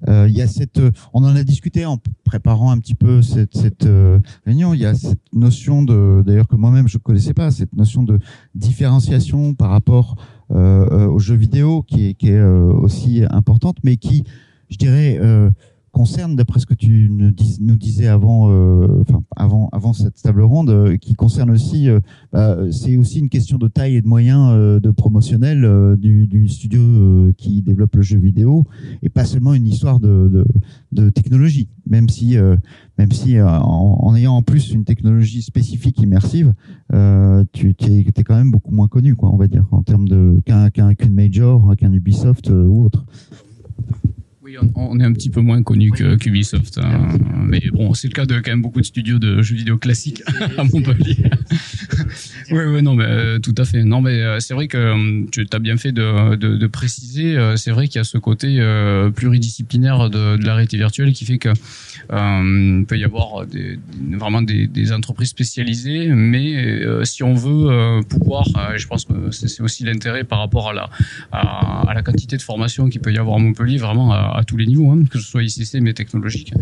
euh, 0.09 0.29
y 0.29 0.41
a 0.43 0.47
cette, 0.47 0.81
on 1.13 1.25
en 1.25 1.35
a 1.37 1.45
discuté 1.45 1.87
en 1.87 1.99
préparant 2.25 2.71
un 2.71 2.79
petit 2.79 2.95
peu 2.95 3.23
cette, 3.23 3.89
réunion. 4.45 4.75
Il 4.75 4.81
y 4.81 4.87
a 4.87 4.95
cette 4.95 5.21
notion 5.33 5.83
de, 5.83 6.23
d'ailleurs 6.27 6.49
que 6.49 6.57
moi-même 6.57 6.89
je 6.89 6.99
connaissais 6.99 7.35
pas, 7.35 7.51
cette 7.51 7.75
notion 7.75 8.03
de 8.03 8.19
différenciation 8.55 9.55
par 9.55 9.71
rapport 9.71 10.17
aux 10.51 11.19
jeux 11.19 11.35
vidéo 11.35 11.83
qui 11.83 12.17
est 12.23 12.41
aussi 12.41 13.23
importante, 13.31 13.79
mais 13.83 13.97
qui, 13.97 14.25
je 14.71 14.77
dirais 14.77 15.19
concerne, 15.97 16.36
d'après 16.36 16.61
ce 16.61 16.66
que 16.66 16.74
tu 16.74 17.11
nous, 17.11 17.76
disais 17.76 18.07
avant, 18.07 18.51
euh, 18.51 19.01
enfin 19.01 19.22
avant, 19.34 19.70
avant 19.72 19.94
cette 19.94 20.20
table 20.20 20.42
ronde, 20.42 20.68
euh, 20.68 20.99
qui 20.99 21.14
concerne 21.14 21.51
aussi, 21.51 21.88
euh, 21.88 22.01
bah, 22.34 22.59
c'est 22.70 22.99
aussi 22.99 23.20
une 23.20 23.30
question 23.30 23.57
de 23.57 23.66
taille 23.66 23.97
et 23.97 24.03
de 24.03 24.07
moyens 24.07 24.53
de 24.53 24.90
promotionnel 24.90 25.97
du, 25.99 26.49
studio 26.49 27.32
qui 27.38 27.62
développe 27.62 27.97
le 27.97 28.03
jeu 28.03 28.18
vidéo, 28.18 28.66
et 29.03 29.09
pas 29.09 29.24
seulement 29.24 29.55
une 29.55 29.66
histoire 29.66 29.99
de, 29.99 30.44
de, 30.92 31.09
technologie, 31.09 31.70
même 31.86 32.11
si, 32.11 32.36
même 32.99 33.12
si 33.12 33.40
en, 33.40 34.14
ayant 34.14 34.34
en 34.34 34.42
plus 34.42 34.72
une 34.72 34.84
technologie 34.84 35.40
spécifique 35.40 35.99
immersive, 36.03 36.53
tu 37.53 37.74
es, 37.80 38.22
quand 38.22 38.36
même 38.36 38.51
beaucoup 38.51 38.74
moins 38.74 38.88
connu, 38.88 39.14
quoi, 39.14 39.30
on 39.32 39.38
va 39.38 39.49
dire, 39.49 39.66
en 39.70 39.82
termes 39.82 40.09
de 40.09 40.42
qu'un 40.44 40.70
major, 41.11 41.74
qu'un 41.78 41.92
Ubisoft 41.94 42.51
ou 42.51 42.84
autre. 42.84 43.07
Oui, 44.47 44.57
on, 44.76 45.01
est 45.01 45.05
un 45.05 45.12
petit 45.12 45.28
peu 45.28 45.40
moins 45.40 45.61
connu 45.64 45.90
que 45.90 46.14
qu'Ubisoft, 46.14 46.78
hein. 46.78 47.18
mais 47.49 47.61
bon, 47.72 47.94
c'est 47.94 48.07
le 48.07 48.12
cas 48.12 48.26
de 48.26 48.36
quand 48.36 48.53
même 48.53 48.62
beaucoup 48.62 48.80
de 48.80 48.86
studios 48.86 49.18
de 49.18 49.42
jeux 49.42 49.57
vidéo 49.57 49.76
classiques 49.76 50.22
à 50.57 50.62
Montpellier. 50.62 51.16
Oui, 52.51 52.62
oui, 52.64 52.82
non, 52.82 52.94
mais 52.94 53.05
euh, 53.05 53.38
tout 53.38 53.55
à 53.59 53.64
fait. 53.64 53.82
Non, 53.82 54.01
mais 54.01 54.22
euh, 54.22 54.38
c'est 54.40 54.55
vrai 54.55 54.68
que 54.68 54.76
euh, 54.76 55.24
tu 55.32 55.47
as 55.53 55.59
bien 55.59 55.76
fait 55.76 55.92
de, 55.92 56.66
préciser. 56.66 57.36
c'est 57.57 57.70
vrai 57.70 57.86
qu'il 57.86 57.97
y 57.97 58.01
a 58.01 58.05
ce 58.05 58.18
côté 58.18 58.61
pluridisciplinaire 59.14 60.11
de, 60.11 60.36
de 60.36 60.44
la 60.44 60.55
réalité 60.55 60.76
virtuelle 60.76 61.12
qui 61.12 61.24
fait 61.24 61.38
que 61.38 61.51
il 62.11 62.84
peut 62.86 62.99
y 62.99 63.05
avoir 63.05 63.47
vraiment 64.11 64.42
des, 64.42 64.92
entreprises 64.92 65.30
spécialisées, 65.30 66.09
mais 66.09 66.82
si 67.05 67.22
on 67.22 67.34
veut 67.34 68.01
pouvoir, 68.09 68.44
je 68.76 68.86
pense 68.86 69.05
que 69.05 69.30
c'est 69.30 69.61
aussi 69.62 69.84
l'intérêt 69.84 70.24
par 70.24 70.40
rapport 70.40 70.72
à 71.32 71.94
la 71.94 72.03
quantité 72.03 72.36
de 72.36 72.42
formation 72.42 72.88
qu'il 72.88 73.01
peut 73.01 73.12
y 73.12 73.18
avoir 73.18 73.36
à 73.36 73.38
Montpellier, 73.38 73.78
vraiment 73.78 74.12
à, 74.12 74.42
tous 74.47 74.57
les 74.57 74.66
niveaux, 74.66 74.90
hein, 74.90 75.05
que 75.11 75.18
ce 75.18 75.26
soit 75.26 75.42
ICC 75.42 75.80
mais 75.80 75.94
technologique. 75.94 76.53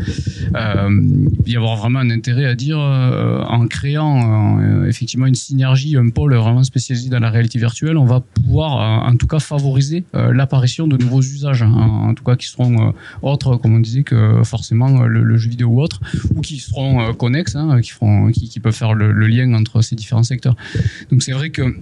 Il 0.55 1.53
y 1.53 1.57
avoir 1.57 1.77
vraiment 1.77 2.01
un 2.01 2.11
intérêt 2.11 2.45
à 2.45 2.55
dire 2.55 2.79
en 2.79 3.67
créant 3.67 4.85
effectivement 4.87 5.27
une 5.27 5.35
synergie, 5.35 5.74
un 5.97 6.11
pôle 6.11 6.35
vraiment 6.35 6.65
spécialisé 6.65 7.09
dans 7.11 7.21
la 7.21 7.31
réalité 7.31 7.59
virtuelle, 7.59 7.97
on 7.97 8.05
va 8.05 8.21
pouvoir 8.21 8.73
euh, 8.81 9.11
en 9.11 9.17
tout 9.17 9.27
cas 9.27 9.39
favoriser 9.39 10.05
euh, 10.15 10.33
l'apparition 10.33 10.87
de 10.87 10.97
nouveaux 10.97 11.21
usages, 11.21 11.63
hein, 11.63 11.73
en 11.73 12.15
tout 12.15 12.25
cas 12.25 12.37
qui 12.37 12.49
seront 12.49 12.89
euh, 12.89 12.93
autres, 13.23 13.57
comme 13.57 13.75
on 13.75 13.81
disait, 13.81 14.03
que 14.03 14.43
forcément 14.45 15.03
le, 15.03 15.37
jeu 15.37 15.51
vidéo 15.51 15.69
ou 15.69 15.81
autre, 15.81 16.01
ou 16.35 16.41
qui 16.41 16.59
seront 16.59 17.13
connexes, 17.15 17.57
hein, 17.57 17.81
qui, 17.81 17.91
feront, 17.91 18.31
qui 18.31 18.61
peuvent 18.61 18.75
faire 18.75 18.95
le, 18.95 19.13
le 19.13 19.27
lien 19.27 19.53
entre 19.55 19.83
ces 19.83 19.97
différents 19.97 20.23
secteurs. 20.23 20.57
Donc 21.11 21.23
c'est 21.23 21.33
vrai 21.33 21.51
que 21.51 21.75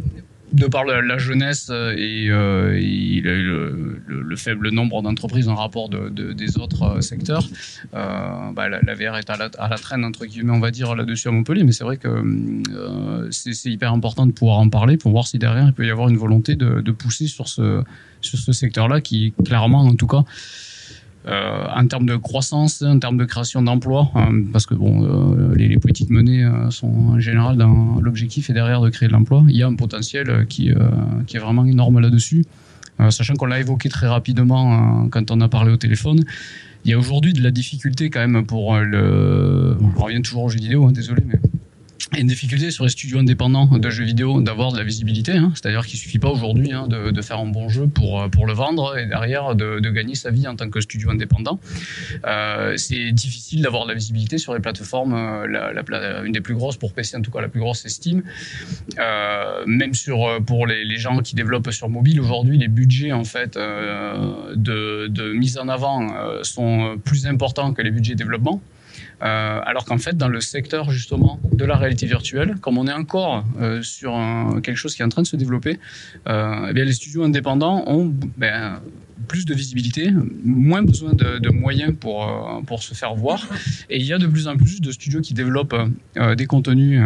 de 0.53 0.66
par 0.66 0.84
la, 0.84 1.18
jeunesse 1.18 1.68
euh, 1.70 1.94
et, 1.96 2.28
euh, 2.30 2.74
et 2.78 3.20
le, 3.20 4.00
le- 4.07 4.22
le 4.22 4.36
faible 4.36 4.70
nombre 4.70 5.03
d'entreprises 5.03 5.48
en 5.48 5.55
rapport 5.55 5.88
de, 5.88 6.09
de- 6.09 6.32
des 6.32 6.59
autres 6.59 6.82
euh, 6.82 7.00
secteurs, 7.00 7.44
euh, 7.94 8.53
bah, 8.53 8.68
la, 8.68 8.80
la 8.82 8.94
VR 8.94 9.16
est 9.16 9.30
à 9.30 9.36
la, 9.36 9.50
à 9.59 9.68
la 9.68 9.76
traîne, 9.78 10.05
entre 10.05 10.26
guillemets, 10.26 10.53
on 10.53 10.61
va 10.61 10.70
dire, 10.70 10.94
là-dessus 10.94 11.28
à 11.28 11.30
Montpellier. 11.30 11.64
Mais 11.64 11.72
c'est 11.72 11.84
vrai 11.84 11.96
que 11.96 12.09
euh, 12.09 13.28
c'est 13.30 13.53
c'est 13.55 13.70
hyper 13.70 13.92
important 13.92 14.26
de 14.26 14.32
pouvoir 14.32 14.59
en 14.59 14.68
parler 14.68 14.96
pour 14.96 15.11
voir 15.12 15.26
si 15.26 15.38
derrière 15.38 15.66
il 15.66 15.72
peut 15.72 15.86
y 15.86 15.90
avoir 15.90 16.09
une 16.09 16.16
volonté 16.16 16.55
de, 16.57 16.80
de 16.80 16.92
pousser 16.92 17.26
sur 17.26 17.48
ce, 17.48 17.82
sur 18.20 18.38
ce 18.38 18.53
secteur-là 18.53 19.00
qui, 19.00 19.32
clairement, 19.44 19.80
en 19.80 19.94
tout 19.94 20.07
cas, 20.07 20.24
euh, 21.27 21.66
en 21.75 21.87
termes 21.87 22.07
de 22.07 22.16
croissance, 22.16 22.83
en 22.83 22.99
termes 22.99 23.16
de 23.16 23.25
création 23.25 23.62
d'emplois, 23.62 24.11
euh, 24.16 24.43
parce 24.53 24.66
que 24.66 24.75
bon, 24.75 25.05
euh, 25.05 25.55
les, 25.55 25.79
politiques 25.79 26.11
menées 26.11 26.45
euh, 26.45 26.70
sont 26.70 26.89
en 26.89 27.20
général 27.20 27.57
dans 27.57 28.01
l'objectif 28.01 28.51
est 28.51 28.53
derrière 28.53 28.81
de 28.81 28.91
créer 28.91 29.09
de 29.09 29.12
l'emploi. 29.12 29.45
Il 29.49 29.57
y 29.57 29.62
a 29.62 29.68
un 29.68 29.77
potentiel 29.77 30.47
qui, 30.49 30.70
est 30.70 31.39
vraiment 31.39 31.64
énorme 31.64 32.01
là-dessus, 32.01 32.45
sachant 33.11 33.35
qu'on 33.35 33.47
l'a 33.47 33.61
évoqué 33.61 33.89
très 33.89 34.09
rapidement 34.09 35.05
euh, 35.05 35.09
quand 35.11 35.31
on 35.31 35.41
a 35.41 35.49
parlé 35.49 35.73
au 35.73 35.77
téléphone. 35.77 36.25
Il 36.85 36.91
y 36.91 36.95
a 36.95 36.99
aujourd'hui 36.99 37.33
de 37.33 37.43
la 37.43 37.53
difficulté 37.53 38.11
quand 38.11 38.27
même 38.27 38.45
pour 38.45 38.77
le. 38.77 39.77
On 39.81 40.03
revient 40.03 40.23
toujours 40.23 40.45
aux 40.45 40.49
jeux 40.49 40.59
vidéo, 40.59 40.87
hein, 40.87 40.93
désolé, 40.93 41.23
a 42.13 42.21
une 42.21 42.27
difficulté 42.27 42.71
sur 42.71 42.85
les 42.85 42.91
studios 42.91 43.19
indépendants 43.19 43.67
de 43.67 43.91
jeux 43.91 44.05
vidéo 44.05 44.41
d'avoir 44.41 44.73
de 44.73 44.79
la 44.79 44.85
visibilité. 44.85 45.33
hein. 45.33 45.53
C'est-à-dire 45.55 45.87
qu'il 45.87 45.99
suffit 45.99 46.19
pas 46.19 46.29
aujourd'hui 46.29 46.73
hein, 46.73 46.87
de, 46.87 47.11
de 47.11 47.23
faire 47.23 47.39
un 47.39 47.47
bon 47.47 47.69
jeu 47.69 47.87
pour, 47.87 48.23
euh, 48.23 48.29
le 48.47 48.53
vendre 48.53 48.99
et 48.99 49.07
derrière 49.07 49.55
de, 49.55 49.79
de 49.79 49.91
gagner 49.91 50.15
sa 50.15 50.31
vie 50.31 50.47
en 50.49 50.57
tant 50.57 50.69
que 50.69 50.81
studio 50.81 51.11
indépendant. 51.11 51.61
Euh, 52.27 52.77
c'est 52.77 53.13
difficile 53.13 53.63
d'avoir 53.63 53.85
de 53.85 53.91
la 53.91 53.95
visibilité 53.95 54.39
sur 54.39 54.53
les 54.53 54.61
plateformes. 54.61 55.15
euh, 55.15 56.25
une 56.25 56.33
des 56.33 56.41
plus 56.41 56.55
grosses 56.55 56.77
pour 56.77 56.93
PC, 56.93 57.17
en 57.17 57.23
tout 57.23 57.31
cas 57.31 57.41
la 57.41 57.49
plus 57.49 57.61
grosse, 57.61 57.81
c'est 57.83 57.89
Steam. 57.89 58.23
Même 58.99 59.93
pour 60.47 60.67
les, 60.67 60.97
gens 60.97 61.19
qui 61.19 61.35
développent 61.35 61.71
sur 61.71 61.89
mobile 61.89 62.21
aujourd'hui, 62.21 62.59
les 62.59 62.69
budgets 62.69 63.13
en 63.13 63.25
fait 63.25 63.57
de, 63.57 65.07
de 65.09 65.33
mise 65.33 65.59
en 65.59 65.69
avant 65.69 66.43
sont 66.43 66.99
plus 67.05 67.27
importants 67.27 67.73
que 67.73 67.83
les 67.83 67.91
budgets 67.91 68.15
développement. 68.15 68.61
Euh, 69.23 69.61
alors 69.64 69.85
qu'en 69.85 69.99
fait, 69.99 70.16
dans 70.16 70.29
le 70.29 70.41
secteur 70.41 70.91
justement 70.91 71.39
de 71.53 71.64
la 71.64 71.77
réalité 71.77 72.07
virtuelle, 72.07 72.57
comme 72.61 72.79
on 72.79 72.87
est 72.87 72.93
encore 72.93 73.45
euh, 73.61 73.83
sur 73.83 74.12
quelque 74.62 74.77
chose 74.77 74.95
qui 74.95 75.03
est 75.03 75.05
en 75.05 75.11
train 75.11 75.23
de 75.23 75.27
se 75.27 75.37
développer, 75.37 75.79
euh, 76.29 76.66
eh 76.70 76.73
bien, 76.73 76.85
les 76.85 76.93
studios 76.93 77.23
indépendants 77.23 77.85
ont 77.87 78.12
ben, 78.37 78.81
plus 79.29 79.45
de 79.45 79.55
visibilité, 79.55 80.11
moins 80.45 80.83
besoin 80.83 81.12
de, 81.12 81.49
moyens 81.51 81.95
pour, 81.99 82.29
pour 82.66 82.83
se 82.83 82.93
faire 82.95 83.14
voir. 83.14 83.47
Et 83.89 83.99
il 83.99 84.05
y 84.05 84.12
a 84.12 84.18
de 84.18 84.27
plus 84.27 84.49
en 84.49 84.57
plus 84.57 84.81
de 84.81 84.91
studios 84.91 85.20
qui 85.20 85.33
développent 85.33 85.77
des 86.37 86.47
contenus 86.47 87.01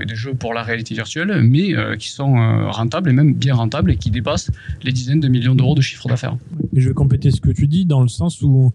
et 0.00 0.06
des 0.06 0.14
jeux 0.14 0.34
pour 0.34 0.54
la 0.54 0.62
réalité 0.62 0.94
virtuelle, 0.94 1.42
mais 1.42 1.74
qui 1.98 2.10
sont 2.10 2.68
rentables 2.70 3.10
et 3.10 3.12
même 3.12 3.34
bien 3.34 3.56
rentables 3.56 3.90
et 3.90 3.96
qui 3.96 4.12
dépassent 4.12 4.52
les 4.84 4.92
dizaines 4.92 5.18
de 5.18 5.26
millions 5.26 5.56
d'euros 5.56 5.74
de 5.74 5.80
chiffre 5.80 6.08
d'affaires. 6.08 6.36
Je 6.72 6.88
vais 6.88 6.94
compléter 6.94 7.32
ce 7.32 7.40
que 7.40 7.50
tu 7.50 7.66
dis 7.66 7.84
dans 7.84 8.00
le 8.00 8.08
sens 8.08 8.42
où 8.42 8.72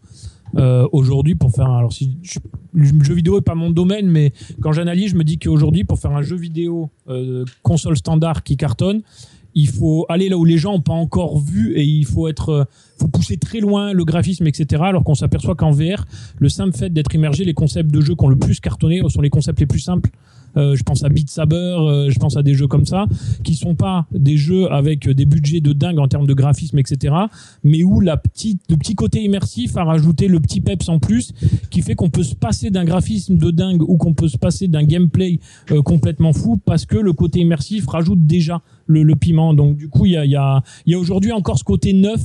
euh, 0.58 0.88
aujourd'hui 0.92 1.36
pour 1.36 1.52
faire 1.52 1.68
un- 1.68 1.80
alors 1.80 1.94
si 1.94 2.18
je- 2.24 2.40
le 2.74 3.04
jeu 3.04 3.14
vidéo 3.14 3.38
est 3.38 3.42
pas 3.42 3.56
mon 3.56 3.70
domaine 3.70 4.08
mais 4.08 4.32
quand 4.62 4.72
j'analyse 4.72 5.12
je 5.12 5.16
me 5.16 5.24
dis 5.24 5.38
qu'aujourd'hui 5.38 5.84
pour 5.84 6.00
faire 6.00 6.12
un 6.12 6.22
jeu 6.22 6.36
vidéo 6.38 6.90
euh, 7.10 7.44
console 7.64 7.98
standard 7.98 8.44
qui 8.44 8.56
cartonne 8.58 9.02
il 9.58 9.70
faut 9.70 10.06
aller 10.10 10.28
là 10.30 10.38
où 10.38 10.44
les 10.46 10.58
gens 10.58 10.74
n'ont 10.74 10.82
pas 10.82 10.94
encore 10.94 11.40
vu 11.40 11.74
et 11.78 11.84
il 11.84 12.06
faut 12.06 12.28
être 12.28 12.50
euh, 12.50 12.64
faut 13.00 13.08
pousser 13.08 13.38
très 13.38 13.60
loin 13.60 13.92
le 13.94 14.04
graphisme 14.06 14.46
etc 14.48 14.82
alors 14.86 15.04
qu'on 15.04 15.16
s'aperçoit 15.16 15.56
qu'en 15.56 15.72
VR 15.72 16.06
le 16.40 16.50
simple 16.50 16.76
fait 16.78 16.90
d'être 16.92 17.14
immergé 17.16 17.44
les 17.46 17.54
concepts 17.54 17.92
de 17.92 18.02
jeu 18.02 18.16
qui 18.16 18.24
ont 18.26 18.30
le 18.30 18.38
plus 18.38 18.60
cartonné 18.60 19.02
sont 19.10 19.22
les 19.22 19.30
concepts 19.30 19.60
les 19.60 19.66
plus 19.66 19.80
simples 19.80 20.10
je 20.56 20.84
pense 20.84 21.04
à 21.04 21.10
Beat 21.10 21.30
Saber, 21.30 21.56
euh, 21.56 22.10
je 22.10 22.18
pense 22.20 22.38
à 22.38 22.44
des 22.44 22.54
jeux 22.54 22.68
comme 22.68 22.86
ça, 22.86 23.08
qui 23.44 23.56
sont 23.56 23.76
pas 23.76 24.06
des 24.12 24.38
jeux 24.38 24.72
avec 24.72 25.10
des 25.10 25.26
budgets 25.26 25.62
de 25.62 25.74
dingue 25.74 26.00
en 26.00 26.08
termes 26.08 26.28
de 26.28 26.34
graphisme, 26.34 26.80
etc. 26.80 27.14
Mais 27.64 27.84
où 27.84 28.00
la 28.02 28.18
petite, 28.18 28.62
le 28.70 28.78
petit 28.78 28.96
côté 28.96 29.22
immersif 29.24 29.76
a 29.78 29.84
rajouté 29.84 30.28
le 30.28 30.40
petit 30.40 30.62
peps 30.62 30.88
en 30.90 31.00
plus, 31.00 31.34
qui 31.70 31.82
fait 31.82 31.96
qu'on 31.96 32.10
peut 32.10 32.24
se 32.24 32.36
passer 32.36 32.70
d'un 32.70 32.86
graphisme 32.86 33.38
de 33.38 33.52
dingue 33.52 33.82
ou 33.82 33.98
qu'on 33.98 34.14
peut 34.14 34.28
se 34.30 34.38
passer 34.38 34.68
d'un 34.68 34.84
gameplay 34.84 35.40
euh, 35.72 35.82
complètement 35.82 36.34
fou 36.34 36.58
parce 36.64 36.86
que 36.86 36.98
le 36.98 37.14
côté 37.14 37.40
immersif 37.42 37.88
rajoute 37.88 38.26
déjà 38.26 38.62
le, 38.88 39.04
le 39.04 39.16
piment. 39.16 39.54
Donc 39.54 39.78
du 39.78 39.90
coup, 39.90 40.06
il 40.06 40.14
y 40.14 40.18
a, 40.18 40.26
y 40.26 40.36
a, 40.36 40.62
y 40.86 40.94
a 40.94 41.00
aujourd'hui 41.00 41.32
encore 41.32 41.58
ce 41.60 41.64
côté 41.64 41.94
neuf 41.94 42.22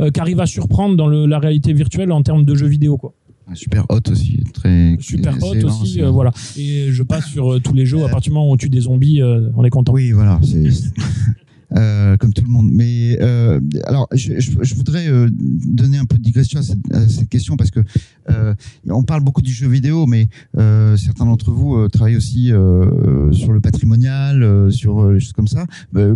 euh, 0.00 0.10
qui 0.10 0.20
arrive 0.20 0.40
à 0.40 0.46
surprendre 0.46 0.96
dans 0.96 1.06
le- 1.06 1.26
la 1.26 1.38
réalité 1.38 1.72
virtuelle 1.72 2.12
en 2.12 2.22
termes 2.22 2.44
de 2.44 2.54
jeux 2.54 2.66
vidéo, 2.68 2.96
quoi. 2.96 3.12
Super 3.54 3.84
hot 3.88 4.00
aussi, 4.10 4.42
très 4.54 4.96
Super 5.00 5.36
hot 5.42 5.54
aussi, 5.64 6.00
euh, 6.00 6.10
voilà. 6.10 6.32
Et 6.56 6.90
je 6.90 7.02
passe 7.02 7.26
sur 7.26 7.54
euh, 7.54 7.60
tous 7.60 7.74
les 7.74 7.84
jeux. 7.86 8.04
À 8.04 8.08
partir 8.08 8.30
du 8.30 8.34
moment 8.34 8.48
où 8.50 8.54
on 8.54 8.56
tue 8.56 8.68
des 8.68 8.80
zombies, 8.80 9.20
euh, 9.20 9.50
on 9.56 9.64
est 9.64 9.70
content. 9.70 9.92
Oui, 9.92 10.12
voilà, 10.12 10.40
c'est 10.42 10.68
euh, 11.76 12.16
comme 12.16 12.32
tout 12.32 12.42
le 12.44 12.50
monde. 12.50 12.70
Mais 12.70 13.18
euh, 13.20 13.60
alors, 13.84 14.08
je, 14.12 14.40
je, 14.40 14.50
je 14.60 14.74
voudrais 14.74 15.08
euh, 15.08 15.28
donner 15.32 15.98
un 15.98 16.04
peu 16.04 16.18
de 16.18 16.22
digression 16.22 16.60
à 16.60 16.62
cette, 16.62 16.94
à 16.94 17.08
cette 17.08 17.28
question 17.28 17.56
parce 17.56 17.70
que 17.70 17.80
euh, 18.30 18.54
on 18.88 19.02
parle 19.02 19.22
beaucoup 19.24 19.42
du 19.42 19.52
jeu 19.52 19.68
vidéo, 19.68 20.06
mais 20.06 20.28
euh, 20.58 20.96
certains 20.96 21.26
d'entre 21.26 21.50
vous 21.50 21.74
euh, 21.74 21.88
travaillent 21.88 22.16
aussi 22.16 22.52
sur 23.32 23.52
le 23.52 23.60
patrimonial, 23.60 24.70
sur 24.72 25.10
les 25.10 25.20
choses 25.20 25.32
comme 25.32 25.48
ça. 25.48 25.66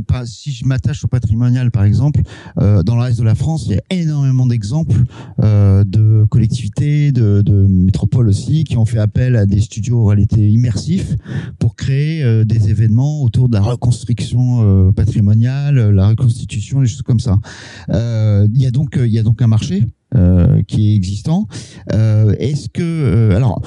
Pas, 0.07 0.27
si 0.27 0.53
je 0.53 0.65
m'attache 0.65 1.05
au 1.05 1.09
patrimonial, 1.09 1.71
par 1.71 1.85
exemple, 1.85 2.23
dans 2.57 2.97
le 2.97 3.01
reste 3.01 3.19
de 3.19 3.25
la 3.25 3.35
France, 3.35 3.67
il 3.67 3.75
y 3.75 3.79
a 3.79 3.83
énormément 3.91 4.47
d'exemples 4.47 5.05
de 5.39 6.25
collectivités, 6.29 7.13
de, 7.13 7.43
de 7.43 7.67
métropoles 7.69 8.29
aussi, 8.29 8.65
qui 8.65 8.77
ont 8.77 8.85
fait 8.85 8.99
appel 8.99 9.37
à 9.37 9.47
des 9.47 9.61
studios 9.61 10.01
en 10.03 10.07
réalité 10.07 10.49
immersifs 10.49 11.17
pour 11.59 11.77
créer 11.77 12.45
des 12.45 12.71
événements 12.71 13.23
autour 13.23 13.49
de 13.49 13.55
la 13.55 13.63
reconstruction 13.63 14.93
patrimoniale, 14.93 15.46
la 15.47 16.09
reconstitution, 16.09 16.81
des 16.81 16.87
choses 16.87 17.03
comme 17.03 17.21
ça. 17.21 17.39
Euh, 17.91 18.37
euh, 18.37 18.49
il 18.55 18.63
y 19.13 19.19
a 19.19 19.23
donc 19.23 19.43
un 19.43 19.47
marché. 19.47 19.83
Euh, 20.17 20.63
qui 20.67 20.93
est 20.93 20.95
existant. 20.95 21.47
Euh, 21.93 22.35
Est-ce 22.39 22.69
que, 22.69 22.83
euh, 22.83 23.37
alors, 23.37 23.61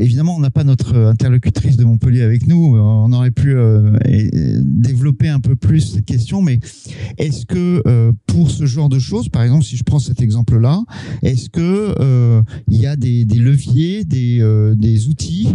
évidemment, 0.00 0.36
on 0.36 0.40
n'a 0.40 0.50
pas 0.50 0.64
notre 0.64 0.96
interlocutrice 0.96 1.76
de 1.76 1.84
Montpellier 1.84 2.22
avec 2.22 2.46
nous. 2.46 2.76
On 2.76 3.12
aurait 3.12 3.30
pu 3.30 3.54
développer 4.62 5.28
un 5.28 5.40
peu 5.40 5.54
plus 5.54 5.80
cette 5.80 6.04
question, 6.04 6.42
mais 6.42 6.58
est-ce 7.18 7.46
que 7.46 8.12
pour 8.26 8.50
ce 8.50 8.66
genre 8.66 8.88
de 8.88 8.98
choses, 8.98 9.28
par 9.28 9.42
exemple, 9.42 9.64
si 9.64 9.76
je 9.76 9.84
prends 9.84 9.98
cet 9.98 10.20
exemple-là, 10.20 10.82
est-ce 11.22 11.48
que 11.48 12.42
il 12.68 12.80
y 12.80 12.86
a 12.86 12.96
des, 12.96 13.24
leviers, 13.24 14.04
des, 14.04 14.42
des 14.76 15.08
outils 15.08 15.48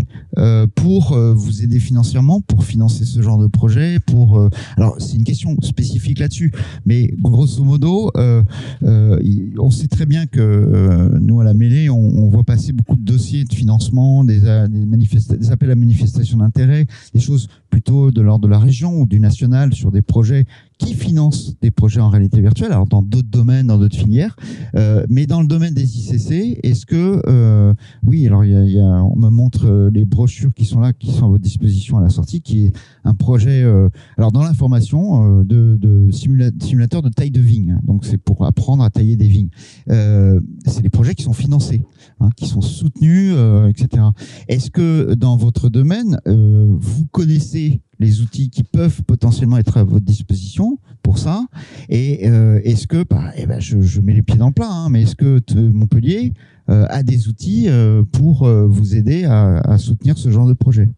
pour 0.75 1.17
vous 1.17 1.63
aider 1.63 1.79
financièrement, 1.79 2.41
pour 2.41 2.63
financer 2.63 3.05
ce 3.05 3.21
genre 3.21 3.39
de 3.39 3.47
projet, 3.47 3.99
pour 3.99 4.49
alors 4.77 4.95
c'est 4.99 5.15
une 5.15 5.23
question 5.23 5.55
spécifique 5.61 6.19
là-dessus, 6.19 6.51
mais 6.85 7.13
grosso 7.19 7.63
modo, 7.63 8.11
on 8.15 9.71
sait 9.71 9.87
très 9.87 10.05
bien 10.05 10.25
que 10.25 10.36
euh, 10.39 11.19
nous 11.19 11.39
à 11.39 11.43
la 11.43 11.53
mêlée, 11.53 11.89
on, 11.89 12.29
voit 12.29 12.43
passer 12.43 12.73
beaucoup 12.73 12.95
de 12.95 13.01
dossiers 13.01 13.43
de 13.43 13.53
financement, 13.53 14.23
des, 14.23 14.39
manifesta- 14.39 15.37
des 15.37 15.51
appels 15.51 15.71
à 15.71 15.75
manifestation 15.75 16.37
d'intérêt, 16.37 16.87
des 17.13 17.19
choses 17.19 17.47
plutôt 17.69 18.11
de 18.11 18.21
l'ordre 18.21 18.47
de 18.47 18.51
la 18.51 18.59
région 18.59 19.01
ou 19.01 19.05
du 19.05 19.19
national 19.19 19.73
sur 19.73 19.91
des 19.91 20.01
projets 20.01 20.45
qui 20.77 20.93
finance 20.93 21.55
des 21.61 21.71
projets 21.71 21.99
en 22.01 22.09
réalité 22.09 22.39
virtuelle, 22.39 22.71
alors 22.71 22.85
dans 22.87 23.01
d'autres 23.01 23.27
domaines, 23.29 23.67
dans 23.67 23.77
d'autres 23.79 23.95
filières, 23.97 24.35
euh, 24.75 25.03
mais 25.09 25.25
dans 25.25 25.41
le 25.41 25.47
domaine 25.47 25.73
des 25.73 25.97
ICC, 25.97 26.59
est-ce 26.63 26.85
que, 26.85 27.21
euh, 27.27 27.73
oui, 28.05 28.27
alors 28.27 28.45
y 28.45 28.55
a, 28.55 28.63
y 28.63 28.79
a- 28.79 29.03
on 29.03 29.15
me 29.15 29.29
montre 29.29 29.65
euh, 29.65 29.89
les 29.91 30.05
brochures 30.05 30.53
qui 30.53 30.65
sont 30.65 30.79
là, 30.79 30.93
qui 30.93 31.11
sont 31.11 31.25
à 31.25 31.29
votre 31.29 31.43
disposition 31.43 31.97
à 31.97 32.01
la 32.01 32.09
sortie, 32.09 32.41
qui 32.41 32.65
est 32.65 32.71
un 33.03 33.15
projet, 33.15 33.63
euh, 33.63 33.89
alors 34.17 34.31
dans 34.31 34.43
l'information, 34.43 35.39
euh, 35.39 35.43
de, 35.43 35.77
de 35.81 36.11
simula- 36.11 36.51
simulateur 36.63 37.01
de 37.01 37.09
taille 37.09 37.31
de 37.31 37.41
vigne, 37.41 37.79
donc 37.83 38.05
c'est 38.05 38.17
pour 38.19 38.45
apprendre 38.45 38.83
à 38.83 38.89
tailler 38.89 39.15
des 39.15 39.27
vignes. 39.27 39.49
Euh, 39.89 40.39
c'est 40.65 40.81
des 40.83 40.89
projets 40.89 41.15
qui 41.15 41.23
sont 41.23 41.33
financés, 41.33 41.81
hein, 42.19 42.29
qui 42.35 42.47
sont 42.47 42.61
soutenus, 42.61 43.33
euh, 43.35 43.67
etc. 43.67 44.03
Est-ce 44.47 44.71
que 44.71 45.13
dans 45.15 45.37
votre 45.37 45.69
domaine, 45.69 46.19
euh, 46.27 46.75
vous 46.79 47.05
connaissez 47.07 47.81
les 47.99 48.21
outils 48.21 48.49
qui 48.49 48.63
peuvent 48.63 49.03
potentiellement 49.03 49.57
être 49.57 49.77
à 49.77 49.83
votre 49.83 50.05
disposition 50.05 50.79
pour 51.03 51.17
ça? 51.17 51.45
Et 51.89 52.29
euh, 52.29 52.59
est-ce 52.63 52.87
que, 52.87 53.03
bah, 53.03 53.31
eh 53.37 53.45
ben, 53.45 53.59
je, 53.59 54.01
mets 54.01 54.13
les 54.13 54.21
pieds 54.21 54.37
dans 54.37 54.47
le 54.47 54.53
plat, 54.53 54.69
hein, 54.69 54.89
mais 54.89 55.03
est-ce 55.03 55.15
que 55.15 55.41
Montpellier 55.55 56.33
a 56.67 57.01
des 57.01 57.29
outils 57.29 57.69
pour 58.11 58.45
vous 58.45 58.95
aider 58.95 59.23
à, 59.23 59.77
soutenir 59.77 60.17
ce 60.17 60.29
genre 60.29 60.47
de 60.47 60.53
projet? 60.53 60.89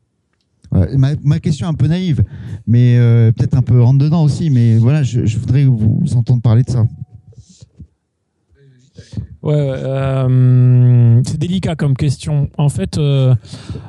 Ma, 0.71 1.39
question 1.39 1.67
est 1.67 1.69
un 1.69 1.75
peu 1.75 1.85
naïve, 1.85 2.23
mais 2.65 2.97
peut-être 3.37 3.55
un 3.55 3.61
peu 3.61 3.79
rentre 3.79 3.99
dedans 3.99 4.23
aussi, 4.23 4.49
mais 4.49 4.77
voilà, 4.77 5.03
je 5.03 5.37
voudrais 5.37 5.65
vous 5.65 6.01
entendre 6.15 6.41
parler 6.41 6.63
de 6.63 6.71
ça. 6.71 6.87
Ouais, 9.41 9.53
euh, 9.55 11.21
c'est 11.25 11.37
délicat 11.37 11.75
comme 11.75 11.95
question. 11.95 12.49
En 12.57 12.69
fait, 12.69 12.97
euh, 12.97 13.33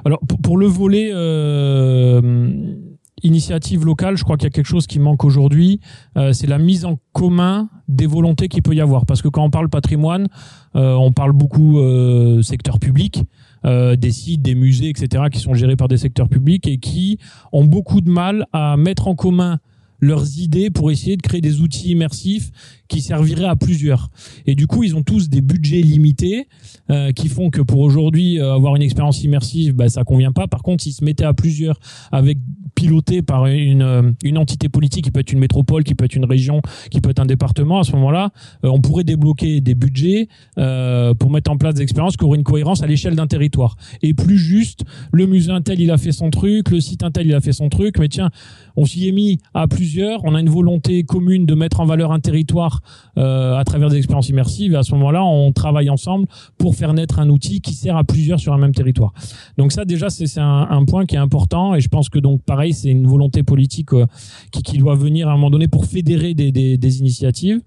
alors 0.04 0.20
pour, 0.28 0.38
pour 0.40 0.56
le 0.58 0.66
volet 0.66 1.10
euh, 1.12 2.74
initiative 3.22 3.84
locale, 3.84 4.16
je 4.16 4.22
crois 4.24 4.36
qu'il 4.36 4.44
y 4.44 4.46
a 4.46 4.50
quelque 4.50 4.66
chose 4.68 4.86
qui 4.86 4.98
manque 5.00 5.24
aujourd'hui. 5.24 5.80
euh, 6.16 6.32
c'est 6.32 6.46
la 6.46 6.58
mise 6.58 6.84
en 6.84 6.98
commun 7.12 7.68
des 7.88 8.06
volontés 8.06 8.48
qu'il 8.48 8.62
peut 8.62 8.74
y 8.74 8.80
avoir. 8.80 9.06
Parce 9.06 9.22
que 9.22 9.28
quand 9.28 9.42
on 9.44 9.50
parle 9.50 9.68
patrimoine, 9.68 10.28
euh, 10.76 10.94
on 10.94 11.12
parle 11.12 11.32
beaucoup 11.32 11.78
euh, 11.78 12.42
secteur 12.42 12.78
public. 12.78 13.24
euh, 13.66 13.94
des 13.94 14.10
sites, 14.10 14.40
des 14.40 14.54
musées, 14.54 14.88
etc., 14.88 15.24
qui 15.30 15.38
sont 15.38 15.52
gérés 15.52 15.76
par 15.76 15.86
des 15.88 15.98
secteurs 15.98 16.30
publics 16.30 16.66
et 16.66 16.78
qui 16.78 17.18
ont 17.52 17.64
beaucoup 17.66 18.00
de 18.00 18.08
mal 18.08 18.46
à 18.54 18.78
mettre 18.78 19.06
en 19.06 19.14
commun 19.14 19.58
leurs 20.00 20.38
idées 20.38 20.70
pour 20.70 20.90
essayer 20.90 21.16
de 21.16 21.22
créer 21.22 21.40
des 21.40 21.60
outils 21.60 21.90
immersifs 21.90 22.50
qui 22.88 23.00
serviraient 23.00 23.46
à 23.46 23.56
plusieurs. 23.56 24.10
Et 24.46 24.54
du 24.54 24.66
coup, 24.66 24.82
ils 24.82 24.96
ont 24.96 25.02
tous 25.02 25.28
des 25.28 25.40
budgets 25.40 25.80
limités 25.80 26.48
euh, 26.90 27.12
qui 27.12 27.28
font 27.28 27.50
que 27.50 27.60
pour 27.60 27.80
aujourd'hui 27.80 28.40
euh, 28.40 28.54
avoir 28.54 28.76
une 28.76 28.82
expérience 28.82 29.22
immersive, 29.22 29.74
bah, 29.74 29.88
ça 29.88 30.04
convient 30.04 30.32
pas. 30.32 30.48
Par 30.48 30.62
contre, 30.62 30.82
s'ils 30.82 30.92
se 30.92 31.04
mettaient 31.04 31.24
à 31.24 31.34
plusieurs, 31.34 31.78
avec 32.10 32.38
piloté 32.74 33.22
par 33.22 33.46
une, 33.46 33.82
euh, 33.82 34.12
une 34.24 34.38
entité 34.38 34.68
politique 34.68 35.04
qui 35.04 35.10
peut 35.10 35.20
être 35.20 35.32
une 35.32 35.38
métropole, 35.38 35.84
qui 35.84 35.94
peut 35.94 36.04
être 36.04 36.16
une 36.16 36.24
région, 36.24 36.62
qui 36.90 37.00
peut 37.00 37.10
être 37.10 37.20
un 37.20 37.26
département, 37.26 37.80
à 37.80 37.84
ce 37.84 37.92
moment-là, 37.92 38.30
euh, 38.64 38.68
on 38.68 38.80
pourrait 38.80 39.04
débloquer 39.04 39.60
des 39.60 39.74
budgets 39.74 40.28
euh, 40.58 41.14
pour 41.14 41.30
mettre 41.30 41.50
en 41.50 41.56
place 41.56 41.74
des 41.74 41.82
expériences 41.82 42.16
qui 42.16 42.24
auraient 42.24 42.38
une 42.38 42.44
cohérence 42.44 42.82
à 42.82 42.86
l'échelle 42.86 43.14
d'un 43.14 43.26
territoire. 43.26 43.76
Et 44.02 44.14
plus 44.14 44.38
juste, 44.38 44.84
le 45.12 45.26
musée 45.26 45.52
Intel, 45.52 45.80
il 45.80 45.90
a 45.90 45.98
fait 45.98 46.12
son 46.12 46.30
truc, 46.30 46.70
le 46.70 46.80
site 46.80 47.02
Intel, 47.02 47.26
il 47.26 47.34
a 47.34 47.40
fait 47.40 47.52
son 47.52 47.68
truc, 47.68 47.98
mais 47.98 48.08
tiens, 48.08 48.30
on 48.76 48.84
s'y 48.84 49.08
est 49.08 49.12
mis 49.12 49.38
à 49.54 49.66
plusieurs, 49.66 50.24
on 50.24 50.34
a 50.34 50.40
une 50.40 50.48
volonté 50.48 51.02
commune 51.02 51.46
de 51.46 51.54
mettre 51.54 51.80
en 51.80 51.86
valeur 51.86 52.12
un 52.12 52.20
territoire 52.20 52.80
à 53.16 53.62
travers 53.66 53.90
des 53.90 53.96
expériences 53.96 54.28
immersives, 54.28 54.72
et 54.72 54.76
à 54.76 54.82
ce 54.82 54.92
moment-là, 54.94 55.22
on 55.24 55.52
travaille 55.52 55.90
ensemble 55.90 56.26
pour 56.56 56.74
faire 56.74 56.94
naître 56.94 57.18
un 57.18 57.28
outil 57.28 57.60
qui 57.60 57.74
sert 57.74 57.96
à 57.96 58.04
plusieurs 58.04 58.40
sur 58.40 58.54
un 58.54 58.58
même 58.58 58.74
territoire. 58.74 59.12
Donc 59.58 59.72
ça, 59.72 59.84
déjà, 59.84 60.08
c'est 60.08 60.38
un, 60.38 60.66
un 60.70 60.84
point 60.84 61.04
qui 61.04 61.16
est 61.16 61.18
important, 61.18 61.74
et 61.74 61.80
je 61.80 61.88
pense 61.88 62.08
que 62.08 62.18
donc 62.18 62.42
pareil, 62.60 62.74
c'est 62.74 62.90
une 62.90 63.06
volonté 63.06 63.42
politique 63.42 63.94
euh, 63.94 64.04
qui, 64.52 64.76
doit 64.76 64.94
venir 64.94 65.28
à 65.28 65.32
un 65.32 65.36
moment 65.36 65.48
donné 65.48 65.66
pour 65.66 65.86
fédérer 65.86 66.34
des, 66.34 66.98
initiatives. 66.98 67.62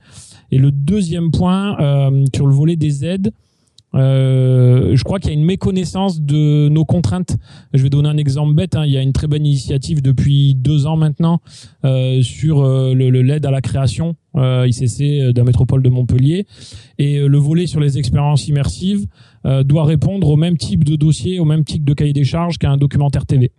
Et 0.52 0.60
le 0.60 0.72
deuxième 0.72 1.32
point, 1.32 1.80
euh, 1.80 2.26
sur 2.36 2.46
le 2.46 2.54
volet 2.54 2.76
des 2.76 3.04
aides, 3.04 3.32
euh, 3.96 4.96
je 4.96 5.04
crois 5.04 5.20
qu'il 5.20 5.32
y 5.32 5.34
a 5.34 5.36
une 5.36 5.46
méconnaissance 5.46 6.22
de 6.22 6.70
nos 6.70 6.86
contraintes. 6.86 7.38
Je 7.74 7.82
vais 7.82 7.90
donner 7.90 8.10
un 8.10 8.18
exemple 8.18 8.54
bête. 8.54 8.76
hein. 8.76 8.86
Il 8.86 8.92
y 8.92 8.98
a 8.98 9.02
une 9.02 9.14
très 9.14 9.26
bonne 9.26 9.48
initiative 9.48 10.04
depuis 10.04 10.54
deux 10.54 10.86
ans 10.86 10.98
maintenant 10.98 11.42
sur 12.22 12.64
le 12.64 13.22
l'aide 13.22 13.46
à 13.46 13.52
la 13.52 13.62
création 13.62 14.16
ICC 14.36 15.34
de 15.34 15.38
la 15.38 15.44
métropole 15.44 15.82
de 15.82 15.90
Montpellier. 15.90 16.46
Et 17.00 17.20
le 17.20 17.38
volet 17.38 17.68
sur 17.68 17.80
les 17.80 17.98
expériences 18.00 18.48
immersives 18.48 19.06
doit 19.44 19.86
répondre 19.86 20.28
au 20.28 20.38
même 20.38 20.58
type 20.58 20.84
de 20.84 20.96
dossier, 20.96 21.40
au 21.40 21.46
même 21.46 21.64
type 21.64 21.84
de 21.84 21.94
cahier 21.94 22.14
des 22.14 22.26
charges 22.26 22.58
qu'un 22.58 22.78
documentaire 22.78 23.28
TV. 23.28 23.52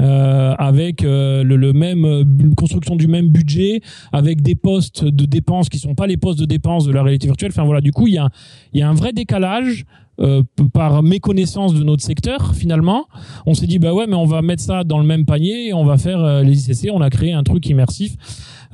Euh, 0.00 0.54
avec 0.58 1.02
euh, 1.02 1.42
le, 1.42 1.56
le 1.56 1.72
même 1.72 2.04
euh, 2.04 2.22
bu- 2.24 2.54
construction 2.54 2.94
du 2.94 3.08
même 3.08 3.30
budget, 3.30 3.80
avec 4.12 4.42
des 4.42 4.54
postes 4.54 5.04
de 5.04 5.24
dépenses 5.26 5.68
qui 5.68 5.80
sont 5.80 5.96
pas 5.96 6.06
les 6.06 6.16
postes 6.16 6.38
de 6.38 6.44
dépenses 6.44 6.84
de 6.86 6.92
la 6.92 7.02
réalité 7.02 7.26
virtuelle. 7.26 7.50
Enfin 7.52 7.64
voilà, 7.64 7.80
du 7.80 7.90
coup 7.90 8.06
il 8.06 8.14
y 8.14 8.18
a, 8.18 8.28
y 8.74 8.80
a 8.82 8.88
un 8.88 8.94
vrai 8.94 9.12
décalage 9.12 9.86
euh, 10.20 10.44
par 10.72 11.02
méconnaissance 11.02 11.74
de 11.74 11.82
notre 11.82 12.04
secteur 12.04 12.54
finalement. 12.54 13.06
On 13.44 13.54
s'est 13.54 13.66
dit 13.66 13.80
bah 13.80 13.92
ouais 13.92 14.06
mais 14.06 14.14
on 14.14 14.24
va 14.24 14.40
mettre 14.40 14.62
ça 14.62 14.84
dans 14.84 14.98
le 15.00 15.04
même 15.04 15.24
panier 15.24 15.68
et 15.68 15.72
on 15.74 15.84
va 15.84 15.96
faire 15.98 16.20
euh, 16.22 16.42
les 16.44 16.70
ICC. 16.70 16.90
On 16.92 17.00
a 17.00 17.10
créé 17.10 17.32
un 17.32 17.42
truc 17.42 17.68
immersif. 17.68 18.14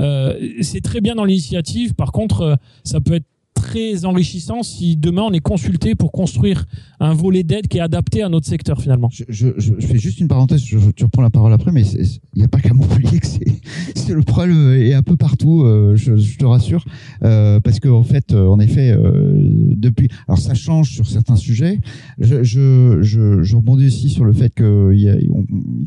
Euh, 0.00 0.34
c'est 0.60 0.82
très 0.82 1.00
bien 1.00 1.14
dans 1.14 1.24
l'initiative. 1.24 1.94
Par 1.94 2.12
contre, 2.12 2.58
ça 2.82 3.00
peut 3.00 3.14
être 3.14 3.26
très 3.64 4.04
enrichissant 4.04 4.62
si 4.62 4.96
demain 4.96 5.22
on 5.22 5.32
est 5.32 5.40
consulté 5.40 5.94
pour 5.94 6.12
construire 6.12 6.66
un 7.00 7.14
volet 7.14 7.42
d'aide 7.42 7.66
qui 7.68 7.78
est 7.78 7.80
adapté 7.80 8.22
à 8.22 8.28
notre 8.28 8.46
secteur 8.46 8.80
finalement. 8.80 9.08
Je, 9.10 9.24
je, 9.28 9.48
je 9.56 9.72
je 9.78 9.86
fais 9.86 9.98
juste 9.98 10.20
une 10.20 10.28
parenthèse, 10.28 10.62
je, 10.64 10.78
tu 10.94 11.04
reprends 11.04 11.22
la 11.22 11.30
parole 11.30 11.52
après, 11.52 11.72
mais 11.72 11.82
il 11.82 12.20
n'y 12.36 12.44
a 12.44 12.48
pas 12.48 12.60
qu'à 12.60 12.74
Montpellier 12.78 13.18
que 13.20 13.26
c'est 13.26 14.12
le 14.12 14.22
problème 14.22 14.72
est 14.74 14.92
un 14.94 15.02
peu 15.02 15.16
partout, 15.16 15.62
euh, 15.62 15.96
je, 15.96 16.16
je 16.16 16.36
te 16.36 16.44
rassure, 16.44 16.84
euh, 17.22 17.60
parce 17.60 17.80
que 17.80 17.88
en 17.88 18.02
fait, 18.02 18.32
euh, 18.32 18.46
en 18.48 18.60
effet, 18.60 18.90
euh, 18.90 19.32
depuis, 19.76 20.08
alors 20.28 20.38
ça 20.38 20.54
change 20.54 20.90
sur 20.92 21.06
certains 21.06 21.36
sujets. 21.36 21.80
Je, 22.18 22.42
je, 22.42 23.56
rebondis 23.56 23.86
aussi 23.86 24.10
sur 24.10 24.24
le 24.24 24.32
fait 24.32 24.52
qu'il 24.54 25.30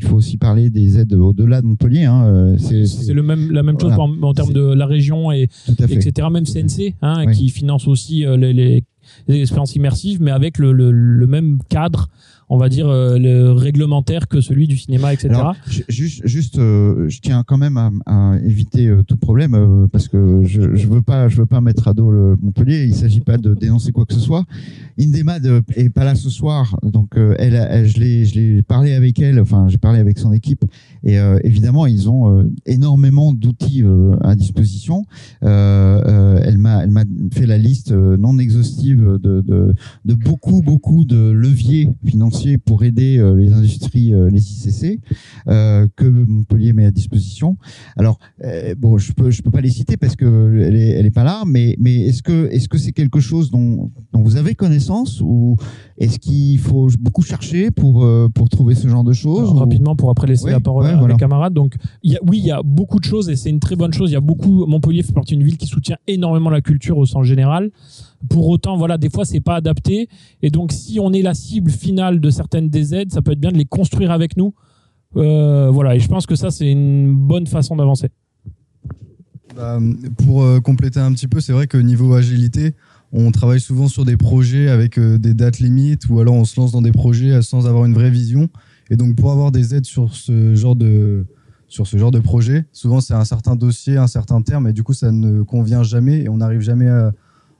faut 0.02 0.16
aussi 0.16 0.36
parler 0.36 0.70
des 0.70 0.98
aides 0.98 1.12
au-delà 1.12 1.60
de 1.60 1.66
Montpellier. 1.66 2.04
Hein, 2.04 2.56
c'est 2.58 3.12
le 3.12 3.22
même, 3.22 3.52
la 3.52 3.62
même 3.62 3.78
chose 3.78 3.92
Voilà. 3.94 4.02
en, 4.02 4.22
en 4.22 4.34
termes 4.34 4.52
de 4.52 4.72
la 4.74 4.86
région 4.86 5.30
et 5.32 5.48
etc. 5.68 6.28
Même 6.32 6.44
CNC, 6.46 6.94
hein, 7.02 7.24
Oui. 7.26 7.32
qui 7.36 7.50
aussi 7.76 8.24
euh, 8.24 8.36
les, 8.36 8.84
expériences 9.28 9.74
immersives, 9.74 10.20
mais 10.20 10.30
avec 10.30 10.58
le, 10.58 11.26
même 11.26 11.58
cadre, 11.68 12.08
on 12.48 12.56
va 12.56 12.68
dire, 12.68 12.88
euh, 12.88 13.18
le 13.18 13.52
réglementaire 13.52 14.28
que 14.28 14.40
celui 14.40 14.66
du 14.66 14.76
cinéma, 14.76 15.12
etc. 15.12 15.34
Juste, 15.88 16.26
juste, 16.26 16.58
euh, 16.58 17.08
je 17.08 17.20
tiens 17.20 17.44
quand 17.46 17.58
même 17.58 17.76
à, 18.06 18.36
éviter 18.44 18.90
tout 19.06 19.16
problème 19.16 19.88
parce 19.92 20.08
que 20.08 20.42
je, 20.44 20.74
je 20.74 20.88
veux 20.88 21.02
pas, 21.02 21.28
veux 21.28 21.46
pas 21.46 21.60
mettre 21.60 21.88
à 21.88 21.94
dos 21.94 22.10
le 22.10 22.36
Montpellier. 22.40 22.84
Il 22.84 22.94
s'agit 22.94 23.20
pas 23.20 23.38
de 23.38 23.54
dénoncer 23.54 23.92
quoi 23.92 24.06
que 24.06 24.14
ce 24.14 24.20
soit. 24.20 24.44
Indemad 24.98 25.62
est 25.74 25.90
pas 25.90 26.04
là 26.04 26.14
ce 26.14 26.30
soir, 26.30 26.76
donc 26.82 27.16
elle, 27.16 27.86
je 27.86 27.98
l'ai 27.98 28.62
parlé 28.62 28.94
avec 28.94 29.20
elle. 29.20 29.40
Enfin, 29.40 29.68
j'ai 29.68 29.78
parlé 29.78 30.00
avec 30.00 30.18
son 30.18 30.32
équipe 30.32 30.64
et 31.04 31.18
euh, 31.18 31.38
évidemment 31.44 31.86
ils 31.86 32.08
ont 32.08 32.28
euh, 32.38 32.50
énormément 32.66 33.32
d'outils 33.32 33.82
euh, 33.82 34.16
à 34.22 34.34
disposition. 34.34 35.04
Euh, 35.42 36.00
euh, 36.06 36.40
elle 36.44 36.58
m'a, 36.58 36.82
elle 36.82 36.90
m'a 36.90 37.04
fait 37.32 37.46
la 37.46 37.58
liste 37.58 37.92
euh, 37.92 38.16
non 38.16 38.38
exhaustive 38.38 39.18
de, 39.22 39.40
de, 39.40 39.74
de 40.04 40.14
beaucoup, 40.14 40.62
beaucoup 40.62 41.04
de 41.04 41.30
leviers 41.30 41.88
financiers 42.04 42.58
pour 42.58 42.82
aider 42.84 43.18
euh, 43.18 43.34
les 43.34 43.52
industries, 43.52 44.12
euh, 44.12 44.30
les 44.30 44.40
ICC 44.52 45.00
euh, 45.48 45.86
que 45.96 46.04
Montpellier 46.04 46.72
met 46.72 46.84
à 46.84 46.90
disposition. 46.90 47.56
Alors 47.96 48.18
euh, 48.44 48.74
bon, 48.78 48.98
je 48.98 49.12
peux 49.12 49.30
je 49.30 49.42
peux 49.42 49.50
pas 49.50 49.60
les 49.60 49.70
citer 49.70 49.96
parce 49.96 50.16
que 50.16 50.60
elle 50.62 50.76
est 50.76 50.88
elle 50.90 51.06
est 51.06 51.10
pas 51.10 51.24
là, 51.24 51.42
mais 51.46 51.76
mais 51.78 52.00
est-ce 52.06 52.22
que 52.22 52.48
est-ce 52.50 52.68
que 52.68 52.78
c'est 52.78 52.92
quelque 52.92 53.20
chose 53.20 53.50
dont 53.50 53.90
dont 54.12 54.22
vous 54.22 54.36
avez 54.36 54.54
connaissance 54.54 55.20
ou 55.20 55.56
est-ce 55.98 56.18
qu'il 56.18 56.58
faut 56.58 56.88
beaucoup 57.00 57.22
chercher 57.22 57.70
pour 57.70 58.04
euh, 58.04 58.28
pour 58.32 58.48
trouver 58.48 58.74
ce 58.74 58.88
genre 58.88 59.04
de 59.04 59.12
choses 59.12 59.40
Alors, 59.40 59.54
ou- 59.56 59.58
rapidement 59.58 59.96
pour 59.96 60.10
après 60.10 60.26
laisser 60.26 60.50
la 60.50 60.60
parole 60.60 60.86
ouais, 60.88 60.94
à 60.94 60.98
voilà. 60.98 61.14
mes 61.14 61.18
camarades. 61.18 61.54
Donc, 61.54 61.74
il 62.02 62.12
y 62.12 62.16
a, 62.16 62.20
oui, 62.26 62.38
il 62.38 62.46
y 62.46 62.50
a 62.50 62.62
beaucoup 62.62 62.98
de 62.98 63.04
choses 63.04 63.28
et 63.28 63.36
c'est 63.36 63.50
une 63.50 63.60
très 63.60 63.76
bonne 63.76 63.92
chose. 63.92 64.10
Il 64.10 64.14
y 64.14 64.16
a 64.16 64.20
beaucoup. 64.20 64.66
Montpellier 64.66 65.02
fait 65.02 65.12
partie 65.12 65.36
d'une 65.36 65.44
ville 65.44 65.56
qui 65.56 65.66
soutient 65.66 65.96
énormément 66.06 66.50
la 66.50 66.60
culture 66.60 66.98
au 66.98 67.06
sens 67.06 67.24
général. 67.24 67.70
Pour 68.28 68.48
autant, 68.48 68.76
voilà, 68.76 68.98
des 68.98 69.10
fois 69.10 69.24
c'est 69.24 69.40
pas 69.40 69.54
adapté 69.54 70.08
et 70.42 70.50
donc 70.50 70.72
si 70.72 70.98
on 71.00 71.12
est 71.12 71.22
la 71.22 71.34
cible 71.34 71.70
finale 71.70 72.20
de 72.20 72.30
certaines 72.30 72.68
des 72.68 72.94
aides, 72.94 73.12
ça 73.12 73.22
peut 73.22 73.32
être 73.32 73.40
bien 73.40 73.52
de 73.52 73.56
les 73.56 73.64
construire 73.64 74.10
avec 74.10 74.36
nous. 74.36 74.54
Euh, 75.16 75.70
voilà, 75.70 75.96
et 75.96 76.00
je 76.00 76.08
pense 76.08 76.26
que 76.26 76.34
ça 76.34 76.50
c'est 76.50 76.70
une 76.70 77.14
bonne 77.14 77.46
façon 77.46 77.76
d'avancer. 77.76 78.10
Bah, 79.56 79.78
pour 80.24 80.42
euh, 80.42 80.60
compléter 80.60 81.00
un 81.00 81.12
petit 81.12 81.28
peu, 81.28 81.40
c'est 81.40 81.52
vrai 81.52 81.66
que 81.66 81.78
niveau 81.78 82.12
agilité, 82.14 82.74
on 83.12 83.30
travaille 83.32 83.60
souvent 83.60 83.88
sur 83.88 84.04
des 84.04 84.16
projets 84.16 84.68
avec 84.68 84.98
euh, 84.98 85.16
des 85.18 85.34
dates 85.34 85.60
limites 85.60 86.08
ou 86.08 86.20
alors 86.20 86.34
on 86.34 86.44
se 86.44 86.60
lance 86.60 86.72
dans 86.72 86.82
des 86.82 86.92
projets 86.92 87.40
sans 87.42 87.66
avoir 87.66 87.84
une 87.84 87.94
vraie 87.94 88.10
vision. 88.10 88.48
Et 88.90 88.96
donc 88.96 89.16
pour 89.16 89.30
avoir 89.30 89.52
des 89.52 89.74
aides 89.74 89.84
sur 89.84 90.14
ce 90.14 90.54
genre 90.54 90.76
de 90.76 91.26
sur 91.70 91.86
ce 91.86 91.98
genre 91.98 92.10
de 92.10 92.18
projet, 92.18 92.64
souvent 92.72 93.00
c'est 93.00 93.12
un 93.12 93.26
certain 93.26 93.54
dossier, 93.54 93.98
un 93.98 94.06
certain 94.06 94.40
terme 94.40 94.68
et 94.68 94.72
du 94.72 94.82
coup 94.82 94.94
ça 94.94 95.12
ne 95.12 95.42
convient 95.42 95.82
jamais 95.82 96.22
et 96.22 96.28
on 96.30 96.38
n'arrive 96.38 96.60
jamais 96.60 96.88
à, 96.88 97.12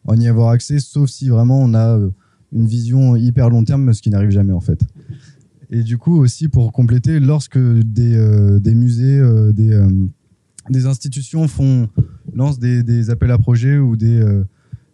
à 0.08 0.16
y 0.16 0.26
avoir 0.26 0.48
accès 0.48 0.78
sauf 0.78 1.10
si 1.10 1.28
vraiment 1.28 1.60
on 1.60 1.74
a 1.74 1.98
euh, 1.98 2.08
une 2.52 2.66
vision 2.66 3.16
hyper 3.16 3.50
long 3.50 3.64
terme, 3.64 3.92
ce 3.92 4.00
qui 4.00 4.08
n'arrive 4.08 4.30
jamais 4.30 4.54
en 4.54 4.60
fait. 4.60 4.80
Et 5.70 5.82
du 5.82 5.98
coup 5.98 6.18
aussi 6.18 6.48
pour 6.48 6.72
compléter, 6.72 7.20
lorsque 7.20 7.58
des, 7.58 8.16
euh, 8.16 8.58
des 8.58 8.74
musées, 8.74 9.18
euh, 9.18 9.52
des, 9.52 9.78
des 10.70 10.86
institutions 10.86 11.46
font 11.46 11.90
lancent 12.32 12.58
des, 12.58 12.82
des 12.82 13.10
appels 13.10 13.30
à 13.30 13.38
projets 13.38 13.76
ou 13.78 13.96
des 13.96 14.22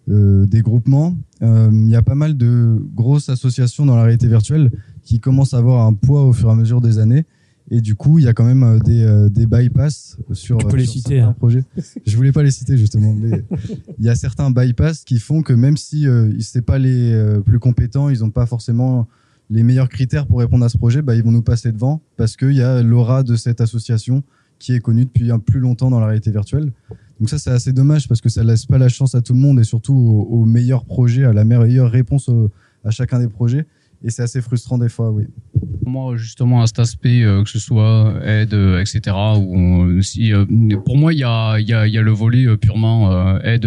des 0.06 0.60
groupements. 0.60 1.16
Il 1.40 1.88
y 1.88 1.96
a 1.96 2.02
pas 2.02 2.14
mal 2.14 2.36
de 2.36 2.78
grosses 2.94 3.28
associations 3.28 3.86
dans 3.86 3.96
la 3.96 4.02
réalité 4.02 4.26
virtuelle 4.26 4.70
qui 5.04 5.20
commencent 5.20 5.54
à 5.54 5.58
avoir 5.58 5.86
un 5.86 5.92
poids 5.94 6.22
au 6.24 6.32
fur 6.32 6.48
et 6.48 6.52
à 6.52 6.54
mesure 6.54 6.80
des 6.80 6.98
années. 6.98 7.24
Et 7.70 7.80
du 7.80 7.94
coup, 7.94 8.18
il 8.18 8.24
y 8.24 8.28
a 8.28 8.34
quand 8.34 8.44
même 8.44 8.62
euh, 8.62 8.78
des, 8.78 9.28
des 9.30 9.46
bypass 9.46 10.18
sur, 10.32 10.58
tu 10.58 10.66
peux 10.66 10.76
les 10.76 10.84
sur 10.84 10.92
citer, 10.94 11.16
certains 11.16 11.30
hein. 11.30 11.34
projets. 11.38 11.64
Je 12.06 12.16
voulais 12.16 12.32
pas 12.32 12.42
les 12.42 12.50
citer 12.50 12.76
justement, 12.76 13.14
mais 13.14 13.42
il 13.98 14.04
y 14.04 14.08
a 14.10 14.14
certains 14.14 14.50
bypass 14.50 15.04
qui 15.04 15.18
font 15.18 15.42
que 15.42 15.52
même 15.54 15.76
si 15.78 16.06
euh, 16.06 16.30
c'est 16.40 16.60
pas 16.62 16.78
les 16.78 17.12
euh, 17.12 17.40
plus 17.40 17.58
compétents, 17.58 18.10
ils 18.10 18.22
ont 18.22 18.30
pas 18.30 18.44
forcément 18.46 19.06
les 19.50 19.62
meilleurs 19.62 19.88
critères 19.88 20.26
pour 20.26 20.40
répondre 20.40 20.64
à 20.64 20.68
ce 20.68 20.76
projet, 20.78 21.00
bah, 21.02 21.14
ils 21.14 21.22
vont 21.22 21.32
nous 21.32 21.42
passer 21.42 21.72
devant 21.72 22.00
parce 22.16 22.36
qu'il 22.36 22.52
y 22.52 22.62
a 22.62 22.82
l'aura 22.82 23.22
de 23.22 23.36
cette 23.36 23.60
association 23.60 24.22
qui 24.58 24.72
est 24.72 24.80
connue 24.80 25.04
depuis 25.04 25.30
un 25.30 25.38
plus 25.38 25.60
longtemps 25.60 25.90
dans 25.90 26.00
la 26.00 26.06
réalité 26.06 26.30
virtuelle. 26.30 26.72
Donc 27.20 27.28
ça, 27.28 27.38
c'est 27.38 27.50
assez 27.50 27.72
dommage 27.72 28.08
parce 28.08 28.20
que 28.20 28.28
ça 28.28 28.42
laisse 28.42 28.66
pas 28.66 28.78
la 28.78 28.88
chance 28.88 29.14
à 29.14 29.20
tout 29.22 29.32
le 29.34 29.38
monde 29.38 29.60
et 29.60 29.64
surtout 29.64 29.94
aux, 29.94 30.22
aux 30.40 30.44
meilleurs 30.44 30.84
projets, 30.84 31.24
à 31.24 31.32
la 31.32 31.44
meilleure 31.44 31.90
réponse 31.90 32.28
au- 32.28 32.50
à 32.84 32.90
chacun 32.90 33.18
des 33.18 33.28
projets. 33.28 33.66
Et 34.06 34.10
c'est 34.10 34.22
assez 34.22 34.42
frustrant 34.42 34.76
des 34.76 34.88
fois, 34.90 35.10
oui. 35.10 35.24
Moi, 35.86 36.16
justement, 36.16 36.62
à 36.62 36.66
cet 36.66 36.78
aspect, 36.78 37.22
euh, 37.22 37.42
que 37.42 37.48
ce 37.48 37.58
soit 37.58 38.14
aide, 38.24 38.52
etc., 38.52 39.00
où 39.38 39.56
on- 39.56 40.02
si, 40.02 40.32
euh, 40.32 40.44
pour 40.84 40.96
moi, 40.98 41.12
il 41.14 41.20
y 41.20 41.24
a, 41.24 41.58
y, 41.58 41.72
a, 41.72 41.86
y 41.86 41.96
a 41.96 42.02
le 42.02 42.10
volet 42.10 42.46
euh, 42.46 42.56
purement 42.56 43.38
aide 43.40 43.66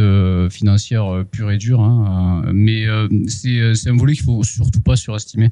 financière 0.52 1.24
pure 1.32 1.52
et 1.52 1.58
dure, 1.58 1.82
hein, 1.82 2.44
mais 2.54 2.86
c'est 3.28 3.74
c'est 3.76 3.90
un 3.90 3.98
volet 3.98 4.14
qu'il 4.14 4.24
faut 4.26 4.44
surtout 4.44 4.82
pas 4.82 4.96
surestimer. 4.96 5.50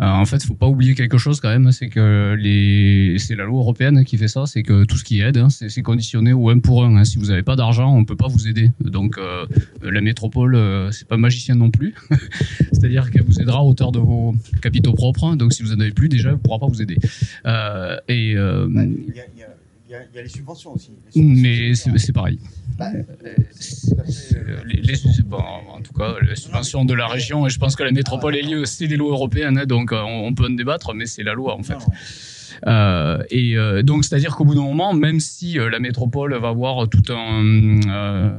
Euh, 0.00 0.04
en 0.04 0.24
fait, 0.26 0.42
faut 0.42 0.54
pas 0.54 0.66
oublier 0.66 0.94
quelque 0.94 1.16
chose 1.16 1.40
quand 1.40 1.48
même, 1.48 1.72
c'est 1.72 1.88
que 1.88 2.36
les, 2.38 3.18
c'est 3.18 3.34
la 3.34 3.44
loi 3.44 3.60
européenne 3.60 4.04
qui 4.04 4.18
fait 4.18 4.28
ça, 4.28 4.44
c'est 4.46 4.62
que 4.62 4.84
tout 4.84 4.98
ce 4.98 5.04
qui 5.04 5.20
aide, 5.20 5.38
hein, 5.38 5.48
c'est 5.48 5.82
conditionné 5.82 6.32
au 6.32 6.50
1 6.50 6.58
pour 6.58 6.84
1. 6.84 6.96
Hein. 6.96 7.04
Si 7.04 7.18
vous 7.18 7.26
n'avez 7.26 7.42
pas 7.42 7.56
d'argent, 7.56 7.94
on 7.94 8.04
peut 8.04 8.16
pas 8.16 8.28
vous 8.28 8.46
aider. 8.46 8.70
Donc, 8.80 9.16
euh, 9.16 9.46
la 9.82 10.00
métropole, 10.00 10.54
euh, 10.54 10.90
c'est 10.90 11.08
pas 11.08 11.16
magicien 11.16 11.54
non 11.54 11.70
plus. 11.70 11.94
C'est-à-dire 12.72 13.10
qu'elle 13.10 13.24
vous 13.24 13.40
aidera 13.40 13.60
à 13.60 13.62
hauteur 13.62 13.90
de 13.90 13.98
vos 13.98 14.34
capitaux 14.60 14.92
propres. 14.92 15.24
hein. 15.24 15.36
Donc, 15.36 15.54
si 15.54 15.62
vous 15.62 15.72
en 15.72 15.80
avez 15.80 15.92
plus, 15.92 16.08
déjà, 16.08 16.30
elle 16.30 16.38
pourra 16.38 16.58
pas 16.58 16.66
vous 16.66 16.82
aider. 16.82 16.98
Et, 18.08 18.36
y 19.90 19.94
a- 19.94 20.02
il 20.12 20.16
y 20.16 20.18
a 20.18 20.22
les 20.22 20.28
subventions 20.28 20.74
aussi. 20.74 20.90
Les 21.14 21.74
subventions, 21.74 21.92
mais 21.92 21.98
c'est 21.98 22.12
pareil. 22.12 22.38
Bah, 22.78 22.90
Euh, 22.94 23.34
euh, 24.36 24.56
les, 24.66 24.82
les- 24.82 25.22
bon, 25.24 25.38
en 25.38 25.80
tout 25.80 25.92
cas, 25.92 26.14
les 26.22 26.36
subventions 26.36 26.84
de 26.84 26.94
la 26.94 27.06
région, 27.06 27.46
et 27.46 27.50
je 27.50 27.58
pense 27.58 27.74
que 27.76 27.82
la 27.82 27.92
métropole 27.92 28.36
est 28.36 28.42
lieu, 28.42 28.64
c'est 28.64 28.86
des 28.88 28.96
lois 28.96 29.10
européennes, 29.12 29.58
hein, 29.58 29.66
donc 29.66 29.92
euh, 29.92 30.00
on, 30.02 30.26
on 30.28 30.34
peut 30.34 30.46
en 30.46 30.50
débattre, 30.50 30.92
mais 30.94 31.06
c'est 31.06 31.22
la 31.22 31.34
loi 31.34 31.54
en 31.54 31.62
fait. 31.62 31.74
non, 31.74 31.78
ouais. 31.80 31.94
Euh, 32.66 33.22
et 33.30 33.56
euh, 33.58 33.82
donc, 33.82 34.04
c'est-à-dire 34.04 34.34
qu'au 34.34 34.44
bout 34.44 34.54
d'un 34.54 34.62
moment, 34.62 34.94
même 34.94 35.20
si 35.20 35.58
euh, 35.58 35.68
la 35.68 35.78
métropole 35.78 36.34
va 36.34 36.48
avoir 36.48 36.88
tout 36.88 37.02
un 37.12 37.44
euh, 37.86 38.30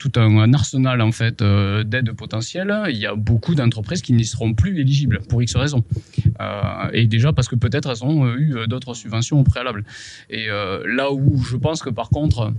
tout 0.00 0.18
un, 0.18 0.52
arsenal 0.54 1.00
en 1.02 1.12
fait 1.12 1.42
euh, 1.42 1.84
d'aides 1.84 2.12
potentielles, 2.12 2.74
il 2.88 2.96
y 2.96 3.06
a 3.06 3.14
beaucoup 3.14 3.54
d'entreprises 3.54 4.00
qui 4.00 4.14
n'y 4.14 4.24
seront 4.24 4.54
plus 4.54 4.80
éligibles 4.80 5.20
pour 5.28 5.42
X 5.42 5.54
raisons. 5.54 5.84
Euh, 6.40 6.88
et 6.92 7.06
déjà 7.06 7.32
parce 7.32 7.48
que 7.48 7.54
peut-être 7.54 7.90
elles 7.90 8.02
ont 8.02 8.26
eu 8.34 8.56
euh, 8.56 8.66
d'autres 8.66 8.94
subventions 8.94 9.38
au 9.38 9.44
préalable. 9.44 9.84
Et 10.30 10.46
là 10.86 11.12
où 11.12 11.42
je 11.42 11.56
pense 11.56 11.82
que 11.82 11.90
par 11.90 12.08
contre 12.08 12.52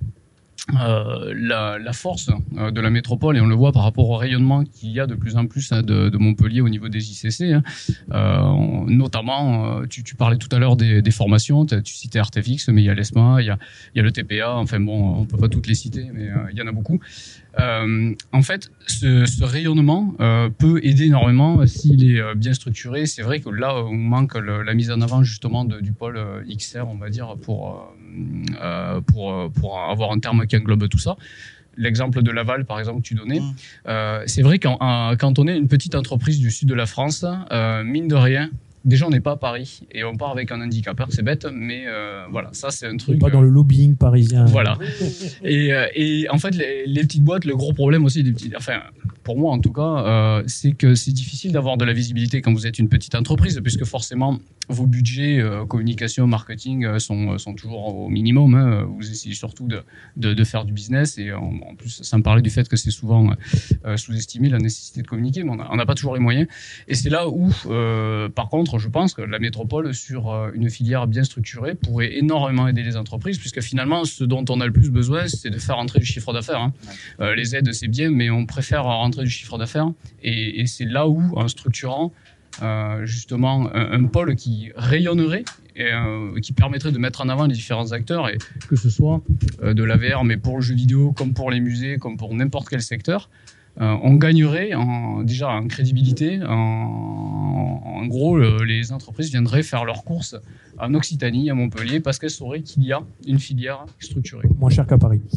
euh, 0.80 1.34
la, 1.36 1.80
la 1.80 1.92
force 1.94 2.30
euh, 2.58 2.72
de 2.72 2.80
la 2.82 2.90
métropole, 2.92 3.36
et 3.36 3.42
on 3.42 3.48
le 3.48 3.56
voit 3.56 3.72
par 3.72 3.84
rapport 3.84 4.10
au 4.10 4.16
rayonnement 4.18 4.64
qu'il 4.64 4.92
y 4.92 5.00
a 5.00 5.08
de 5.08 5.16
plus 5.16 5.36
en 5.36 5.48
plus 5.48 5.72
hein, 5.72 5.82
de, 5.82 6.10
de 6.10 6.18
Montpellier 6.18 6.62
au 6.62 6.70
niveau 6.70 6.88
des 6.88 7.12
ICC, 7.12 7.54
hein, 7.54 7.64
euh, 8.14 8.40
on- 8.42 8.86
notamment, 8.86 9.80
euh, 9.80 9.86
tu, 9.90 10.04
tu 10.04 10.16
parlais 10.16 10.38
tout 10.38 10.50
à 10.56 10.60
l'heure 10.60 10.76
des, 10.76 11.02
des 11.02 11.12
formations, 11.12 11.66
tu 11.66 11.94
citais 11.94 12.20
Artefix, 12.20 12.68
mais 12.70 12.82
il 12.84 12.86
y 12.86 12.90
a 12.90 12.94
l'ESMA, 12.94 13.42
il 13.42 13.48
y 13.48 13.50
a, 13.50 13.58
il 13.94 13.98
y 13.98 14.00
a 14.02 14.04
le 14.04 14.12
TPA, 14.12 14.56
enfin 14.56 14.80
bon, 14.80 15.16
on 15.18 15.26
peut 15.26 15.38
pas 15.38 15.50
toutes 15.50 15.68
les 15.68 15.76
citer, 15.76 16.08
mais 16.14 16.30
euh, 16.30 16.36
il 16.52 16.58
y 16.58 16.62
en 16.62 16.68
a 16.68 16.72
beaucoup. 16.72 17.00
Euh, 17.60 18.14
en 18.32 18.42
fait, 18.42 18.72
ce, 18.88 19.26
ce 19.26 19.44
rayonnement 19.44 20.14
euh, 20.22 20.50
peut 20.50 20.80
aider 20.84 21.06
énormément 21.08 21.66
s'il 21.68 22.10
est 22.10 22.20
euh, 22.22 22.34
bien 22.34 22.54
structuré. 22.54 23.06
C'est 23.06 23.24
vrai 23.24 23.42
que 23.42 23.50
là, 23.50 23.76
on 23.76 23.94
manque 23.94 24.36
le- 24.36 24.64
la 24.64 24.74
mise 24.74 24.90
en 24.90 25.02
avant 25.02 25.22
justement 25.24 25.66
de- 25.66 25.82
du 25.82 25.92
pôle 25.92 26.18
XR, 26.48 26.84
on 26.88 26.96
va 26.96 27.10
dire, 27.10 27.36
pour, 27.42 27.94
euh, 28.62 29.02
pour, 29.02 29.52
pour 29.52 29.80
avoir 29.80 30.12
un 30.12 30.20
terme 30.20 30.48
qui 30.48 30.56
englobe 30.56 30.88
tout 30.88 30.98
ça. 30.98 31.18
L'exemple 31.78 32.22
de 32.22 32.32
Laval, 32.32 32.66
par 32.66 32.80
exemple, 32.80 33.02
que 33.02 33.08
tu 33.08 33.16
donnais, 33.16 33.40
Mm. 33.40 33.54
euh, 33.88 34.24
c'est 34.28 34.42
vrai 34.44 34.60
qu'en- 34.60 34.78
en- 34.80 35.16
quand 35.18 35.38
on 35.40 35.48
est 35.48 35.58
une 35.58 35.68
petite 35.68 35.96
entreprise 35.96 36.40
du 36.40 36.52
sud 36.52 36.68
de 36.70 36.74
la 36.74 36.86
France, 36.86 37.26
euh, 37.52 37.84
mine 37.84 38.08
de 38.08 38.16
rien, 38.16 38.50
déjà 38.86 39.08
on 39.08 39.10
n'est 39.10 39.22
pas 39.22 39.32
à 39.32 39.38
Paris 39.38 39.82
et 39.92 40.04
on 40.04 40.16
part 40.16 40.32
avec 40.32 40.52
un 40.52 40.62
handicapeur, 40.62 41.08
c'est 41.12 41.24
bête, 41.24 41.48
mais 41.54 41.84
euh, 41.88 42.26
voilà, 42.32 42.50
ça 42.54 42.72
c'est 42.72 42.88
un 42.88 42.98
truc. 42.98 43.20
pas 43.20 43.30
dans 43.30 43.42
le 43.42 43.50
lobbying 43.50 43.96
parisien. 43.96 44.46
Voilà. 44.46 44.78
Et, 45.44 45.74
euh, 45.74 45.88
et 45.96 46.28
en 46.30 46.38
fait, 46.38 46.56
les, 46.56 46.86
les 46.86 47.02
petites 47.02 47.24
boîtes, 47.24 47.46
le 47.46 47.56
gros 47.56 47.74
problème 47.74 48.06
aussi 48.06 48.24
des 48.24 48.32
petites, 48.32 48.56
enfin, 48.56 48.82
pour 49.32 49.40
moi 49.40 49.54
en 49.54 49.60
tout 49.60 49.72
cas, 49.72 49.82
euh, 50.06 50.44
c'est 50.46 50.74
que 50.74 50.94
c'est 50.94 51.14
difficile 51.14 51.54
d'avoir 51.54 51.78
de 51.78 51.86
la 51.86 51.94
visibilité 51.94 52.42
quand 52.42 52.52
vous 52.52 52.68
êtes 52.68 52.80
une 52.80 52.90
petite 52.90 53.16
entreprise, 53.16 53.62
puisque 53.64 53.86
forcément 53.86 54.40
vos 54.68 54.86
budgets 54.86 55.40
euh, 55.40 55.66
communication, 55.66 56.28
marketing 56.28 56.84
euh, 56.84 57.00
sont, 57.00 57.38
sont 57.38 57.54
toujours 57.54 57.96
au 57.96 58.10
minimum. 58.10 58.56
hein. 58.56 58.86
Vous 58.98 59.10
essayez 59.10 59.34
surtout 59.34 59.68
de, 59.70 59.84
de, 60.18 60.34
de 60.34 60.44
faire 60.44 60.66
du 60.66 60.74
business 60.74 61.18
et 61.18 61.32
en, 61.32 61.54
en 61.70 61.76
plus, 61.76 62.02
sans 62.04 62.22
parler 62.22 62.42
du 62.42 62.50
fait 62.50 62.68
que 62.68 62.76
c'est 62.76 62.92
souvent 62.92 63.30
sous-estimé 63.96 64.50
la 64.50 64.58
nécessité 64.58 65.02
de 65.02 65.08
communiquer, 65.08 65.44
mais 65.44 65.52
on 65.70 65.76
n'a 65.78 65.86
pas 65.86 65.96
toujours 65.96 66.14
les 66.14 66.20
moyens. 66.20 66.48
Et 66.90 66.96
c'est 66.96 67.10
là 67.10 67.30
où, 67.30 67.50
par 68.36 68.50
contre, 68.50 68.80
je 68.80 68.90
pense 68.90 69.14
que 69.14 69.22
la 69.22 69.40
métropole, 69.40 69.94
sur 69.94 70.22
une 70.54 70.70
filière 70.70 71.08
bien 71.08 71.24
structurée, 71.24 71.76
pourrait 71.76 72.18
énormément 72.18 72.68
aider 72.68 72.84
les 72.84 72.98
entreprises, 72.98 73.38
puisque 73.38 73.62
finalement, 73.62 74.04
ce 74.04 74.26
dont 74.26 74.44
on 74.50 74.60
a 74.60 74.66
le 74.66 74.74
plus 74.74 74.90
besoin, 74.90 75.28
c'est 75.28 75.50
de 75.50 75.58
faire 75.58 75.78
rentrer 75.78 76.00
du 76.00 76.06
chiffre 76.06 76.34
d'affaires. 76.34 76.62
hein. 76.62 76.74
Les 77.36 77.56
aides, 77.56 77.72
c'est 77.72 77.88
bien, 77.88 78.10
mais 78.12 78.30
on 78.30 78.46
préfère 78.46 78.84
rentrer 78.84 79.21
du 79.22 79.30
chiffre 79.30 79.58
d'affaires. 79.58 79.92
Et, 80.24 80.66
c'est 80.66 80.86
là 80.86 81.08
où, 81.08 81.22
en 81.36 81.48
structurant 81.48 82.12
euh, 82.62 83.06
justement 83.06 83.74
un, 83.74 83.94
un 83.94 84.06
pôle 84.06 84.36
qui 84.36 84.72
rayonnerait 84.76 85.46
et 85.76 85.92
euh, 85.94 86.40
qui 86.42 86.54
permettrait 86.54 86.92
de 86.92 86.98
mettre 86.98 87.22
en 87.22 87.30
avant 87.30 87.46
les 87.46 87.54
différents 87.54 87.92
acteurs, 87.92 88.30
et 88.30 88.38
que 88.68 88.76
ce 88.76 88.90
soit 88.90 89.22
euh, 89.64 89.74
de 89.74 89.84
la 89.84 89.98
VR, 89.98 90.24
mais 90.24 90.38
pour 90.38 90.58
le 90.58 90.62
jeu 90.62 90.76
vidéo, 90.76 91.14
comme 91.14 91.34
pour 91.34 91.52
les 91.52 91.60
musées, 91.60 91.98
comme 91.98 92.18
pour 92.18 92.34
n'importe 92.34 92.70
quel 92.70 92.82
secteur, 92.82 93.30
euh, 93.80 93.96
on 94.04 94.16
gagnerait 94.16 94.74
en, 94.74 95.24
déjà 95.24 95.50
en 95.50 95.66
crédibilité. 95.68 96.40
En, 96.44 97.82
en 97.86 98.06
gros, 98.08 98.38
le- 98.38 98.64
les 98.66 98.92
entreprises 98.92 99.32
viendraient 99.32 99.64
faire 99.64 99.86
leurs 99.86 100.04
courses 100.04 100.36
en 100.80 100.94
Occitanie, 100.96 101.50
à 101.50 101.54
Montpellier, 101.54 102.00
parce 102.00 102.18
qu'elles 102.20 102.30
sauraient 102.32 102.62
qu'il 102.62 102.84
y 102.84 102.92
a 102.92 103.02
une 103.28 103.40
filière 103.40 103.86
structurée. 104.00 104.48
Moins 104.60 104.70
cher 104.72 104.86
qu'à 104.88 104.98
Paris. 104.98 105.22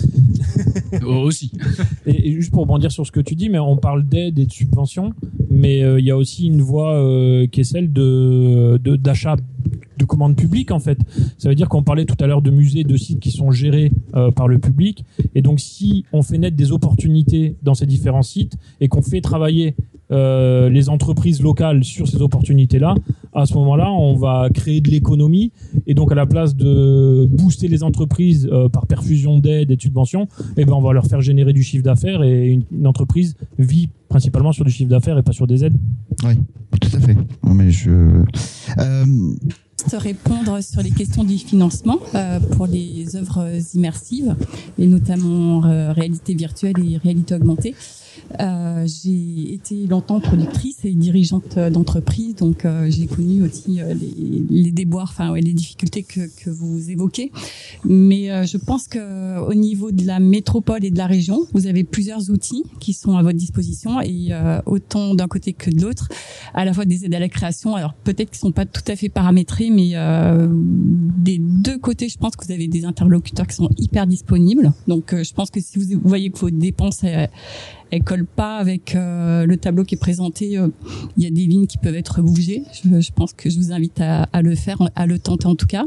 Euh, 0.94 1.06
aussi. 1.06 1.50
Et, 2.06 2.28
et 2.28 2.32
juste 2.32 2.52
pour 2.52 2.62
rebondir 2.62 2.90
sur 2.92 3.04
ce 3.06 3.10
que 3.12 3.20
tu 3.20 3.34
dis, 3.34 3.48
mais 3.48 3.58
on 3.58 3.76
parle 3.76 4.04
d'aide 4.06 4.38
et 4.38 4.46
de 4.46 4.52
subventions, 4.52 5.12
mais 5.50 5.82
euh, 5.82 5.98
il 5.98 6.06
y 6.06 6.10
a 6.10 6.16
aussi 6.16 6.46
une 6.46 6.62
voie 6.62 6.94
euh, 6.94 7.46
qui 7.48 7.60
est 7.60 7.64
celle 7.64 7.92
de- 7.92 8.78
d'achat 8.96 9.36
de 9.96 10.04
commandes 10.04 10.36
publiques 10.36 10.70
en 10.70 10.78
fait. 10.78 10.98
Ça 11.38 11.48
veut 11.48 11.54
dire 11.54 11.68
qu'on 11.68 11.82
parlait 11.82 12.04
tout 12.04 12.16
à 12.22 12.26
l'heure 12.26 12.42
de 12.42 12.50
musées, 12.50 12.84
de 12.84 12.96
sites 12.96 13.20
qui 13.20 13.30
sont 13.30 13.50
gérés 13.50 13.92
euh, 14.14 14.30
par 14.30 14.48
le 14.48 14.58
public, 14.58 15.04
et 15.34 15.42
donc 15.42 15.60
si 15.60 16.04
on 16.12 16.22
fait 16.22 16.38
naître 16.38 16.56
des 16.56 16.72
opportunités 16.72 17.56
dans 17.62 17.74
ces 17.74 17.86
différents 17.86 18.22
sites 18.22 18.56
et 18.80 18.88
qu'on 18.88 19.02
fait 19.02 19.20
travailler 19.20 19.74
euh, 20.10 20.68
les 20.68 20.88
entreprises 20.88 21.42
locales 21.42 21.84
sur 21.84 22.08
ces 22.08 22.20
opportunités-là, 22.20 22.94
à 23.32 23.46
ce 23.46 23.54
moment-là, 23.54 23.90
on 23.90 24.14
va 24.14 24.48
créer 24.52 24.80
de 24.80 24.90
l'économie 24.90 25.52
et 25.86 25.94
donc 25.94 26.12
à 26.12 26.14
la 26.14 26.26
place 26.26 26.54
de 26.54 27.26
booster 27.30 27.68
les 27.68 27.82
entreprises 27.82 28.48
euh, 28.52 28.68
par 28.68 28.86
perfusion 28.86 29.38
d'aides 29.38 29.70
et 29.70 29.76
de 29.76 29.80
subventions, 29.80 30.28
eh 30.56 30.64
ben 30.64 30.72
on 30.72 30.82
va 30.82 30.92
leur 30.92 31.06
faire 31.06 31.20
générer 31.20 31.52
du 31.52 31.62
chiffre 31.62 31.84
d'affaires 31.84 32.22
et 32.22 32.46
une, 32.48 32.62
une 32.70 32.86
entreprise 32.86 33.36
vit 33.58 33.88
principalement 34.08 34.52
sur 34.52 34.64
du 34.64 34.70
chiffre 34.70 34.90
d'affaires 34.90 35.18
et 35.18 35.22
pas 35.22 35.32
sur 35.32 35.46
des 35.46 35.64
aides. 35.64 35.76
Tout 36.80 36.96
à 36.96 37.00
fait. 37.00 37.16
Non, 37.42 37.54
mais 37.54 37.70
je. 37.70 37.90
Euh, 38.78 39.04
Juste 39.80 39.96
répondre 39.98 40.62
sur 40.62 40.82
les 40.82 40.90
questions 40.90 41.24
du 41.24 41.36
financement 41.36 41.98
euh, 42.14 42.38
pour 42.40 42.66
les 42.66 43.16
œuvres 43.16 43.44
immersives 43.74 44.34
et 44.78 44.86
notamment 44.86 45.64
euh, 45.64 45.92
réalité 45.92 46.34
virtuelle 46.34 46.74
et 46.78 46.96
réalité 46.96 47.34
augmentée. 47.34 47.74
Euh, 48.40 48.86
j'ai 48.86 49.54
été 49.54 49.86
longtemps 49.86 50.20
productrice 50.20 50.84
et 50.84 50.92
dirigeante 50.92 51.58
d'entreprise, 51.58 52.34
donc 52.34 52.64
euh, 52.64 52.90
j'ai 52.90 53.06
connu 53.06 53.42
aussi 53.42 53.80
euh, 53.80 53.94
les, 53.94 54.44
les 54.64 54.70
déboires, 54.72 55.08
enfin 55.10 55.32
ouais, 55.32 55.40
les 55.40 55.52
difficultés 55.52 56.02
que, 56.02 56.28
que 56.42 56.50
vous 56.50 56.90
évoquez. 56.90 57.30
Mais 57.84 58.30
euh, 58.30 58.44
je 58.44 58.56
pense 58.56 58.88
que 58.88 59.40
au 59.46 59.54
niveau 59.54 59.90
de 59.92 60.06
la 60.06 60.20
métropole 60.20 60.84
et 60.84 60.90
de 60.90 60.98
la 60.98 61.06
région, 61.06 61.40
vous 61.52 61.66
avez 61.66 61.84
plusieurs 61.84 62.30
outils 62.30 62.64
qui 62.80 62.92
sont 62.92 63.16
à 63.16 63.22
votre 63.22 63.38
disposition 63.38 64.00
et 64.00 64.30
autant 64.66 65.14
d'un 65.14 65.28
côté 65.28 65.52
que 65.52 65.70
de 65.70 65.82
l'autre, 65.82 66.08
à 66.54 66.64
la 66.64 66.72
fois 66.72 66.84
des 66.84 67.04
aides 67.04 67.14
à 67.14 67.18
la 67.18 67.28
création. 67.28 67.74
Alors 67.74 67.94
peut-être 67.94 68.30
qu'ils 68.30 68.38
sont 68.38 68.52
pas 68.52 68.66
tout 68.66 68.82
à 68.88 68.96
fait 68.96 69.08
paramétrés, 69.08 69.70
mais 69.70 69.94
des 71.18 71.38
deux 71.38 71.78
côtés, 71.78 72.08
je 72.08 72.18
pense 72.18 72.36
que 72.36 72.44
vous 72.44 72.52
avez 72.52 72.68
des 72.68 72.84
interlocuteurs 72.84 73.46
qui 73.46 73.56
sont 73.56 73.70
hyper 73.78 74.06
disponibles. 74.06 74.72
Donc 74.88 75.14
je 75.14 75.32
pense 75.32 75.50
que 75.50 75.60
si 75.60 75.78
vous 75.78 76.00
voyez 76.04 76.30
que 76.30 76.38
vos 76.38 76.50
dépenses 76.50 77.04
elles 77.94 78.02
collent 78.02 78.26
pas 78.26 78.56
avec 78.56 78.96
euh, 78.96 79.46
le 79.46 79.56
tableau 79.56 79.84
qui 79.84 79.94
est 79.94 79.98
présenté, 79.98 80.58
euh, 80.58 80.68
il 81.16 81.22
y 81.22 81.26
a 81.26 81.30
des 81.30 81.46
lignes 81.46 81.68
qui 81.68 81.78
peuvent 81.78 81.94
être 81.94 82.22
bougées. 82.22 82.64
Je, 82.72 83.00
je 83.00 83.12
pense 83.12 83.32
que 83.32 83.48
je 83.48 83.56
vous 83.56 83.72
invite 83.72 84.00
à, 84.00 84.24
à 84.32 84.42
le 84.42 84.56
faire, 84.56 84.78
à 84.96 85.06
le 85.06 85.18
tenter 85.20 85.46
en 85.46 85.54
tout 85.54 85.66
cas. 85.66 85.84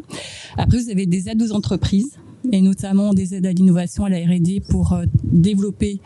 Après, 0.57 0.77
vous 0.77 0.89
avez 0.89 1.05
des 1.05 1.27
aides 1.27 1.41
aux 1.41 1.51
entreprises 1.51 2.17
et 2.51 2.61
notamment 2.61 3.13
des 3.13 3.35
aides 3.35 3.45
à 3.45 3.51
l'innovation 3.51 4.05
à 4.05 4.09
la 4.09 4.17
R&D 4.17 4.61
pour 4.69 4.93
euh, 4.93 5.05
développer 5.23 5.99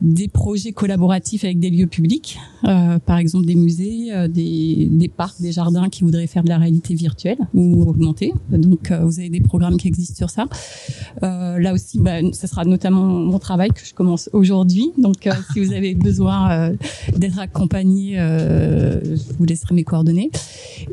des 0.00 0.28
projets 0.28 0.72
collaboratifs 0.72 1.44
avec 1.44 1.58
des 1.58 1.70
lieux 1.70 1.86
publics, 1.86 2.38
euh, 2.64 2.98
par 2.98 3.18
exemple 3.18 3.46
des 3.46 3.54
musées, 3.54 4.12
euh, 4.12 4.28
des, 4.28 4.88
des, 4.90 5.08
parcs, 5.08 5.40
des 5.40 5.52
jardins 5.52 5.88
qui 5.88 6.04
voudraient 6.04 6.26
faire 6.26 6.42
de 6.42 6.48
la 6.48 6.58
réalité 6.58 6.94
virtuelle 6.94 7.38
ou 7.54 7.82
augmentée. 7.82 8.32
Donc 8.50 8.90
vous 8.92 9.18
avez 9.18 9.28
des 9.28 9.40
programmes 9.40 9.76
qui 9.76 9.88
existent 9.88 10.16
sur 10.16 10.30
ça. 10.30 10.46
là 11.22 11.72
aussi, 11.72 11.98
bah, 11.98 12.20
ça 12.32 12.46
sera 12.46 12.64
notamment 12.64 13.04
mon 13.06 13.38
travail 13.38 13.70
que 13.70 13.84
je 13.84 13.94
commence 13.94 14.30
aujourd'hui. 14.32 14.90
Donc 14.98 15.28
si 15.52 15.60
vous 15.60 15.72
avez 15.72 15.94
besoin 15.94 16.72
d'être 17.16 17.38
accompagné, 17.38 18.16
je 18.16 19.36
vous 19.38 19.44
laisserai 19.44 19.74
mes 19.74 19.84
coordonnées. 19.84 20.30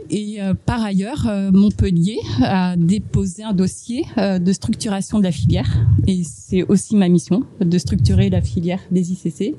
Et 0.09 0.39
par 0.65 0.83
ailleurs, 0.83 1.27
Montpellier 1.53 2.17
a 2.41 2.75
déposé 2.77 3.43
un 3.43 3.53
dossier 3.53 4.05
de 4.17 4.51
de 4.69 5.23
la 5.23 5.31
filière. 5.31 5.87
Et 6.07 6.23
c'est 6.23 6.63
aussi 6.63 6.95
ma 6.95 7.09
mission 7.09 7.43
de 7.59 7.77
structurer 7.77 8.29
la 8.29 8.41
filière 8.41 8.79
des 8.91 9.11
ICC 9.11 9.55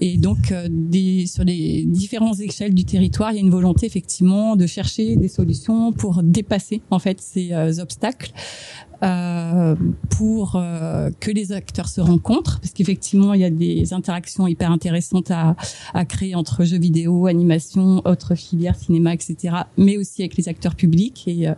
et 0.00 0.16
donc 0.16 0.52
euh, 0.52 0.68
des, 0.70 1.26
sur 1.26 1.44
les 1.44 1.84
différentes 1.84 2.40
échelles 2.40 2.74
du 2.74 2.84
territoire 2.84 3.32
il 3.32 3.36
y 3.36 3.38
a 3.38 3.42
une 3.42 3.50
volonté 3.50 3.86
effectivement 3.86 4.56
de 4.56 4.66
chercher 4.66 5.16
des 5.16 5.28
solutions 5.28 5.92
pour 5.92 6.22
dépasser 6.22 6.80
en 6.90 6.98
fait 6.98 7.20
ces 7.20 7.52
euh, 7.52 7.72
obstacles 7.80 8.32
euh, 9.02 9.74
pour 10.10 10.54
euh, 10.54 11.10
que 11.18 11.32
les 11.32 11.50
acteurs 11.50 11.88
se 11.88 12.00
rencontrent, 12.00 12.60
parce 12.60 12.72
qu'effectivement, 12.72 13.34
il 13.34 13.40
y 13.40 13.44
a 13.44 13.50
des 13.50 13.92
interactions 13.92 14.46
hyper 14.46 14.70
intéressantes 14.70 15.32
à, 15.32 15.56
à 15.92 16.04
créer 16.04 16.36
entre 16.36 16.64
jeux 16.64 16.78
vidéo, 16.78 17.26
animation, 17.26 18.00
autres 18.04 18.36
filières, 18.36 18.76
cinéma, 18.76 19.12
etc., 19.12 19.56
mais 19.76 19.96
aussi 19.96 20.22
avec 20.22 20.36
les 20.36 20.48
acteurs 20.48 20.76
publics. 20.76 21.24
Et, 21.26 21.48
euh, 21.48 21.54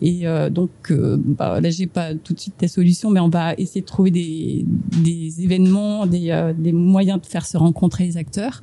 et 0.00 0.50
donc, 0.50 0.70
bah, 0.92 1.60
là, 1.60 1.70
j'ai 1.70 1.88
pas 1.88 2.14
tout 2.14 2.32
de 2.32 2.38
suite 2.38 2.54
des 2.60 2.68
solutions, 2.68 3.10
mais 3.10 3.18
on 3.18 3.28
va 3.28 3.54
essayer 3.54 3.80
de 3.80 3.86
trouver 3.86 4.12
des, 4.12 4.64
des 5.02 5.42
événements, 5.42 6.06
des, 6.06 6.52
des 6.56 6.70
moyens 6.70 7.20
de 7.20 7.26
faire 7.26 7.44
se 7.44 7.56
rencontrer 7.56 8.04
les 8.04 8.16
acteurs. 8.16 8.60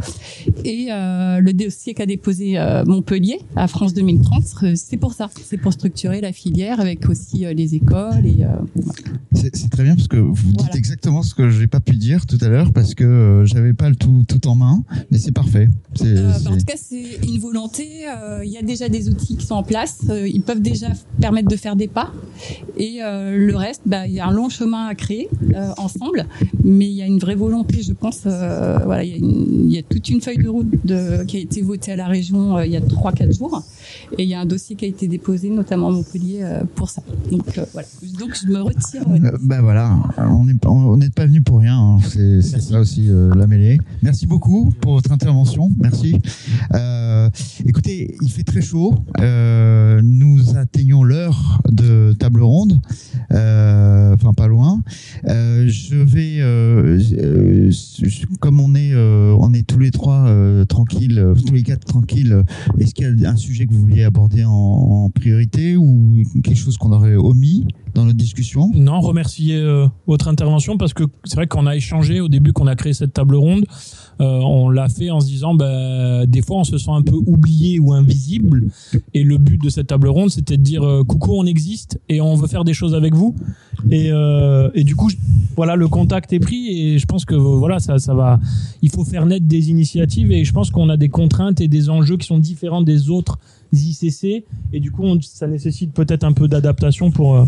Et 0.63 0.87
le 0.87 1.51
dossier 1.51 1.93
qu'a 1.93 2.05
déposé 2.05 2.57
Montpellier 2.85 3.39
à 3.57 3.67
France 3.67 3.93
2030, 3.93 4.75
c'est 4.75 4.95
pour 4.95 5.11
ça, 5.11 5.29
c'est 5.43 5.57
pour 5.57 5.73
structurer 5.73 6.21
la 6.21 6.31
filière 6.31 6.79
avec 6.79 7.09
aussi 7.09 7.39
les 7.53 7.75
écoles 7.75 8.04
et 8.23 8.43
euh, 8.43 8.47
c'est 9.31 9.69
très 9.69 9.83
bien 9.83 9.95
parce 9.95 10.07
que 10.07 10.17
vous 10.17 10.51
dites 10.51 10.75
exactement 10.75 11.23
ce 11.23 11.33
que 11.33 11.49
j'ai 11.49 11.67
pas 11.67 11.79
pu 11.79 11.95
dire 11.95 12.25
tout 12.25 12.37
à 12.41 12.47
l'heure 12.47 12.71
parce 12.73 12.93
que 12.93 13.03
euh, 13.03 13.45
j'avais 13.45 13.73
pas 13.73 13.89
le 13.89 13.95
tout 13.95 14.23
tout 14.27 14.47
en 14.47 14.55
main, 14.55 14.83
mais 15.11 15.17
c'est 15.17 15.31
parfait. 15.31 15.67
Euh, 16.01 16.31
bah, 16.43 16.51
en 16.51 16.57
tout 16.57 16.65
cas, 16.65 16.75
c'est 16.77 17.19
une 17.23 17.39
volonté. 17.39 18.05
Il 18.43 18.49
y 18.49 18.57
a 18.57 18.61
déjà 18.61 18.89
des 18.89 19.09
outils 19.09 19.37
qui 19.37 19.45
sont 19.45 19.55
en 19.55 19.63
place. 19.63 20.05
ils 20.09 20.41
peuvent 20.41 20.61
déjà 20.61 20.87
permettre 21.19 21.47
de 21.47 21.55
faire 21.55 21.75
des 21.75 21.87
pas. 21.87 22.11
Et 22.77 22.99
le 23.01 23.55
reste, 23.55 23.81
bah, 23.85 24.07
il 24.07 24.13
y 24.13 24.19
a 24.19 24.27
un 24.27 24.31
long 24.31 24.49
chemin 24.49 24.87
à 24.87 24.95
créer 24.95 25.29
ensemble, 25.77 26.25
mais 26.63 26.85
il 26.85 26.93
y 26.93 27.01
a 27.01 27.05
une 27.05 27.19
vraie 27.19 27.35
volonté, 27.35 27.81
je 27.81 27.93
pense. 27.93 28.21
voilà, 28.23 29.03
il 29.03 29.71
y, 29.71 29.77
a 29.77 29.83
toute 29.83 30.09
une 30.09 30.21
feuille 30.21 30.37
de 30.37 30.49
route 30.49 30.67
de, 30.85 31.23
qui 31.23 31.37
a 31.37 31.39
été 31.39 31.61
votée 31.61 31.91
à 31.91 31.95
la 31.95 32.07
région 32.07 32.61
il 32.61 32.71
y 32.71 32.77
a 32.77 32.81
3-4 32.81 33.37
jours, 33.37 33.63
et 34.17 34.23
il 34.23 34.29
y 34.29 34.33
a 34.33 34.39
un 34.39 34.45
dossier 34.45 34.75
qui 34.75 34.85
a 34.85 34.87
été 34.87 35.07
déposé, 35.07 35.49
notamment 35.49 35.89
à 35.89 35.91
Montpellier, 35.91 36.45
pour 36.75 36.89
ça. 36.89 37.01
Donc 37.31 37.43
voilà. 37.73 37.87
Donc 38.19 38.35
je 38.41 38.47
me 38.47 38.61
retire. 38.61 39.03
Euh, 39.09 39.37
ben 39.41 39.61
voilà, 39.61 39.97
on 40.17 40.45
n'est 40.45 40.53
on 40.65 40.99
pas 41.15 41.25
venu 41.25 41.41
pour 41.41 41.59
rien. 41.59 41.77
Hein. 41.77 41.99
C'est 42.03 42.41
ça 42.41 42.79
aussi 42.79 43.09
euh, 43.09 43.33
la 43.35 43.47
mêlée. 43.47 43.79
Merci 44.03 44.27
beaucoup 44.27 44.71
pour 44.81 44.93
votre 44.93 45.11
intervention. 45.11 45.71
Merci. 45.79 46.19
Euh, 46.73 47.29
écoutez, 47.65 48.15
il 48.21 48.31
fait 48.31 48.43
très 48.43 48.61
chaud. 48.61 48.95
nous 49.19 50.57
atteignons 50.57 51.03
l'heure 51.03 51.61
de 51.69 52.13
table 52.17 52.41
ronde. 52.41 52.79
Enfin 53.31 54.33
pas 54.33 54.47
loin. 54.47 54.81
je 55.25 55.95
vais, 55.95 56.41
comme 58.39 58.59
on 58.59 58.75
est, 58.75 58.95
on 58.95 59.53
est 59.53 59.67
tous 59.67 59.79
les 59.79 59.91
trois 59.91 60.29
tranquilles, 60.67 61.33
tous 61.45 61.53
les 61.53 61.63
quatre 61.63 61.85
tranquilles. 61.85 62.43
Est-ce 62.79 62.93
qu'il 62.93 63.19
y 63.19 63.25
a 63.25 63.31
un 63.31 63.35
sujet 63.35 63.65
que 63.65 63.73
vous 63.73 63.81
vouliez 63.81 64.03
aborder 64.03 64.43
en, 64.43 64.51
en 64.51 65.09
priorité 65.09 65.77
ou 65.77 66.23
quelque 66.43 66.57
chose 66.57 66.77
qu'on 66.77 66.91
aurait 66.91 67.15
omis? 67.15 67.65
Dans 67.95 68.05
notre 68.05 68.17
discussion 68.17 68.69
Non, 68.75 68.99
remercier 68.99 69.55
euh, 69.55 69.87
votre 70.05 70.27
intervention 70.27 70.77
parce 70.77 70.93
que 70.93 71.03
c'est 71.23 71.35
vrai 71.35 71.47
qu'on 71.47 71.65
a 71.65 71.75
échangé 71.75 72.19
au 72.19 72.27
début 72.27 72.51
qu'on 72.53 72.67
a 72.67 72.75
créé 72.75 72.93
cette 72.93 73.13
table 73.13 73.35
ronde. 73.35 73.65
Euh, 74.21 74.25
on 74.25 74.69
l'a 74.69 74.89
fait 74.89 75.09
en 75.09 75.19
se 75.19 75.27
disant, 75.27 75.55
bah, 75.55 76.25
des 76.25 76.41
fois 76.41 76.57
on 76.57 76.63
se 76.63 76.77
sent 76.77 76.91
un 76.91 77.01
peu 77.01 77.15
oublié 77.25 77.79
ou 77.79 77.93
invisible. 77.93 78.67
Et 79.13 79.23
le 79.23 79.37
but 79.37 79.61
de 79.61 79.69
cette 79.69 79.87
table 79.87 80.09
ronde, 80.09 80.29
c'était 80.29 80.57
de 80.57 80.61
dire, 80.61 80.83
euh, 80.83 81.03
coucou, 81.03 81.31
on 81.35 81.45
existe 81.45 81.99
et 82.09 82.21
on 82.21 82.35
veut 82.35 82.47
faire 82.47 82.65
des 82.65 82.73
choses 82.73 82.93
avec 82.93 83.15
vous. 83.15 83.33
Et, 83.89 84.09
et 84.73 84.83
du 84.83 84.95
coup, 84.95 85.09
voilà, 85.55 85.75
le 85.75 85.87
contact 85.87 86.33
est 86.33 86.39
pris 86.39 86.67
et 86.69 86.99
je 86.99 87.05
pense 87.05 87.23
que 87.23 87.35
voilà, 87.35 87.79
ça, 87.79 87.99
ça 87.99 88.13
va. 88.13 88.39
Il 88.81 88.89
faut 88.89 89.05
faire 89.05 89.25
naître 89.25 89.45
des 89.45 89.69
initiatives 89.69 90.31
et 90.31 90.43
je 90.43 90.51
pense 90.51 90.71
qu'on 90.71 90.89
a 90.89 90.97
des 90.97 91.09
contraintes 91.09 91.61
et 91.61 91.67
des 91.67 91.89
enjeux 91.89 92.17
qui 92.17 92.27
sont 92.27 92.39
différents 92.39 92.81
des 92.81 93.09
autres 93.09 93.37
ICC 93.73 94.43
et 94.73 94.79
du 94.79 94.91
coup, 94.91 95.05
ça 95.21 95.47
nécessite 95.47 95.93
peut-être 95.93 96.23
un 96.23 96.33
peu 96.33 96.47
d'adaptation 96.47 97.11
pour 97.11 97.45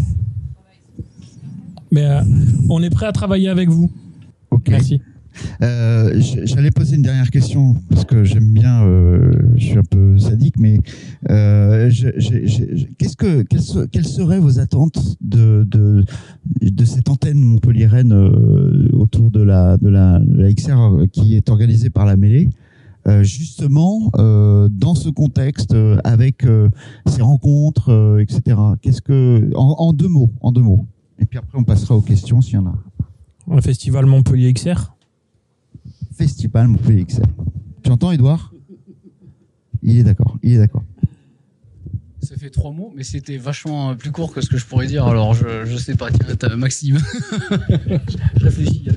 mais 1.92 2.06
euh, 2.06 2.22
on 2.70 2.82
est 2.84 2.90
prêt 2.90 3.06
à 3.06 3.12
travailler 3.12 3.50
avec 3.50 3.70
vous. 3.70 3.92
Ok. 4.52 4.70
Merci. 4.70 5.02
Euh, 5.62 6.20
J'allais 6.46 6.72
poser 6.72 6.96
une 6.96 7.02
dernière 7.02 7.30
question 7.30 7.76
parce 7.90 8.06
que 8.06 8.24
j'aime 8.24 8.54
bien, 8.54 8.84
euh, 8.84 9.32
je 9.56 9.66
suis 9.66 9.78
un 9.78 9.84
peu 9.84 10.18
sadique, 10.18 10.56
mais 10.60 10.80
euh, 11.30 11.90
qu'est-ce 12.98 13.16
que 13.16 13.44
quelles, 13.44 13.88
quelles, 13.92 14.06
seraient 14.06 14.40
vos 14.40 14.60
attentes 14.60 15.18
de, 15.22 15.66
de, 15.70 16.04
de 16.62 16.86
cette 16.86 17.10
antenne 17.10 17.40
montpelliéraine 17.40 18.14
autour 18.94 19.32
de 19.32 19.42
la, 19.42 19.78
de 19.78 19.90
la, 19.90 20.20
de 20.20 20.42
la 20.42 20.54
XR 20.54 21.08
qui 21.12 21.36
est 21.36 21.50
organisée 21.50 21.90
par 21.90 22.06
la 22.06 22.18
mêlée? 22.18 22.50
Justement 23.22 24.12
dans 24.18 24.94
ce 24.94 25.08
contexte 25.08 25.74
avec 26.04 26.46
ces 27.06 27.22
rencontres, 27.22 28.20
etc. 28.20 28.58
Qu'est-ce 28.82 29.02
que 29.02 29.50
en, 29.56 29.76
en, 29.78 29.94
deux 29.94 30.10
mots, 30.10 30.30
en 30.42 30.52
deux 30.52 30.62
mots. 30.62 30.86
Et 31.20 31.26
puis 31.26 31.40
après, 31.40 31.58
on 31.58 31.64
passera 31.64 31.96
aux 31.96 32.02
questions 32.02 32.42
s'il 32.42 32.56
y 32.56 32.58
en 32.58 32.68
a. 32.68 32.76
Un 33.50 33.62
festival 33.62 34.06
Montpellier 34.06 34.54
XR 34.54 34.94
Festival 36.16 36.68
Montpellier 36.68 37.06
XR. 37.06 37.22
Tu 37.84 37.92
entends, 37.92 38.12
Edouard 38.12 38.54
Il 39.82 39.98
est 39.98 40.04
d'accord, 40.04 40.38
il 40.44 40.54
est 40.54 40.58
d'accord. 40.58 40.84
Ça 42.22 42.36
fait 42.36 42.50
trois 42.50 42.72
mots, 42.72 42.92
mais 42.96 43.04
c'était 43.04 43.38
vachement 43.38 43.96
plus 43.96 44.12
court 44.12 44.34
que 44.34 44.42
ce 44.42 44.50
que 44.50 44.58
je 44.58 44.66
pourrais 44.66 44.88
dire. 44.88 45.06
Alors, 45.06 45.34
je, 45.34 45.66
je 45.66 45.78
sais 45.78 45.96
pas. 45.96 46.10
Tiens, 46.12 46.56
Maxime. 46.58 46.98
je 47.70 48.44
réfléchis. 48.44 48.88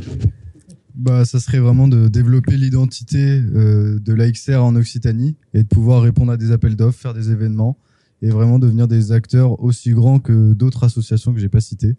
Bah, 0.96 1.24
ça 1.24 1.38
serait 1.38 1.60
vraiment 1.60 1.86
de 1.86 2.08
développer 2.08 2.56
l'identité 2.56 3.40
euh, 3.54 3.98
de 4.00 4.12
l'AXR 4.12 4.64
en 4.64 4.74
Occitanie 4.74 5.36
et 5.54 5.62
de 5.62 5.68
pouvoir 5.68 6.02
répondre 6.02 6.32
à 6.32 6.36
des 6.36 6.50
appels 6.50 6.76
d'offres, 6.76 6.98
faire 6.98 7.14
des 7.14 7.30
événements 7.30 7.78
et 8.20 8.30
vraiment 8.30 8.58
devenir 8.58 8.88
des 8.88 9.12
acteurs 9.12 9.62
aussi 9.62 9.92
grands 9.92 10.18
que 10.18 10.52
d'autres 10.52 10.84
associations 10.84 11.32
que 11.32 11.40
j'ai 11.40 11.48
pas 11.48 11.60
citées 11.60 11.96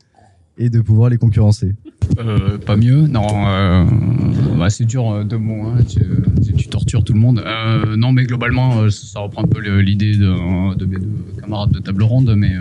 et 0.62 0.70
de 0.70 0.80
pouvoir 0.80 1.10
les 1.10 1.18
concurrencer. 1.18 1.74
Euh, 2.20 2.60
pas 2.60 2.76
mieux, 2.76 3.08
non. 3.08 3.28
Euh, 3.48 3.86
bah, 4.58 4.70
c'est 4.70 4.86
dur 4.86 5.10
euh, 5.10 5.24
de 5.24 5.38
mots. 5.38 5.66
Hein, 5.68 5.84
tu, 5.90 6.02
tu, 6.56 6.68
tortures 6.68 7.04
tout 7.04 7.14
le 7.14 7.20
monde. 7.20 7.44
Non, 7.98 8.12
mais 8.12 8.26
globalement, 8.26 8.90
ça 8.90 9.22
reprend 9.22 9.44
un 9.44 9.48
peu 9.48 9.60
l'idée 9.80 10.16
de, 10.16 10.86
mes 10.86 11.00
deux 11.00 11.42
camarades 11.42 11.72
de 11.72 11.80
table 11.80 12.04
ronde. 12.04 12.36
Mais 12.38 12.52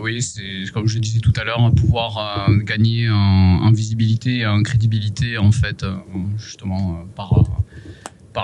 oui, 0.00 0.22
c'est 0.22 0.70
comme 0.72 0.86
je 0.86 0.98
disais 1.00 1.18
tout 1.18 1.32
à 1.40 1.44
l'heure, 1.44 1.60
hein, 1.60 1.72
pouvoir 1.72 2.48
gagner 2.64 3.10
en, 3.10 3.72
visibilité, 3.72 4.46
en 4.46 4.62
crédibilité, 4.62 5.36
en 5.38 5.50
fait, 5.50 5.84
justement 6.38 7.04
par 7.16 7.30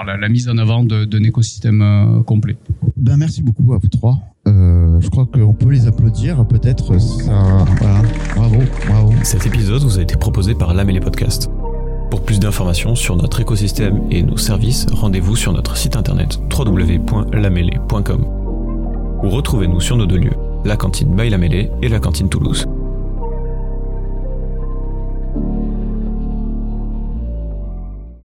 la, 0.04 0.28
mise 0.28 0.48
en 0.48 0.58
avant 0.58 0.84
d'un 0.84 1.22
écosystème 1.22 1.82
euh, 1.82 2.22
complet. 2.22 2.56
Ben, 2.96 3.16
merci 3.16 3.42
beaucoup 3.42 3.72
à 3.72 3.78
vous 3.78 3.88
trois. 3.88 4.18
Euh, 4.46 5.00
je 5.00 5.08
crois 5.10 5.26
qu'on 5.26 5.54
peut 5.54 5.70
les 5.70 5.86
applaudir, 5.86 6.46
peut-être. 6.46 6.98
Ça... 6.98 7.64
Voilà. 7.80 8.02
Bravo, 8.34 8.58
bravo. 8.88 9.12
Cet 9.22 9.46
épisode 9.46 9.82
vous 9.82 9.98
a 9.98 10.02
été 10.02 10.16
proposé 10.16 10.54
par 10.54 10.74
La 10.74 10.84
Podcast. 10.84 11.50
Pour 12.10 12.24
plus 12.24 12.38
d'informations 12.38 12.94
sur 12.94 13.16
notre 13.16 13.40
écosystème 13.40 14.02
et 14.10 14.22
nos 14.22 14.36
services, 14.36 14.86
rendez-vous 14.92 15.34
sur 15.34 15.52
notre 15.52 15.76
site 15.76 15.96
internet 15.96 16.38
www.lamêlée.com 16.56 18.24
ou 19.22 19.28
retrouvez-nous 19.28 19.80
sur 19.80 19.96
nos 19.96 20.06
deux 20.06 20.18
lieux, 20.18 20.36
la 20.64 20.76
cantine 20.76 21.14
by 21.14 21.30
La 21.30 21.38
et 21.82 21.88
la 21.88 21.98
cantine 21.98 22.28
Toulouse. 22.28 22.66